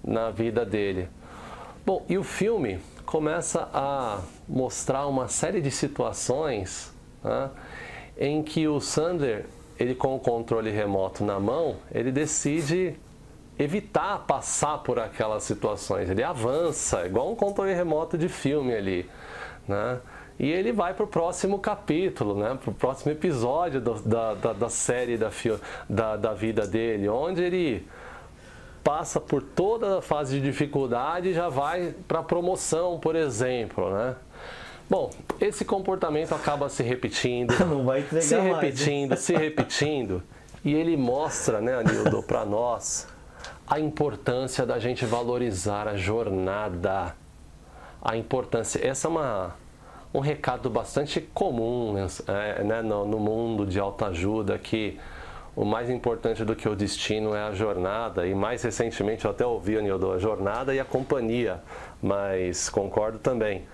na 0.02 0.30
vida 0.30 0.64
dele 0.64 1.08
Bom, 1.84 2.04
e 2.08 2.18
o 2.18 2.22
filme 2.22 2.78
começa 3.06 3.68
a 3.72 4.20
mostrar 4.46 5.06
uma 5.06 5.28
série 5.28 5.62
de 5.62 5.70
situações 5.70 6.92
né, 7.24 7.50
em 8.18 8.42
que 8.42 8.68
o 8.68 8.80
Sander, 8.80 9.46
ele 9.78 9.94
com 9.94 10.14
o 10.14 10.20
controle 10.20 10.70
remoto 10.70 11.24
na 11.24 11.40
mão, 11.40 11.76
ele 11.90 12.12
decide 12.12 12.94
evitar 13.62 14.24
passar 14.26 14.78
por 14.78 14.98
aquelas 14.98 15.42
situações. 15.42 16.08
Ele 16.08 16.22
avança, 16.22 17.06
igual 17.06 17.30
um 17.30 17.36
controle 17.36 17.74
remoto 17.74 18.16
de 18.16 18.28
filme 18.28 18.74
ali, 18.74 19.08
né? 19.68 20.00
E 20.38 20.50
ele 20.50 20.72
vai 20.72 20.94
para 20.94 21.04
o 21.04 21.06
próximo 21.06 21.58
capítulo, 21.58 22.34
né? 22.34 22.58
para 22.58 22.70
o 22.70 22.74
próximo 22.74 23.12
episódio 23.12 23.78
do, 23.78 24.00
da, 24.00 24.32
da, 24.32 24.52
da, 24.54 24.70
série 24.70 25.18
da, 25.18 25.30
da, 25.86 26.16
da 26.16 26.32
vida 26.32 26.66
dele, 26.66 27.10
onde 27.10 27.42
ele 27.42 27.86
passa 28.82 29.20
por 29.20 29.42
toda 29.42 29.98
a 29.98 30.02
fase 30.02 30.40
de 30.40 30.46
dificuldade 30.46 31.28
e 31.28 31.34
já 31.34 31.50
vai 31.50 31.94
para 32.08 32.22
promoção, 32.22 32.98
por 32.98 33.14
exemplo, 33.14 33.92
né? 33.92 34.16
Bom, 34.88 35.10
esse 35.38 35.62
comportamento 35.62 36.34
acaba 36.34 36.70
se 36.70 36.82
repetindo, 36.82 37.52
não 37.68 37.84
vai 37.84 38.00
entregar 38.00 38.22
se 38.22 38.36
mais, 38.36 38.54
repetindo, 38.54 39.16
se 39.16 39.36
repetindo, 39.36 40.22
e 40.64 40.72
ele 40.74 40.96
mostra, 40.96 41.60
né, 41.60 41.76
Anildo, 41.76 42.22
para 42.22 42.46
nós 42.46 43.06
a 43.70 43.78
importância 43.78 44.66
da 44.66 44.80
gente 44.80 45.06
valorizar 45.06 45.86
a 45.86 45.96
jornada, 45.96 47.14
a 48.02 48.16
importância. 48.16 48.84
Essa 48.84 49.06
é 49.06 49.10
uma 49.10 49.56
um 50.12 50.18
recado 50.18 50.68
bastante 50.68 51.20
comum 51.20 51.92
né, 51.92 52.06
né 52.64 52.82
no, 52.82 53.06
no 53.06 53.20
mundo 53.20 53.64
de 53.64 53.78
autoajuda 53.78 54.58
que 54.58 54.98
o 55.54 55.64
mais 55.64 55.88
importante 55.88 56.44
do 56.44 56.56
que 56.56 56.68
o 56.68 56.74
destino 56.74 57.32
é 57.32 57.42
a 57.42 57.52
jornada, 57.52 58.26
e 58.26 58.34
mais 58.34 58.62
recentemente 58.62 59.24
eu 59.24 59.30
até 59.30 59.46
ouvi, 59.46 59.76
Anildo, 59.78 60.10
a 60.10 60.18
jornada 60.18 60.74
e 60.74 60.80
a 60.80 60.84
companhia, 60.84 61.60
mas 62.02 62.68
concordo 62.68 63.18
também. 63.18 63.66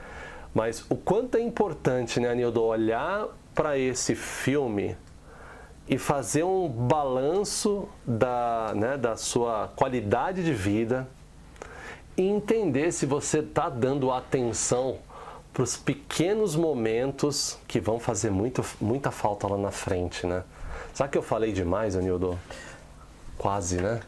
Mas 0.54 0.84
o 0.90 0.96
quanto 0.96 1.38
é 1.38 1.40
importante, 1.40 2.18
né, 2.20 2.30
Anildo, 2.30 2.62
olhar 2.62 3.28
para 3.54 3.78
esse 3.78 4.14
filme 4.14 4.96
e 5.88 5.98
fazer 5.98 6.42
um 6.42 6.68
balanço 6.68 7.88
da, 8.04 8.72
né, 8.74 8.96
da 8.96 9.16
sua 9.16 9.68
qualidade 9.76 10.44
de 10.44 10.52
vida 10.52 11.06
e 12.16 12.22
entender 12.22 12.92
se 12.92 13.06
você 13.06 13.38
está 13.38 13.68
dando 13.68 14.10
atenção 14.10 14.98
para 15.52 15.62
os 15.62 15.76
pequenos 15.76 16.56
momentos 16.56 17.58
que 17.68 17.80
vão 17.80 17.98
fazer 17.98 18.30
muito, 18.30 18.64
muita 18.80 19.10
falta 19.10 19.46
lá 19.46 19.56
na 19.56 19.70
frente, 19.70 20.26
né? 20.26 20.42
Sabe 20.92 21.12
que 21.12 21.18
eu 21.18 21.22
falei 21.22 21.52
demais, 21.52 21.96
Anildo? 21.96 22.38
Quase, 23.38 23.80
né? 23.80 24.00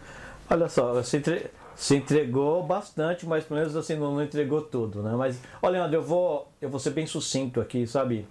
Olha 0.51 0.68
só, 0.68 0.93
você, 0.95 1.51
você 1.74 1.97
entregou 1.97 2.62
bastante, 2.62 3.26
mas 3.26 3.45
pelo 3.45 3.61
menos 3.61 3.76
assim 3.76 3.95
não, 3.95 4.22
entregou 4.22 4.62
tudo, 4.62 5.03
né? 5.03 5.14
Mas, 5.16 5.41
olha, 5.62 5.79
Leandro, 5.79 5.97
eu 5.97 6.03
vou, 6.03 6.51
eu 6.61 6.68
vou 6.68 6.81
ser 6.81 6.91
bem 6.91 7.07
sucinto 7.07 7.61
aqui, 7.61 7.87
sabe? 7.87 8.26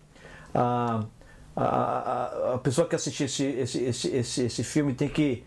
A, 0.53 1.03
a, 1.59 2.53
a, 2.53 2.57
pessoa 2.59 2.87
que 2.87 2.95
assistir 2.95 3.23
esse, 3.23 3.43
esse, 3.43 3.83
esse, 3.83 4.07
esse, 4.15 4.41
esse 4.43 4.63
filme 4.63 4.93
tem 4.93 5.09
que 5.09 5.43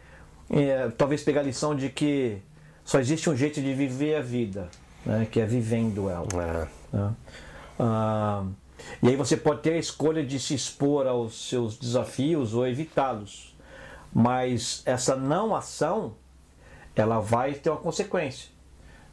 é, 0.50 0.88
talvez 0.98 1.22
pegar 1.22 1.40
a 1.40 1.44
lição 1.44 1.74
de 1.74 1.88
que 1.88 2.38
só 2.84 2.98
existe 2.98 3.30
um 3.30 3.36
jeito 3.36 3.62
de 3.62 3.72
viver 3.72 4.16
a 4.16 4.20
vida, 4.20 4.68
né? 5.06 5.26
que 5.30 5.40
é 5.40 5.46
vivendo 5.46 6.10
ela. 6.10 6.26
É. 6.92 6.96
Né? 6.96 7.14
Ah, 7.78 8.44
e 9.00 9.08
aí 9.08 9.16
você 9.16 9.36
pode 9.36 9.60
ter 9.60 9.74
a 9.74 9.78
escolha 9.78 10.24
de 10.24 10.40
se 10.40 10.54
expor 10.54 11.06
aos 11.06 11.48
seus 11.48 11.78
desafios 11.78 12.54
ou 12.54 12.66
evitá-los. 12.66 13.56
Mas 14.12 14.82
essa 14.84 15.14
não 15.14 15.54
ação, 15.54 16.14
ela 16.96 17.20
vai 17.20 17.54
ter 17.54 17.70
uma 17.70 17.78
consequência. 17.78 18.50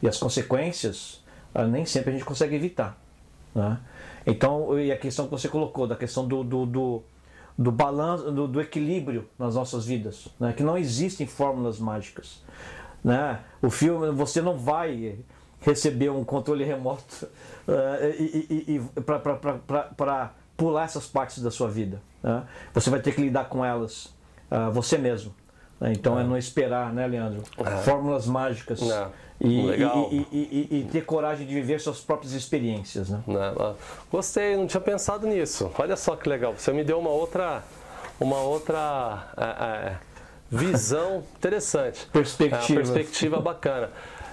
E 0.01 0.07
as 0.07 0.17
consequências, 0.17 1.23
ah, 1.53 1.65
nem 1.65 1.85
sempre 1.85 2.09
a 2.09 2.13
gente 2.13 2.25
consegue 2.25 2.55
evitar. 2.55 2.99
Né? 3.53 3.77
Então, 4.27 4.77
e 4.77 4.91
a 4.91 4.97
questão 4.97 5.25
que 5.25 5.31
você 5.31 5.47
colocou, 5.47 5.87
da 5.87 5.95
questão 5.95 6.27
do, 6.27 6.43
do, 6.43 6.65
do, 6.65 7.03
do 7.57 7.71
balanço, 7.71 8.29
do, 8.29 8.45
do, 8.45 8.59
equilíbrio 8.59 9.25
nas 9.39 9.55
nossas 9.55 9.85
vidas, 9.85 10.27
né? 10.37 10.51
que 10.51 10.61
não 10.61 10.77
existem 10.77 11.25
fórmulas 11.25 11.79
mágicas. 11.79 12.43
Né? 13.01 13.39
O 13.61 13.69
filme, 13.69 14.11
você 14.11 14.41
não 14.41 14.57
vai 14.57 15.17
receber 15.61 16.09
um 16.09 16.25
controle 16.25 16.65
remoto 16.65 17.25
uh, 17.25 18.03
e, 18.19 18.65
e, 18.67 18.75
e 18.75 19.01
para 19.01 20.33
pular 20.57 20.83
essas 20.83 21.07
partes 21.07 21.41
da 21.41 21.49
sua 21.49 21.69
vida. 21.69 22.01
Né? 22.21 22.43
Você 22.73 22.89
vai 22.89 22.99
ter 22.99 23.15
que 23.15 23.21
lidar 23.21 23.45
com 23.45 23.63
elas 23.63 24.13
uh, 24.51 24.69
você 24.73 24.97
mesmo. 24.97 25.33
Né? 25.79 25.93
Então 25.93 26.17
é. 26.17 26.21
é. 26.21 26.25
não 26.25 26.37
esperar, 26.37 26.93
né, 26.93 27.07
Leandro? 27.07 27.43
É. 27.57 27.77
Fórmulas 27.77 28.25
mágicas. 28.25 28.81
É. 28.81 29.07
E, 29.39 29.69
e, 30.31 30.67
e, 30.71 30.87
ter 30.91 31.05
coragem 31.05 31.45
de 31.45 31.53
viver 31.53 31.79
suas 31.79 31.99
próprias 31.99 32.33
experiências. 32.33 33.09
Né? 33.09 33.21
Ah, 33.59 33.75
gostei, 34.11 34.57
não 34.57 34.65
tinha 34.65 34.81
pensado 34.81 35.27
nisso. 35.27 35.71
Olha 35.77 35.95
só 35.95 36.15
que 36.15 36.27
legal. 36.27 36.55
Você 36.57 36.73
me 36.73 36.83
deu 36.83 36.97
uma 36.97 37.11
outra, 37.11 37.63
uma 38.19 38.39
outra 38.39 39.27
é, 39.37 39.43
é, 39.43 39.95
visão 40.49 41.23
interessante. 41.37 42.07
Perspectiva. 42.11 42.79
É, 42.79 42.83
perspectiva 42.83 43.39
bacana. 43.39 43.91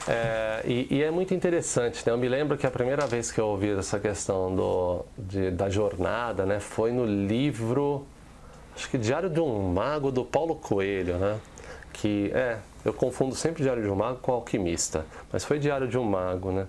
É, 0.09 0.63
e, 0.65 0.87
e, 0.91 1.03
é 1.03 1.11
muito 1.11 1.35
interessante, 1.35 2.03
né? 2.07 2.13
Eu 2.13 2.19
me 2.19 2.29
lembro 2.29 2.57
que 2.57 2.67
a 2.67 2.71
primeira 2.71 3.07
vez 3.07 3.31
que 3.33 3.41
eu 3.41 3.47
ouvi 3.47 3.71
essa 3.71 3.99
questão 3.99 4.55
do, 4.55 5.05
de, 5.17 5.51
da 5.51 5.69
jornada, 5.69 6.45
né? 6.45 6.61
Foi 6.61 6.93
no 6.93 7.05
livro, 7.05 8.07
acho 8.75 8.91
que 8.91 8.99
Diário 8.99 9.31
de 9.31 9.41
um 9.41 9.73
Mago, 9.73 10.11
do 10.11 10.25
Paulo 10.25 10.57
Coelho, 10.57 11.17
né? 11.17 11.39
Que, 11.93 12.31
é, 12.35 12.59
eu 12.85 12.93
confundo 12.93 13.35
sempre 13.35 13.63
Diário 13.63 13.83
de 13.83 13.89
um 13.89 13.95
Mago 13.95 14.19
com 14.19 14.33
Alquimista, 14.33 15.07
mas 15.33 15.45
foi 15.45 15.59
Diário 15.59 15.89
de 15.89 15.97
um 15.97 16.05
Mago, 16.05 16.53
né? 16.53 16.67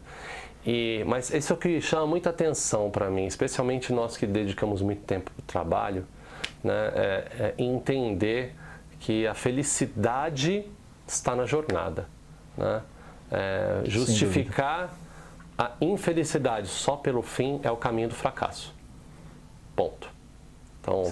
E, 0.65 1.03
mas 1.05 1.31
isso 1.31 1.53
é 1.53 1.55
o 1.55 1.59
que 1.59 1.79
chama 1.79 2.07
muita 2.07 2.31
atenção 2.31 2.89
para 2.89 3.09
mim, 3.09 3.25
especialmente 3.25 3.93
nós 3.93 4.17
que 4.17 4.25
dedicamos 4.25 4.81
muito 4.81 5.03
tempo 5.03 5.31
para 5.31 5.43
o 5.43 5.45
trabalho, 5.45 6.05
né? 6.63 6.91
É, 6.95 7.31
é 7.39 7.53
entender 7.57 8.55
que 8.99 9.27
a 9.27 9.33
felicidade 9.33 10.65
está 11.07 11.35
na 11.35 11.45
jornada, 11.45 12.07
né? 12.57 12.81
É, 13.31 13.81
justificar 13.85 14.95
a 15.57 15.71
infelicidade 15.81 16.67
só 16.67 16.95
pelo 16.95 17.21
fim 17.21 17.59
é 17.63 17.71
o 17.71 17.77
caminho 17.77 18.09
do 18.09 18.15
fracasso. 18.15 18.73
Ponto. 19.75 20.14
Então, 20.85 21.11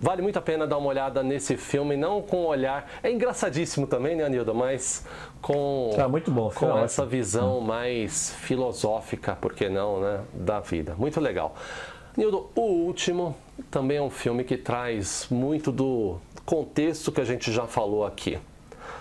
vale 0.00 0.22
muito 0.22 0.36
a 0.36 0.42
pena 0.42 0.66
dar 0.66 0.76
uma 0.76 0.88
olhada 0.88 1.22
nesse 1.22 1.56
filme, 1.56 1.96
não 1.96 2.20
com 2.20 2.42
um 2.42 2.46
olhar. 2.46 2.90
É 3.00 3.12
engraçadíssimo 3.12 3.86
também, 3.86 4.16
né, 4.16 4.24
Anilda? 4.24 4.52
Mas 4.52 5.06
com, 5.40 5.90
ah, 5.96 6.08
muito 6.08 6.32
bom, 6.32 6.50
com 6.50 6.76
essa 6.78 7.06
visão 7.06 7.60
mais 7.60 8.32
filosófica, 8.40 9.36
por 9.36 9.54
que 9.54 9.68
não, 9.68 10.00
né, 10.00 10.20
da 10.32 10.58
vida. 10.58 10.96
Muito 10.98 11.20
legal. 11.20 11.54
Nildo, 12.16 12.50
o 12.56 12.62
último 12.62 13.36
também 13.70 13.98
é 13.98 14.02
um 14.02 14.10
filme 14.10 14.42
que 14.42 14.56
traz 14.56 15.28
muito 15.30 15.70
do 15.70 16.16
contexto 16.44 17.12
que 17.12 17.20
a 17.20 17.24
gente 17.24 17.52
já 17.52 17.66
falou 17.66 18.04
aqui. 18.04 18.38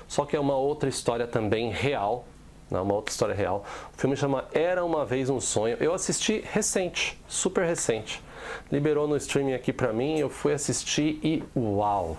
Só 0.08 0.26
que 0.26 0.36
é 0.36 0.40
uma 0.40 0.56
outra 0.56 0.88
história 0.88 1.26
também 1.26 1.72
real 1.72 2.26
né, 2.70 2.80
uma 2.80 2.94
outra 2.96 3.12
história 3.12 3.36
real. 3.36 3.64
O 3.96 4.00
filme 4.00 4.16
chama 4.16 4.46
Era 4.52 4.84
Uma 4.84 5.06
Vez 5.06 5.30
Um 5.30 5.40
Sonho. 5.40 5.78
Eu 5.80 5.94
assisti 5.94 6.44
recente, 6.52 7.20
super 7.28 7.66
recente. 7.66 8.22
Liberou 8.72 9.08
no 9.08 9.18
streaming 9.18 9.54
aqui 9.54 9.72
pra 9.74 9.94
mim, 9.94 10.20
eu 10.20 10.30
fui 10.30 10.54
assistir 10.54 11.20
e 11.24 11.44
uau! 11.56 12.18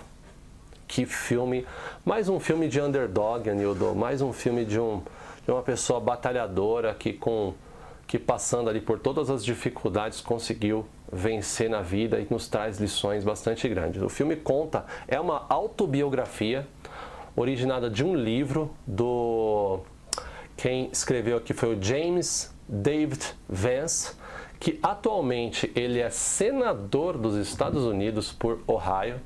Que 0.87 1.05
filme! 1.05 1.65
Mais 2.05 2.29
um 2.29 2.39
filme 2.39 2.67
de 2.67 2.79
underdog, 2.79 3.49
Anildo. 3.49 3.95
Mais 3.95 4.21
um 4.21 4.31
filme 4.31 4.63
de, 4.63 4.79
um, 4.79 5.01
de 5.43 5.51
uma 5.51 5.61
pessoa 5.61 5.99
batalhadora 5.99 6.93
que 6.93 7.13
com 7.13 7.53
que 8.07 8.19
passando 8.19 8.69
ali 8.69 8.79
por 8.79 8.99
todas 8.99 9.29
as 9.29 9.43
dificuldades 9.43 10.21
conseguiu 10.21 10.85
vencer 11.11 11.69
na 11.69 11.81
vida 11.81 12.19
e 12.19 12.27
nos 12.29 12.47
traz 12.47 12.79
lições 12.79 13.23
bastante 13.23 13.67
grandes. 13.67 14.01
O 14.01 14.09
filme 14.09 14.35
conta, 14.35 14.85
é 15.07 15.19
uma 15.19 15.45
autobiografia 15.49 16.67
originada 17.35 17.89
de 17.89 18.03
um 18.03 18.15
livro 18.15 18.71
do 18.85 19.79
Quem 20.55 20.89
escreveu 20.91 21.37
aqui 21.37 21.53
foi 21.53 21.75
o 21.75 21.81
James 21.81 22.53
David 22.67 23.33
Vance, 23.47 24.13
que 24.65 24.79
atualmente 24.81 25.71
ele 25.75 25.99
é 25.99 26.09
senador 26.09 27.19
dos 27.19 27.35
Estados 27.35 27.83
Unidos 27.83 28.31
por 28.31 28.61
Ohio 28.65 29.21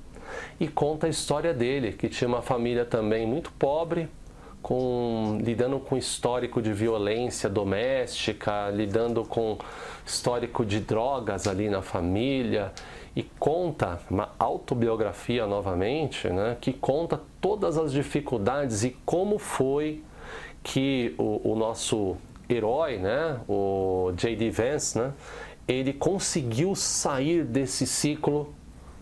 e 0.60 0.68
conta 0.68 1.08
a 1.08 1.10
história 1.10 1.54
dele, 1.54 1.94
que 1.94 2.10
tinha 2.10 2.28
uma 2.28 2.42
família 2.42 2.84
também 2.84 3.26
muito 3.26 3.50
pobre, 3.54 4.10
com 4.62 5.40
lidando 5.42 5.80
com 5.80 5.96
histórico 5.96 6.62
de 6.62 6.74
violência 6.74 7.50
doméstica, 7.50 8.70
lidando 8.70 9.24
com 9.24 9.58
histórico 10.06 10.66
de 10.66 10.82
drogas 10.82 11.48
ali 11.48 11.70
na 11.70 11.82
família 11.82 12.74
e 13.16 13.24
conta 13.24 14.02
uma 14.12 14.34
autobiografia 14.38 15.48
novamente, 15.48 16.28
né, 16.28 16.58
que 16.60 16.74
conta 16.74 17.22
todas 17.40 17.78
as 17.78 17.94
dificuldades 17.94 18.84
e 18.84 18.90
como 19.06 19.40
foi 19.40 20.04
que 20.62 21.16
o, 21.18 21.54
o 21.54 21.56
nosso 21.56 22.18
herói, 22.50 22.98
né, 22.98 23.40
o 23.48 24.12
J.D. 24.16 24.50
Vance, 24.50 24.98
né, 24.98 25.14
ele 25.68 25.94
conseguiu 25.94 26.76
sair 26.76 27.44
desse 27.44 27.86
ciclo 27.86 28.54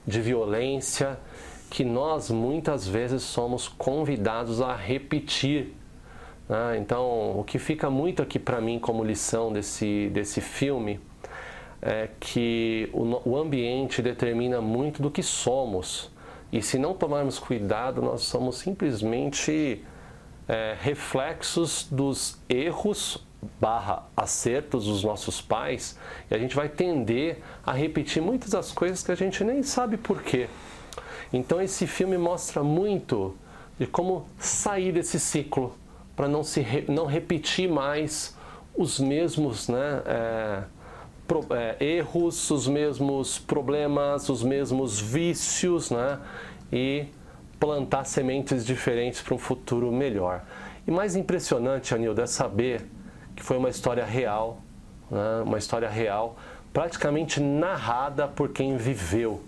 de 0.06 0.20
violência 0.20 1.18
que 1.70 1.84
nós 1.84 2.30
muitas 2.30 2.88
vezes 2.88 3.24
somos 3.24 3.68
convidados 3.68 4.62
a 4.62 4.76
repetir. 4.76 5.74
Né? 6.48 6.78
Então, 6.78 7.40
o 7.40 7.44
que 7.44 7.60
fica 7.60 7.90
muito 7.90 8.22
aqui 8.22 8.40
para 8.40 8.60
mim 8.62 8.80
como 8.80 9.04
lição 9.04 9.52
desse, 9.52 10.10
desse 10.14 10.42
filme 10.42 11.00
é 11.82 12.10
que 12.20 12.90
o, 12.94 13.32
o 13.32 13.38
ambiente 13.38 14.02
determina 14.02 14.62
muito 14.62 15.02
do 15.02 15.12
que 15.12 15.22
somos. 15.22 16.12
E 16.52 16.62
se 16.62 16.78
não 16.78 16.94
tomarmos 16.94 17.38
cuidado, 17.40 18.02
nós 18.02 18.22
somos 18.22 18.58
simplesmente 18.58 19.84
é, 20.48 20.76
reflexos 20.80 21.88
dos 21.92 22.42
erros 22.48 23.27
barra 23.60 24.04
acertos 24.16 24.86
dos 24.86 25.04
nossos 25.04 25.42
pais 25.42 25.98
e 26.30 26.36
a 26.36 26.38
gente 26.38 26.56
vai 26.56 26.68
tender 26.68 27.40
a 27.66 27.72
repetir 27.72 28.22
muitas 28.22 28.50
das 28.50 28.72
coisas 28.72 29.04
que 29.04 29.12
a 29.12 29.16
gente 29.16 29.44
nem 29.44 29.62
sabe 29.64 29.98
por 29.98 30.22
quê. 30.24 30.48
Então 31.32 31.62
esse 31.62 31.86
filme 31.86 32.18
mostra 32.18 32.64
muito 32.64 33.36
de 33.78 33.86
como 33.86 34.26
sair 34.40 34.92
desse 34.92 35.20
ciclo 35.20 35.78
para 36.16 36.28
não 36.28 36.44
se 36.44 36.66
não 36.88 37.06
repetir 37.06 37.70
mais 37.70 38.36
os 38.76 39.00
mesmos 39.00 39.68
né, 39.68 40.02
é, 40.06 40.64
pro, 41.28 41.46
é, 41.52 41.76
erros, 41.84 42.50
os 42.50 42.68
mesmos 42.68 43.38
problemas, 43.38 44.30
os 44.30 44.44
mesmos 44.44 45.00
vícios, 45.00 45.92
né, 45.92 46.20
e 46.72 47.06
plantar 47.60 48.06
sementes 48.06 48.66
diferentes 48.66 49.22
para 49.22 49.34
um 49.34 49.38
futuro 49.38 49.92
melhor. 49.92 50.44
E 50.88 50.92
mais 50.92 51.16
impressionante, 51.16 51.94
Anildo, 51.94 52.22
é 52.22 52.28
saber 52.28 52.86
que 53.38 53.44
foi 53.44 53.56
uma 53.56 53.70
história 53.70 54.04
real, 54.04 54.58
né, 55.10 55.44
uma 55.46 55.60
história 55.60 55.88
real, 55.88 56.36
praticamente 56.74 57.40
narrada 57.40 58.28
por 58.28 58.50
quem 58.50 58.76
viveu 58.76 59.44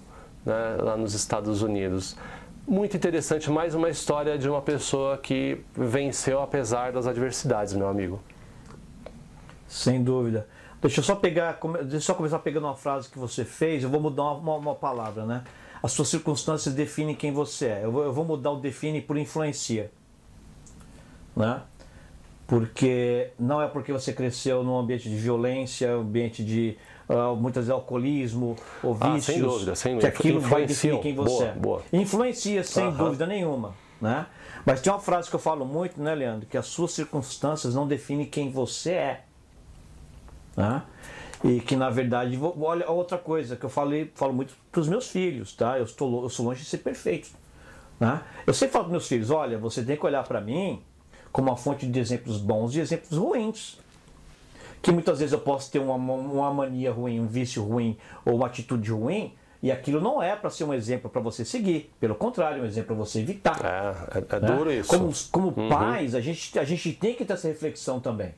né, 0.45 0.77
lá 0.79 0.95
nos 0.95 1.13
Estados 1.15 1.63
Unidos. 1.63 2.15
Muito 2.67 2.95
interessante, 2.95 3.49
mais 3.49 3.73
uma 3.73 3.89
história 3.89 4.37
de 4.37 4.47
uma 4.47 4.61
pessoa 4.61 5.17
que 5.17 5.59
venceu 5.75 6.39
apesar 6.39 6.91
das 6.91 7.07
adversidades, 7.07 7.73
meu 7.73 7.89
amigo. 7.89 8.21
Sem 9.67 10.03
dúvida. 10.03 10.47
Deixa 10.79 10.99
eu 10.99 11.03
só 11.03 11.15
pegar, 11.15 11.59
deixa 11.81 11.95
eu 11.95 12.01
só 12.01 12.13
começar 12.13 12.39
pegando 12.39 12.67
uma 12.67 12.75
frase 12.75 13.09
que 13.09 13.17
você 13.17 13.43
fez, 13.43 13.83
eu 13.83 13.89
vou 13.89 13.99
mudar 13.99 14.33
uma, 14.33 14.55
uma 14.55 14.75
palavra, 14.75 15.25
né? 15.25 15.43
As 15.81 15.93
suas 15.93 16.09
circunstâncias 16.09 16.75
definem 16.75 17.15
quem 17.15 17.31
você 17.31 17.65
é. 17.65 17.85
Eu 17.85 17.91
vou, 17.91 18.03
eu 18.03 18.13
vou 18.13 18.23
mudar 18.23 18.51
o 18.51 18.59
define 18.59 19.01
por 19.01 19.17
influencia. 19.17 19.91
Né? 21.35 21.61
Porque 22.49 23.29
não 23.37 23.61
é 23.61 23.67
porque 23.67 23.93
você 23.93 24.11
cresceu 24.11 24.63
num 24.63 24.75
ambiente 24.75 25.07
de 25.07 25.15
violência, 25.15 25.93
ambiente 25.93 26.43
de 26.43 26.75
uh, 27.07 27.35
muitas 27.35 27.65
vezes 27.65 27.69
alcoolismo 27.69 28.55
ou 28.81 28.95
vícios, 28.95 29.13
ah, 29.13 29.21
sem 29.21 29.39
dúvida, 29.39 29.75
sem 29.75 29.93
dúvida. 29.93 30.11
que 30.11 30.17
aquilo 30.17 30.39
vai 30.39 30.65
definir 30.65 30.99
quem 30.99 31.13
você 31.13 31.29
boa, 31.29 31.45
é. 31.45 31.53
Boa. 31.53 31.83
Influencia, 31.93 32.63
sem 32.63 32.87
uh 32.87 32.91
-huh. 32.91 32.97
dúvida 32.97 33.27
nenhuma. 33.27 33.75
Né? 34.01 34.25
Mas 34.65 34.81
tem 34.81 34.91
uma 34.91 34.99
frase 34.99 35.29
que 35.29 35.35
eu 35.35 35.39
falo 35.39 35.63
muito, 35.63 36.01
né, 36.01 36.15
Leandro? 36.15 36.47
Que 36.47 36.57
as 36.57 36.65
suas 36.65 36.91
circunstâncias 36.91 37.75
não 37.75 37.87
definem 37.87 38.25
quem 38.25 38.49
você 38.49 38.93
é. 38.93 39.21
Né? 40.57 40.81
E 41.43 41.59
que 41.59 41.75
na 41.75 41.91
verdade, 41.91 42.35
olha 42.41 42.89
outra 42.89 43.19
coisa 43.19 43.55
que 43.55 43.63
eu 43.63 43.69
falei, 43.69 44.11
falo 44.15 44.33
muito 44.33 44.55
para 44.71 44.81
os 44.81 44.89
meus 44.89 45.07
filhos, 45.07 45.53
tá? 45.53 45.77
Eu, 45.77 45.83
estou, 45.83 46.23
eu 46.23 46.29
sou 46.29 46.47
longe 46.47 46.61
de 46.61 46.67
ser 46.67 46.79
perfeito. 46.79 47.29
Né? 47.99 48.19
Eu 48.47 48.55
sempre 48.55 48.73
falo 48.73 48.85
para 48.85 48.91
meus 48.91 49.07
filhos: 49.07 49.29
olha, 49.29 49.59
você 49.59 49.83
tem 49.83 49.95
que 49.95 50.05
olhar 50.05 50.23
para 50.23 50.41
mim 50.41 50.81
como 51.31 51.49
uma 51.49 51.57
fonte 51.57 51.85
de 51.85 51.99
exemplos 51.99 52.37
bons 52.37 52.75
e 52.75 52.79
exemplos 52.79 53.17
ruins 53.17 53.77
que 54.81 54.91
muitas 54.91 55.19
vezes 55.19 55.33
eu 55.33 55.39
posso 55.39 55.71
ter 55.71 55.79
uma, 55.79 55.95
uma 55.95 56.53
mania 56.53 56.91
ruim, 56.91 57.19
um 57.19 57.27
vício 57.27 57.63
ruim 57.63 57.97
ou 58.25 58.35
uma 58.35 58.47
atitude 58.47 58.91
ruim, 58.91 59.33
e 59.61 59.71
aquilo 59.71 59.99
não 59.99 60.23
é 60.23 60.35
para 60.35 60.49
ser 60.49 60.63
um 60.63 60.73
exemplo 60.73 61.09
para 61.09 61.19
você 61.19 61.43
seguir. 61.43 61.91
Pelo 61.99 62.15
contrário, 62.15 62.59
é 62.59 62.61
um 62.61 62.65
exemplo 62.65 62.95
para 62.95 63.05
você 63.05 63.19
evitar. 63.19 63.59
É, 63.63 64.19
é, 64.19 64.37
é 64.37 64.39
né? 64.39 64.47
duro 64.47 64.71
isso. 64.71 64.89
Como, 64.89 65.11
como 65.31 65.61
uhum. 65.61 65.69
pais, 65.69 66.15
a 66.15 66.21
gente, 66.21 66.57
a 66.57 66.63
gente 66.63 66.93
tem 66.93 67.13
que 67.13 67.25
ter 67.25 67.33
essa 67.33 67.47
reflexão 67.47 67.99
também. 67.99 68.33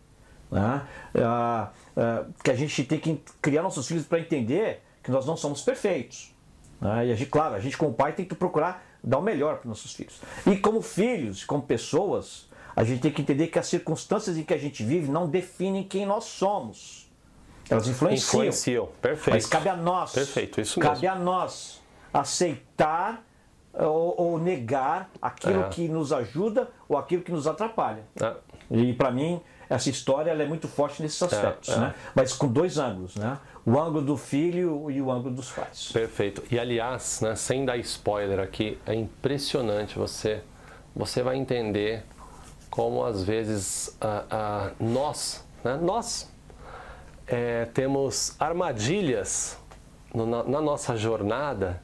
Né? 0.49 0.81
Ah, 1.15 1.69
ah, 1.95 2.23
que 2.43 2.49
a 2.49 2.55
gente 2.55 2.83
tem 2.85 2.99
que 2.99 3.21
criar 3.39 3.61
nossos 3.61 3.87
filhos 3.87 4.05
para 4.05 4.19
entender 4.19 4.81
que 5.03 5.11
nós 5.11 5.25
não 5.27 5.37
somos 5.37 5.61
perfeitos. 5.61 6.33
Né? 6.79 7.07
E 7.07 7.11
a 7.11 7.15
gente, 7.15 7.29
claro, 7.29 7.53
a 7.53 7.59
gente 7.59 7.77
como 7.77 7.93
pai 7.93 8.13
tem 8.13 8.25
que 8.25 8.33
procurar 8.33 8.83
dar 9.03 9.19
o 9.19 9.21
melhor 9.21 9.57
para 9.57 9.69
nossos 9.69 9.93
filhos. 9.93 10.19
E 10.47 10.57
como 10.57 10.81
filhos, 10.81 11.43
como 11.43 11.61
pessoas, 11.61 12.49
a 12.81 12.83
gente 12.83 13.01
tem 13.01 13.11
que 13.11 13.21
entender 13.21 13.47
que 13.47 13.59
as 13.59 13.67
circunstâncias 13.67 14.37
em 14.37 14.43
que 14.43 14.53
a 14.53 14.57
gente 14.57 14.83
vive 14.83 15.11
não 15.11 15.29
definem 15.29 15.83
quem 15.83 16.03
nós 16.03 16.23
somos. 16.23 17.07
Elas 17.69 17.87
influenciam. 17.87 18.39
Influenciam, 18.41 18.89
perfeito. 18.99 19.35
Mas 19.35 19.45
cabe 19.45 19.69
a 19.69 19.75
nós. 19.75 20.11
Perfeito, 20.13 20.59
isso 20.59 20.79
mesmo. 20.79 20.93
Cabe 20.95 21.05
a 21.05 21.13
nós 21.13 21.79
aceitar 22.11 23.23
ou, 23.71 24.15
ou 24.19 24.39
negar 24.39 25.11
aquilo 25.21 25.61
é. 25.61 25.69
que 25.69 25.87
nos 25.87 26.11
ajuda 26.11 26.69
ou 26.89 26.97
aquilo 26.97 27.21
que 27.21 27.31
nos 27.31 27.45
atrapalha. 27.45 28.03
É. 28.19 28.33
E 28.71 28.93
para 28.93 29.11
mim, 29.11 29.39
essa 29.69 29.91
história 29.91 30.31
é 30.31 30.45
muito 30.47 30.67
forte 30.67 31.03
nesses 31.03 31.21
é, 31.21 31.25
aspectos, 31.25 31.69
é, 31.69 31.77
né? 31.77 31.95
Mas 32.15 32.33
com 32.33 32.47
dois 32.47 32.79
ângulos, 32.79 33.15
né? 33.15 33.37
O 33.63 33.79
ângulo 33.79 34.01
do 34.01 34.17
filho 34.17 34.89
e 34.89 34.99
o 34.99 35.11
ângulo 35.11 35.35
dos 35.35 35.51
pais. 35.51 35.91
Perfeito. 35.93 36.43
E 36.49 36.57
aliás, 36.57 37.21
né, 37.21 37.35
sem 37.35 37.63
dar 37.63 37.77
spoiler 37.77 38.39
aqui, 38.39 38.79
é 38.87 38.95
impressionante 38.95 39.99
você 39.99 40.41
você 40.93 41.23
vai 41.23 41.37
entender 41.37 42.03
como 42.71 43.05
às 43.05 43.23
vezes 43.23 43.95
nós, 44.79 45.45
né, 45.63 45.77
nós 45.79 46.31
é, 47.27 47.65
temos 47.65 48.35
armadilhas 48.39 49.59
no, 50.13 50.25
na, 50.25 50.43
na 50.43 50.61
nossa 50.61 50.97
jornada 50.97 51.81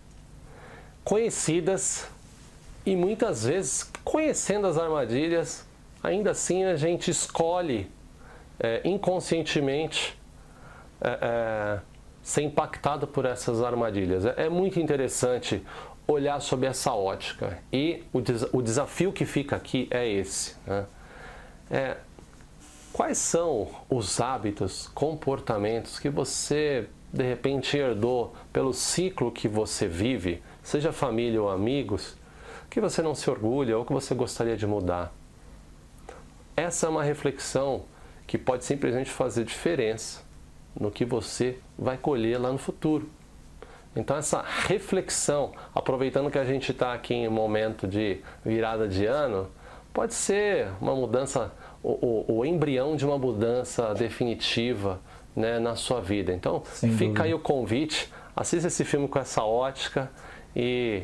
conhecidas 1.04 2.08
e 2.86 2.96
muitas 2.96 3.46
vezes 3.46 3.90
conhecendo 4.04 4.68
as 4.68 4.78
armadilhas, 4.78 5.66
ainda 6.02 6.32
assim 6.32 6.64
a 6.64 6.76
gente 6.76 7.12
escolhe 7.12 7.90
é, 8.60 8.82
inconscientemente 8.84 10.18
é, 11.00 11.10
é, 11.10 11.80
ser 12.22 12.42
impactado 12.42 13.08
por 13.08 13.26
essas 13.26 13.62
armadilhas. 13.62 14.26
É, 14.26 14.46
é 14.46 14.50
muito 14.50 14.80
interessante 14.80 15.66
olhar 16.08 16.40
sob 16.40 16.66
essa 16.66 16.94
ótica. 16.94 17.60
E 17.72 18.04
o, 18.14 18.22
des 18.22 18.44
o 18.54 18.62
desafio 18.62 19.12
que 19.12 19.26
fica 19.26 19.56
aqui 19.56 19.88
é 19.92 20.08
esse. 20.08 20.56
Né? 20.66 20.86
É, 21.70 21.98
quais 22.94 23.18
são 23.18 23.68
os 23.90 24.22
hábitos, 24.22 24.88
comportamentos 24.88 26.00
que 26.00 26.10
você 26.10 26.88
de 27.12 27.24
repente 27.24 27.78
herdou 27.78 28.36
pelo 28.52 28.74
ciclo 28.74 29.32
que 29.32 29.48
você 29.48 29.88
vive, 29.88 30.42
seja 30.62 30.92
família 30.92 31.42
ou 31.42 31.50
amigos, 31.50 32.16
que 32.70 32.82
você 32.82 33.02
não 33.02 33.16
se 33.16 33.30
orgulha 33.30 33.78
ou 33.78 33.86
que 33.86 33.94
você 33.94 34.14
gostaria 34.14 34.58
de 34.58 34.68
mudar? 34.68 35.14
Essa 36.56 36.88
é 36.88 36.90
uma 36.90 37.04
reflexão 37.04 37.86
que 38.26 38.38
pode 38.38 38.66
simplesmente 38.66 39.10
fazer 39.10 39.46
diferença 39.46 40.22
no 40.78 40.92
que 40.92 41.06
você 41.06 41.60
vai 41.78 41.98
colher 41.98 42.40
lá 42.40 42.52
no 42.52 42.58
futuro. 42.58 43.10
Então, 43.98 44.16
essa 44.16 44.46
reflexão, 44.68 45.54
aproveitando 45.74 46.30
que 46.30 46.38
a 46.38 46.46
gente 46.46 46.72
está 46.72 46.94
aqui 46.94 47.16
em 47.16 47.28
um 47.28 47.32
momento 47.32 47.88
de 47.88 48.20
virada 48.46 48.88
de 48.88 49.08
ano, 49.08 49.50
pode 49.92 50.14
ser 50.14 50.68
uma 50.80 50.96
mudança, 50.96 51.52
o, 51.82 52.26
o, 52.30 52.38
o 52.40 52.46
embrião 52.46 52.96
de 52.96 53.04
uma 53.04 53.18
mudança 53.18 53.96
definitiva 53.96 55.02
né, 55.36 55.58
na 55.58 55.76
sua 55.76 56.00
vida. 56.00 56.32
Então, 56.32 56.62
Sem 56.66 56.92
fica 56.92 57.06
dúvida. 57.06 57.24
aí 57.24 57.34
o 57.34 57.40
convite, 57.40 58.14
assista 58.36 58.68
esse 58.68 58.86
filme 58.86 59.08
com 59.08 59.18
essa 59.18 59.44
ótica 59.44 60.12
e, 60.56 61.04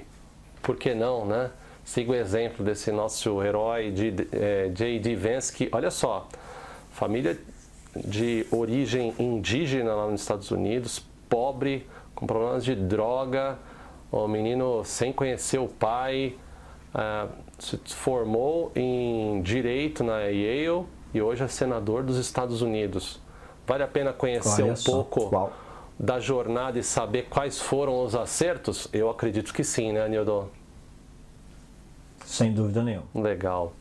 por 0.62 0.76
que 0.76 0.94
não, 0.94 1.26
né? 1.26 1.50
Siga 1.84 2.12
o 2.12 2.16
exemplo 2.16 2.64
desse 2.64 2.92
nosso 2.92 3.42
herói 3.44 3.92
de, 3.92 4.28
é, 4.32 4.70
J.D. 4.70 5.16
Vance, 5.16 5.52
que, 5.52 5.68
olha 5.72 5.90
só, 5.90 6.28
família 6.92 7.38
de 7.96 8.46
origem 8.52 9.16
indígena 9.18 9.96
lá 9.96 10.08
nos 10.08 10.22
Estados 10.22 10.52
Unidos, 10.52 11.04
pobre, 11.28 11.88
com 12.16 12.26
problemas 12.28 12.64
de 12.64 12.76
droga, 12.76 13.58
o 14.12 14.28
menino 14.28 14.84
sem 14.84 15.12
conhecer 15.12 15.58
o 15.58 15.68
pai, 15.68 16.36
uh, 16.94 17.30
se 17.60 17.78
formou 17.96 18.72
em 18.76 19.42
direito 19.42 20.04
na 20.04 20.20
Yale 20.22 20.86
e 21.14 21.22
hoje 21.22 21.44
é 21.44 21.48
senador 21.48 22.04
dos 22.04 22.18
Estados 22.18 22.62
Unidos. 22.62 23.20
Vale 23.66 23.84
a 23.84 23.88
pena 23.88 24.12
conhecer 24.12 24.64
Olha 24.64 24.74
um 24.74 24.76
só, 24.76 24.92
pouco 24.92 25.34
uau. 25.34 25.54
da 25.98 26.20
jornada 26.20 26.78
e 26.78 26.84
saber 26.84 27.28
quais 27.30 27.60
foram 27.60 28.04
os 28.04 28.14
acertos? 28.14 28.88
Eu 28.92 29.10
acredito 29.10 29.54
que 29.54 29.64
sim, 29.64 29.94
né, 29.94 30.08
Nildo? 30.08 30.50
Sem 32.26 32.54
dúvida 32.54 32.84
nenhuma. 32.84 33.06
Legal. 33.16 33.74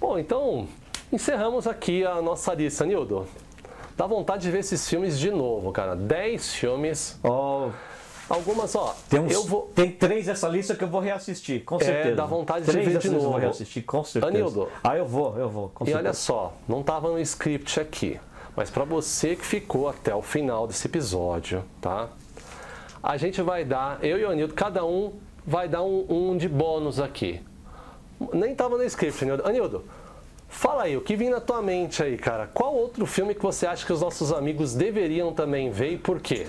Bom, 0.00 0.18
então 0.18 0.68
encerramos 1.12 1.66
aqui 1.66 2.04
a 2.04 2.20
nossa 2.20 2.54
lista, 2.54 2.84
Nildo. 2.84 3.26
Dá 3.98 4.06
vontade 4.06 4.42
de 4.42 4.50
ver 4.50 4.60
esses 4.60 4.88
filmes 4.88 5.18
de 5.18 5.28
novo, 5.30 5.72
cara. 5.72 5.94
10 5.96 6.54
filmes. 6.54 7.18
Oh, 7.22 7.68
Algumas, 8.30 8.74
ó. 8.76 8.94
tem, 9.08 9.18
uns, 9.18 9.32
eu 9.32 9.42
vou. 9.44 9.72
tem 9.74 9.90
três 9.90 10.26
dessa 10.26 10.46
lista 10.48 10.74
que 10.76 10.84
eu 10.84 10.88
vou 10.88 11.00
reassistir, 11.00 11.64
com 11.64 11.78
certeza. 11.80 12.14
dá 12.14 12.24
vontade 12.26 12.64
de 12.66 12.70
três 12.70 12.84
ver 12.86 12.90
de 12.92 12.96
lista 12.98 13.08
Eu 13.08 13.12
novo. 13.14 13.30
vou 13.30 13.38
reassistir, 13.40 13.82
com 13.84 14.04
certeza. 14.04 14.32
Anildo. 14.32 14.68
Ah, 14.84 14.96
eu 14.96 15.04
vou, 15.06 15.36
eu 15.38 15.48
vou, 15.48 15.70
com 15.74 15.84
E 15.84 15.88
olha 15.88 16.12
certeza. 16.12 16.14
só, 16.20 16.52
não 16.68 16.80
estava 16.80 17.08
no 17.10 17.18
script 17.20 17.80
aqui, 17.80 18.20
mas 18.54 18.70
para 18.70 18.84
você 18.84 19.34
que 19.34 19.44
ficou 19.44 19.88
até 19.88 20.14
o 20.14 20.22
final 20.22 20.66
desse 20.68 20.86
episódio, 20.86 21.64
tá? 21.80 22.08
A 23.02 23.16
gente 23.16 23.42
vai 23.42 23.64
dar, 23.64 23.98
eu 24.04 24.18
e 24.18 24.24
o 24.24 24.30
Anildo, 24.30 24.54
cada 24.54 24.84
um 24.84 25.14
vai 25.46 25.66
dar 25.66 25.82
um, 25.82 26.04
um 26.08 26.36
de 26.36 26.48
bônus 26.48 27.00
aqui. 27.00 27.40
Nem 28.32 28.52
estava 28.52 28.76
no 28.76 28.84
script, 28.84 29.24
Anildo. 29.24 29.46
Anildo, 29.46 29.84
fala 30.48 30.84
aí, 30.84 30.96
o 30.96 31.00
que 31.00 31.14
vem 31.16 31.30
na 31.30 31.40
tua 31.40 31.60
mente 31.62 32.02
aí, 32.02 32.16
cara? 32.16 32.46
Qual 32.46 32.74
outro 32.74 33.06
filme 33.06 33.34
que 33.34 33.42
você 33.42 33.66
acha 33.66 33.84
que 33.86 33.92
os 33.92 34.00
nossos 34.00 34.32
amigos 34.32 34.74
deveriam 34.74 35.32
também 35.32 35.70
ver 35.70 35.92
e 35.92 35.98
por 35.98 36.20
quê? 36.20 36.46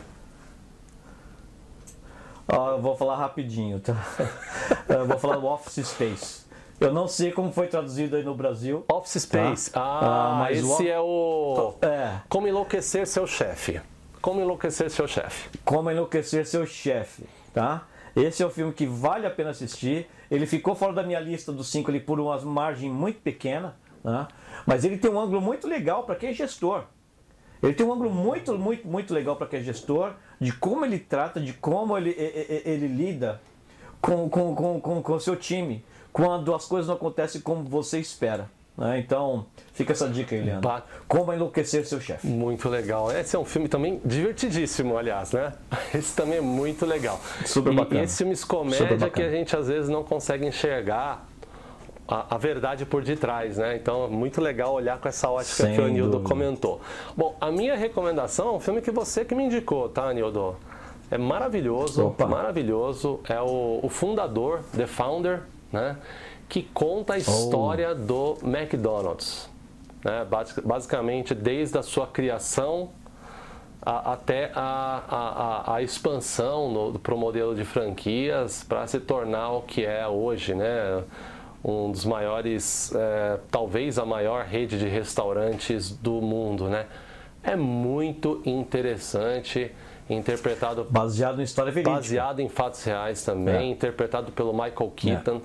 Ó, 2.52 2.72
eu 2.72 2.82
vou 2.82 2.96
falar 2.96 3.16
rapidinho, 3.18 3.80
tá? 3.80 3.96
eu 4.90 5.06
vou 5.06 5.20
falar 5.20 5.38
do 5.38 5.46
Office 5.46 5.88
Space. 5.88 6.50
Eu 6.80 6.94
não 6.94 7.08
sei 7.08 7.32
como 7.32 7.52
foi 7.52 7.68
traduzido 7.68 8.16
aí 8.16 8.24
no 8.24 8.34
Brasil. 8.34 8.86
Office 8.92 9.22
Space. 9.24 9.70
Tá. 9.72 9.82
Ah, 9.82 10.32
Ah, 10.32 10.36
mas 10.40 10.64
o 10.64 10.74
esse 10.74 10.74
Of- 10.84 10.90
é 10.90 11.00
o... 11.00 11.74
É. 11.82 12.22
Como 12.30 12.48
enlouquecer 12.48 13.06
seu 13.06 13.28
chefe. 13.28 13.80
Como 14.22 14.42
enlouquecer 14.42 14.90
seu 14.90 15.08
chefe. 15.08 15.50
Como 15.64 15.90
Enlouquecer 15.92 16.46
Seu 16.46 16.66
Chefe, 16.66 17.24
tá? 17.54 17.84
Esse 18.16 18.44
é 18.44 18.46
o 18.46 18.50
filme 18.50 18.74
que 18.74 18.86
vale 18.86 19.26
a 19.26 19.30
pena 19.30 19.52
assistir. 19.52 20.10
Ele 20.30 20.46
ficou 20.46 20.76
fora 20.76 20.92
da 20.92 21.04
minha 21.04 21.20
lista 21.22 21.54
dos 21.54 21.70
cinco 21.70 21.90
ali 21.90 22.00
por 22.02 22.20
uma 22.20 22.38
margem 22.42 22.90
muito 22.90 23.22
pequena, 23.22 23.76
né? 24.04 24.28
mas 24.66 24.84
ele 24.86 24.98
tem 24.98 25.10
um 25.12 25.20
ângulo 25.20 25.42
muito 25.42 25.68
legal 25.68 26.04
para 26.04 26.16
quem 26.16 26.30
é 26.30 26.34
gestor. 26.34 26.84
Ele 27.62 27.74
tem 27.74 27.86
um 27.86 27.92
ângulo 27.92 28.10
muito, 28.10 28.58
muito, 28.58 28.88
muito 28.88 29.14
legal 29.14 29.36
para 29.36 29.46
quem 29.48 29.60
é 29.60 29.64
gestor, 29.64 30.14
de 30.40 30.52
como 30.54 30.86
ele 30.86 30.98
trata, 31.00 31.40
de 31.42 31.52
como 31.54 31.98
ele, 31.98 32.12
e- 32.12 32.14
e- 32.68 32.70
ele 32.70 32.88
lida 32.88 33.42
com, 34.02 34.30
com, 34.30 34.56
com, 34.56 34.80
com, 34.80 35.02
com 35.02 35.14
o 35.14 35.20
seu 35.20 35.36
time, 35.36 35.84
quando 36.14 36.56
as 36.56 36.66
coisas 36.66 36.88
não 36.88 36.96
acontecem 36.96 37.42
como 37.42 37.64
você 37.66 38.00
espera. 38.00 38.50
né? 38.78 38.98
Então, 38.98 39.46
fica 39.74 39.92
essa 39.92 40.08
dica 40.08 40.34
aí, 40.36 40.42
Leandro. 40.42 40.62
Ba- 40.70 40.84
Como 41.06 41.34
enlouquecer 41.34 41.86
seu 41.86 42.00
chefe. 42.00 42.26
Muito 42.28 42.70
legal. 42.70 43.12
Esse 43.12 43.36
é 43.36 43.40
um 43.40 43.44
filme 43.44 43.68
também 43.68 44.00
divertidíssimo, 44.06 44.98
aliás, 44.98 45.34
né? 45.34 45.52
Esse 45.94 46.16
também 46.16 46.38
é 46.38 46.42
muito 46.42 46.86
legal. 46.86 47.20
Super 47.46 47.74
e, 47.74 47.76
bacana. 47.76 48.00
E 48.00 48.04
esses 48.06 48.18
filmes 48.18 48.44
comédia 48.46 49.10
que 49.10 49.22
a 49.22 49.30
gente 49.30 49.54
às 49.56 49.68
vezes 49.68 49.90
não 49.90 50.02
consegue 50.06 50.48
enxergar 50.48 51.28
a, 52.10 52.36
a 52.36 52.38
verdade 52.38 52.86
por 52.86 53.04
detrás, 53.04 53.58
né? 53.58 53.76
Então 53.76 54.06
é 54.06 54.08
muito 54.08 54.42
legal 54.42 54.74
olhar 54.74 54.98
com 55.00 55.08
essa 55.08 55.30
ótica 55.30 55.64
Sem 55.66 55.76
que 55.76 55.82
o 55.82 55.86
Anildo 55.86 56.20
comentou. 56.22 56.82
Bom, 57.16 57.36
a 57.40 57.52
minha 57.52 57.76
recomendação 57.76 58.48
é 58.50 58.52
um 58.54 58.60
filme 58.60 58.82
que 58.82 58.92
você 58.92 59.24
que 59.24 59.36
me 59.36 59.44
indicou, 59.44 59.88
tá, 59.90 60.10
Anildo? 60.10 60.56
É 61.12 61.18
maravilhoso, 61.18 62.08
Opa. 62.08 62.26
maravilhoso. 62.28 63.20
É 63.28 63.40
o, 63.42 63.80
o 63.84 63.90
fundador, 63.90 64.62
The 64.76 64.86
Founder, 64.88 65.42
né? 65.72 65.98
Que 66.48 66.64
conta 66.64 67.14
a 67.14 67.16
Oh. 67.16 67.20
história 67.20 67.94
do 67.96 68.38
McDonald's. 68.44 69.50
Né? 70.04 70.26
Basic- 70.30 70.62
Basicamente, 70.66 71.36
desde 71.36 71.78
a 71.78 71.84
sua 71.84 72.08
criação 72.08 72.90
a- 73.86 74.14
até 74.14 74.52
a, 74.56 75.04
a, 75.10 75.72
a- 75.74 75.76
a 75.76 75.82
expansão 75.82 76.94
para 77.02 77.14
o 77.14 77.18
modelo 77.18 77.56
de 77.56 77.64
franquias 77.66 78.64
para 78.68 78.86
se 78.88 79.00
tornar 79.00 79.52
o 79.52 79.62
que 79.62 79.86
é 79.86 80.08
hoje, 80.08 80.54
né? 80.54 81.04
Um 81.64 81.92
dos 81.92 82.06
maiores, 82.06 82.94
é, 82.96 83.38
talvez 83.52 84.00
a 84.00 84.06
maior 84.06 84.46
rede 84.46 84.78
de 84.80 84.88
restaurantes 84.88 85.92
do 85.92 86.22
mundo, 86.22 86.70
né? 86.70 86.86
É 87.44 87.56
muito 87.56 88.42
interessante, 88.46 89.72
interpretado 90.10 90.86
Baseado 90.90 91.40
em 91.40 91.44
história 91.44 91.72
verídica. 91.72 91.96
baseado 91.96 92.40
em 92.40 92.50
fatos 92.50 92.84
reais 92.84 93.24
também, 93.24 93.56
É. 93.56 93.72
interpretado 93.72 94.32
pelo 94.32 94.54
Michael 94.54 94.92
Keaton. 94.96 95.42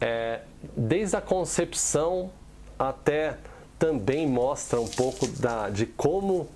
É, 0.00 0.40
desde 0.76 1.16
a 1.16 1.20
concepção 1.20 2.30
até 2.78 3.36
também 3.78 4.26
mostra 4.26 4.80
um 4.80 4.88
pouco 4.88 5.26
da, 5.26 5.68
de 5.70 5.86
como 5.86 6.48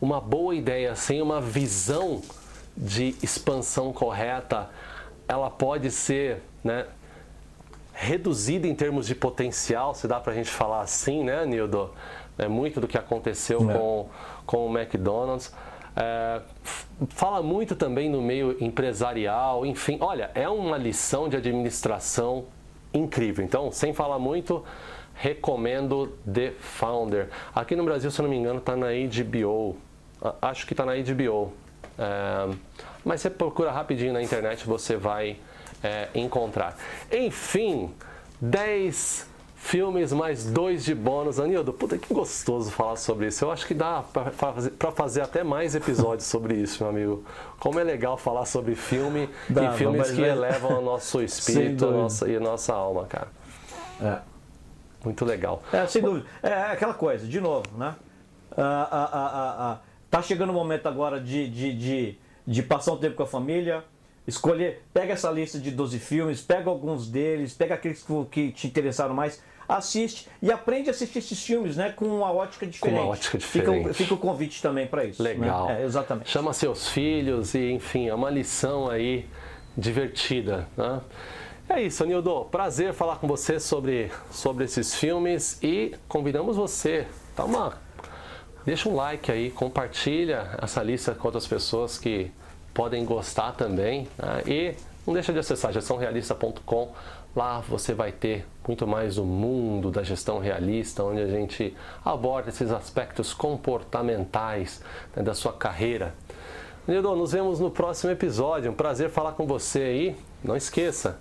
uma 0.00 0.20
boa 0.20 0.54
ideia 0.54 0.94
sem 0.94 1.20
uma 1.20 1.40
visão 1.40 2.22
de 2.76 3.14
expansão 3.22 3.92
correta, 3.92 4.68
ela 5.28 5.50
pode 5.50 5.90
ser, 5.90 6.42
né, 6.64 6.86
reduzida 8.00 8.66
em 8.66 8.74
termos 8.74 9.06
de 9.06 9.14
potencial, 9.14 9.94
se 9.94 10.08
dá 10.08 10.18
para 10.18 10.32
a 10.32 10.34
gente 10.34 10.48
falar 10.48 10.80
assim, 10.80 11.22
né, 11.22 11.44
Nildo? 11.44 11.90
É 12.38 12.48
muito 12.48 12.80
do 12.80 12.88
que 12.88 12.96
aconteceu 12.96 13.70
É. 13.70 13.74
com, 13.74 14.08
com 14.46 14.66
o 14.66 14.78
McDonald's. 14.78 15.54
É, 15.94 16.40
fala 17.10 17.42
muito 17.42 17.76
também 17.76 18.08
no 18.08 18.22
meio 18.22 18.56
empresarial, 18.58 19.66
enfim. 19.66 19.98
Olha, 20.00 20.30
é 20.34 20.48
uma 20.48 20.78
lição 20.78 21.28
de 21.28 21.36
administração 21.36 22.46
incrível. 22.94 23.44
Então, 23.44 23.70
sem 23.70 23.92
falar 23.92 24.18
muito, 24.18 24.64
recomendo 25.14 26.16
The 26.32 26.52
Founder. 26.58 27.28
Aqui 27.54 27.76
no 27.76 27.84
Brasil, 27.84 28.10
se 28.10 28.18
eu 28.18 28.22
não 28.22 28.30
me 28.30 28.38
engano, 28.38 28.60
está 28.60 28.74
na 28.74 28.86
HBO. 28.86 29.76
Acho 30.40 30.66
que 30.66 30.72
está 30.72 30.86
na 30.86 30.92
HBO. 30.94 31.52
É, 31.98 32.48
mas 33.04 33.20
você 33.20 33.28
procura 33.28 33.70
rapidinho 33.70 34.14
na 34.14 34.22
internet, 34.22 34.64
você 34.64 34.96
vai 34.96 35.36
é, 35.82 36.08
encontrar. 36.14 36.76
Enfim, 37.10 37.92
10 38.40 39.28
filmes 39.56 40.12
mais 40.12 40.46
dois 40.46 40.84
de 40.84 40.94
bônus. 40.94 41.38
Anildo, 41.38 41.72
puta 41.72 41.98
que 41.98 42.12
gostoso 42.12 42.70
falar 42.70 42.96
sobre 42.96 43.26
isso. 43.26 43.44
Eu 43.44 43.50
acho 43.50 43.66
que 43.66 43.74
dá 43.74 44.02
para 44.02 44.30
fazer, 44.30 44.70
pra 44.70 44.90
fazer 44.90 45.20
até 45.20 45.44
mais 45.44 45.74
episódios 45.74 46.24
sobre 46.28 46.54
isso, 46.54 46.82
meu 46.82 46.90
amigo. 46.90 47.24
Como 47.58 47.78
é 47.78 47.84
legal 47.84 48.16
falar 48.16 48.46
sobre 48.46 48.74
filme 48.74 49.28
Dá, 49.48 49.66
e 49.66 49.76
filmes 49.76 50.10
que 50.10 50.24
é- 50.24 50.28
elevam 50.28 50.78
o 50.78 50.82
nosso 50.82 51.22
espírito 51.22 51.86
nossa, 51.90 52.28
e 52.28 52.36
a 52.36 52.40
nossa 52.40 52.74
alma, 52.74 53.04
cara. 53.04 53.28
É. 54.00 54.18
Muito 55.04 55.24
legal. 55.24 55.62
É, 55.72 55.86
sem 55.86 56.02
dúvida. 56.02 56.26
É 56.42 56.52
aquela 56.72 56.94
coisa, 56.94 57.26
de 57.26 57.40
novo, 57.40 57.66
né? 57.76 57.94
Ah, 58.56 58.88
ah, 58.90 59.10
ah, 59.12 59.30
ah, 59.32 59.56
ah. 59.72 59.78
Tá 60.10 60.20
chegando 60.22 60.50
o 60.50 60.52
momento 60.52 60.86
agora 60.88 61.20
de, 61.20 61.48
de, 61.48 61.72
de, 61.72 62.18
de 62.46 62.62
passar 62.62 62.92
um 62.92 62.96
tempo 62.96 63.16
com 63.16 63.22
a 63.22 63.26
família, 63.26 63.84
escolher, 64.26 64.82
pega 64.92 65.12
essa 65.14 65.30
lista 65.30 65.58
de 65.58 65.70
12 65.70 65.98
filmes, 65.98 66.40
pega 66.40 66.68
alguns 66.70 67.08
deles, 67.08 67.52
pega 67.54 67.74
aqueles 67.74 68.04
que, 68.30 68.52
te 68.52 68.66
interessaram 68.66 69.14
mais, 69.14 69.42
assiste 69.68 70.28
e 70.42 70.50
aprende 70.50 70.88
a 70.88 70.92
assistir 70.92 71.18
esses 71.20 71.42
filmes, 71.44 71.76
né? 71.76 71.90
Com 71.90 72.06
uma 72.06 72.32
ótica 72.32 72.66
diferente. 72.66 72.98
ótica 73.00 73.38
Fica, 73.40 73.64
diferente. 73.66 73.90
o- 73.90 73.94
fica 73.94 74.14
o 74.14 74.18
convite 74.18 74.60
também 74.60 74.86
para 74.86 75.04
isso. 75.04 75.22
né? 75.22 75.30
Legal. 75.30 75.70
É, 75.70 75.84
exatamente. 75.84 76.28
Chama 76.28 76.52
seus 76.52 76.88
filhos 76.88 77.54
e, 77.54 77.70
enfim, 77.70 78.08
é 78.08 78.14
uma 78.14 78.30
lição 78.30 78.88
aí 78.90 79.26
divertida. 79.76 80.68
Né? 80.76 81.00
É 81.68 81.82
isso, 81.82 82.04
Nildo. 82.04 82.46
Prazer 82.46 82.92
falar 82.92 83.16
com 83.16 83.28
você 83.28 83.60
sobre, 83.60 84.10
sobre 84.30 84.64
esses 84.64 84.94
filmes 84.94 85.58
e 85.62 85.94
convidamos 86.08 86.56
você. 86.56 87.06
Dá 87.36 87.44
uma, 87.44 87.78
deixa 88.66 88.88
um 88.88 88.94
like 88.96 89.30
aí, 89.30 89.50
compartilha 89.52 90.58
essa 90.60 90.82
lista 90.82 91.14
com 91.14 91.28
outras 91.28 91.46
pessoas 91.46 91.96
que 91.96 92.30
podem 92.74 93.04
gostar 93.04 93.52
também. 93.52 94.06
né? 94.18 94.42
E 94.46 94.74
não 95.06 95.14
deixa 95.14 95.32
de 95.32 95.38
acessar 95.38 95.72
gestãorealista.com. 95.72 96.92
Lá 97.34 97.60
você 97.60 97.94
vai 97.94 98.10
ter 98.10 98.44
muito 98.66 98.86
mais 98.86 99.14
do 99.16 99.24
mundo 99.24 99.90
da 99.90 100.02
gestão 100.02 100.38
realista, 100.40 101.04
onde 101.04 101.20
a 101.20 101.28
gente 101.28 101.76
aborda 102.04 102.48
esses 102.48 102.70
aspectos 102.72 103.32
comportamentais 103.32 104.80
né, 105.14 105.22
da 105.22 105.34
sua 105.34 105.52
carreira. 105.52 106.14
Nildo, 106.88 107.14
nos 107.14 107.32
vemos 107.32 107.60
no 107.60 107.70
próximo 107.70 108.10
episódio. 108.12 108.70
Um 108.70 108.74
prazer 108.74 109.10
falar 109.10 109.32
com 109.32 109.46
você 109.46 109.80
aí. 109.80 110.16
Não 110.42 110.56
esqueça, 110.56 111.18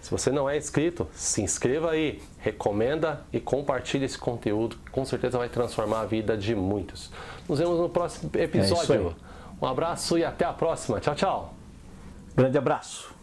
se 0.00 0.10
você 0.10 0.30
não 0.30 0.48
é 0.48 0.56
inscrito, 0.56 1.08
se 1.12 1.42
inscreva 1.42 1.90
aí, 1.90 2.22
recomenda 2.38 3.22
e 3.32 3.40
compartilhe 3.40 4.04
esse 4.04 4.18
conteúdo, 4.18 4.76
que 4.84 4.90
com 4.90 5.04
certeza 5.04 5.38
vai 5.38 5.48
transformar 5.48 6.00
a 6.02 6.04
vida 6.06 6.36
de 6.36 6.54
muitos. 6.54 7.10
Nos 7.48 7.58
vemos 7.58 7.78
no 7.80 7.88
próximo 7.88 8.30
É 8.34 8.44
episódio. 8.44 9.08
aí. 9.08 9.27
Um 9.60 9.66
abraço 9.66 10.18
e 10.18 10.24
até 10.24 10.44
a 10.44 10.52
próxima. 10.52 11.00
Tchau, 11.00 11.14
tchau. 11.14 11.54
Grande 12.34 12.56
abraço. 12.56 13.17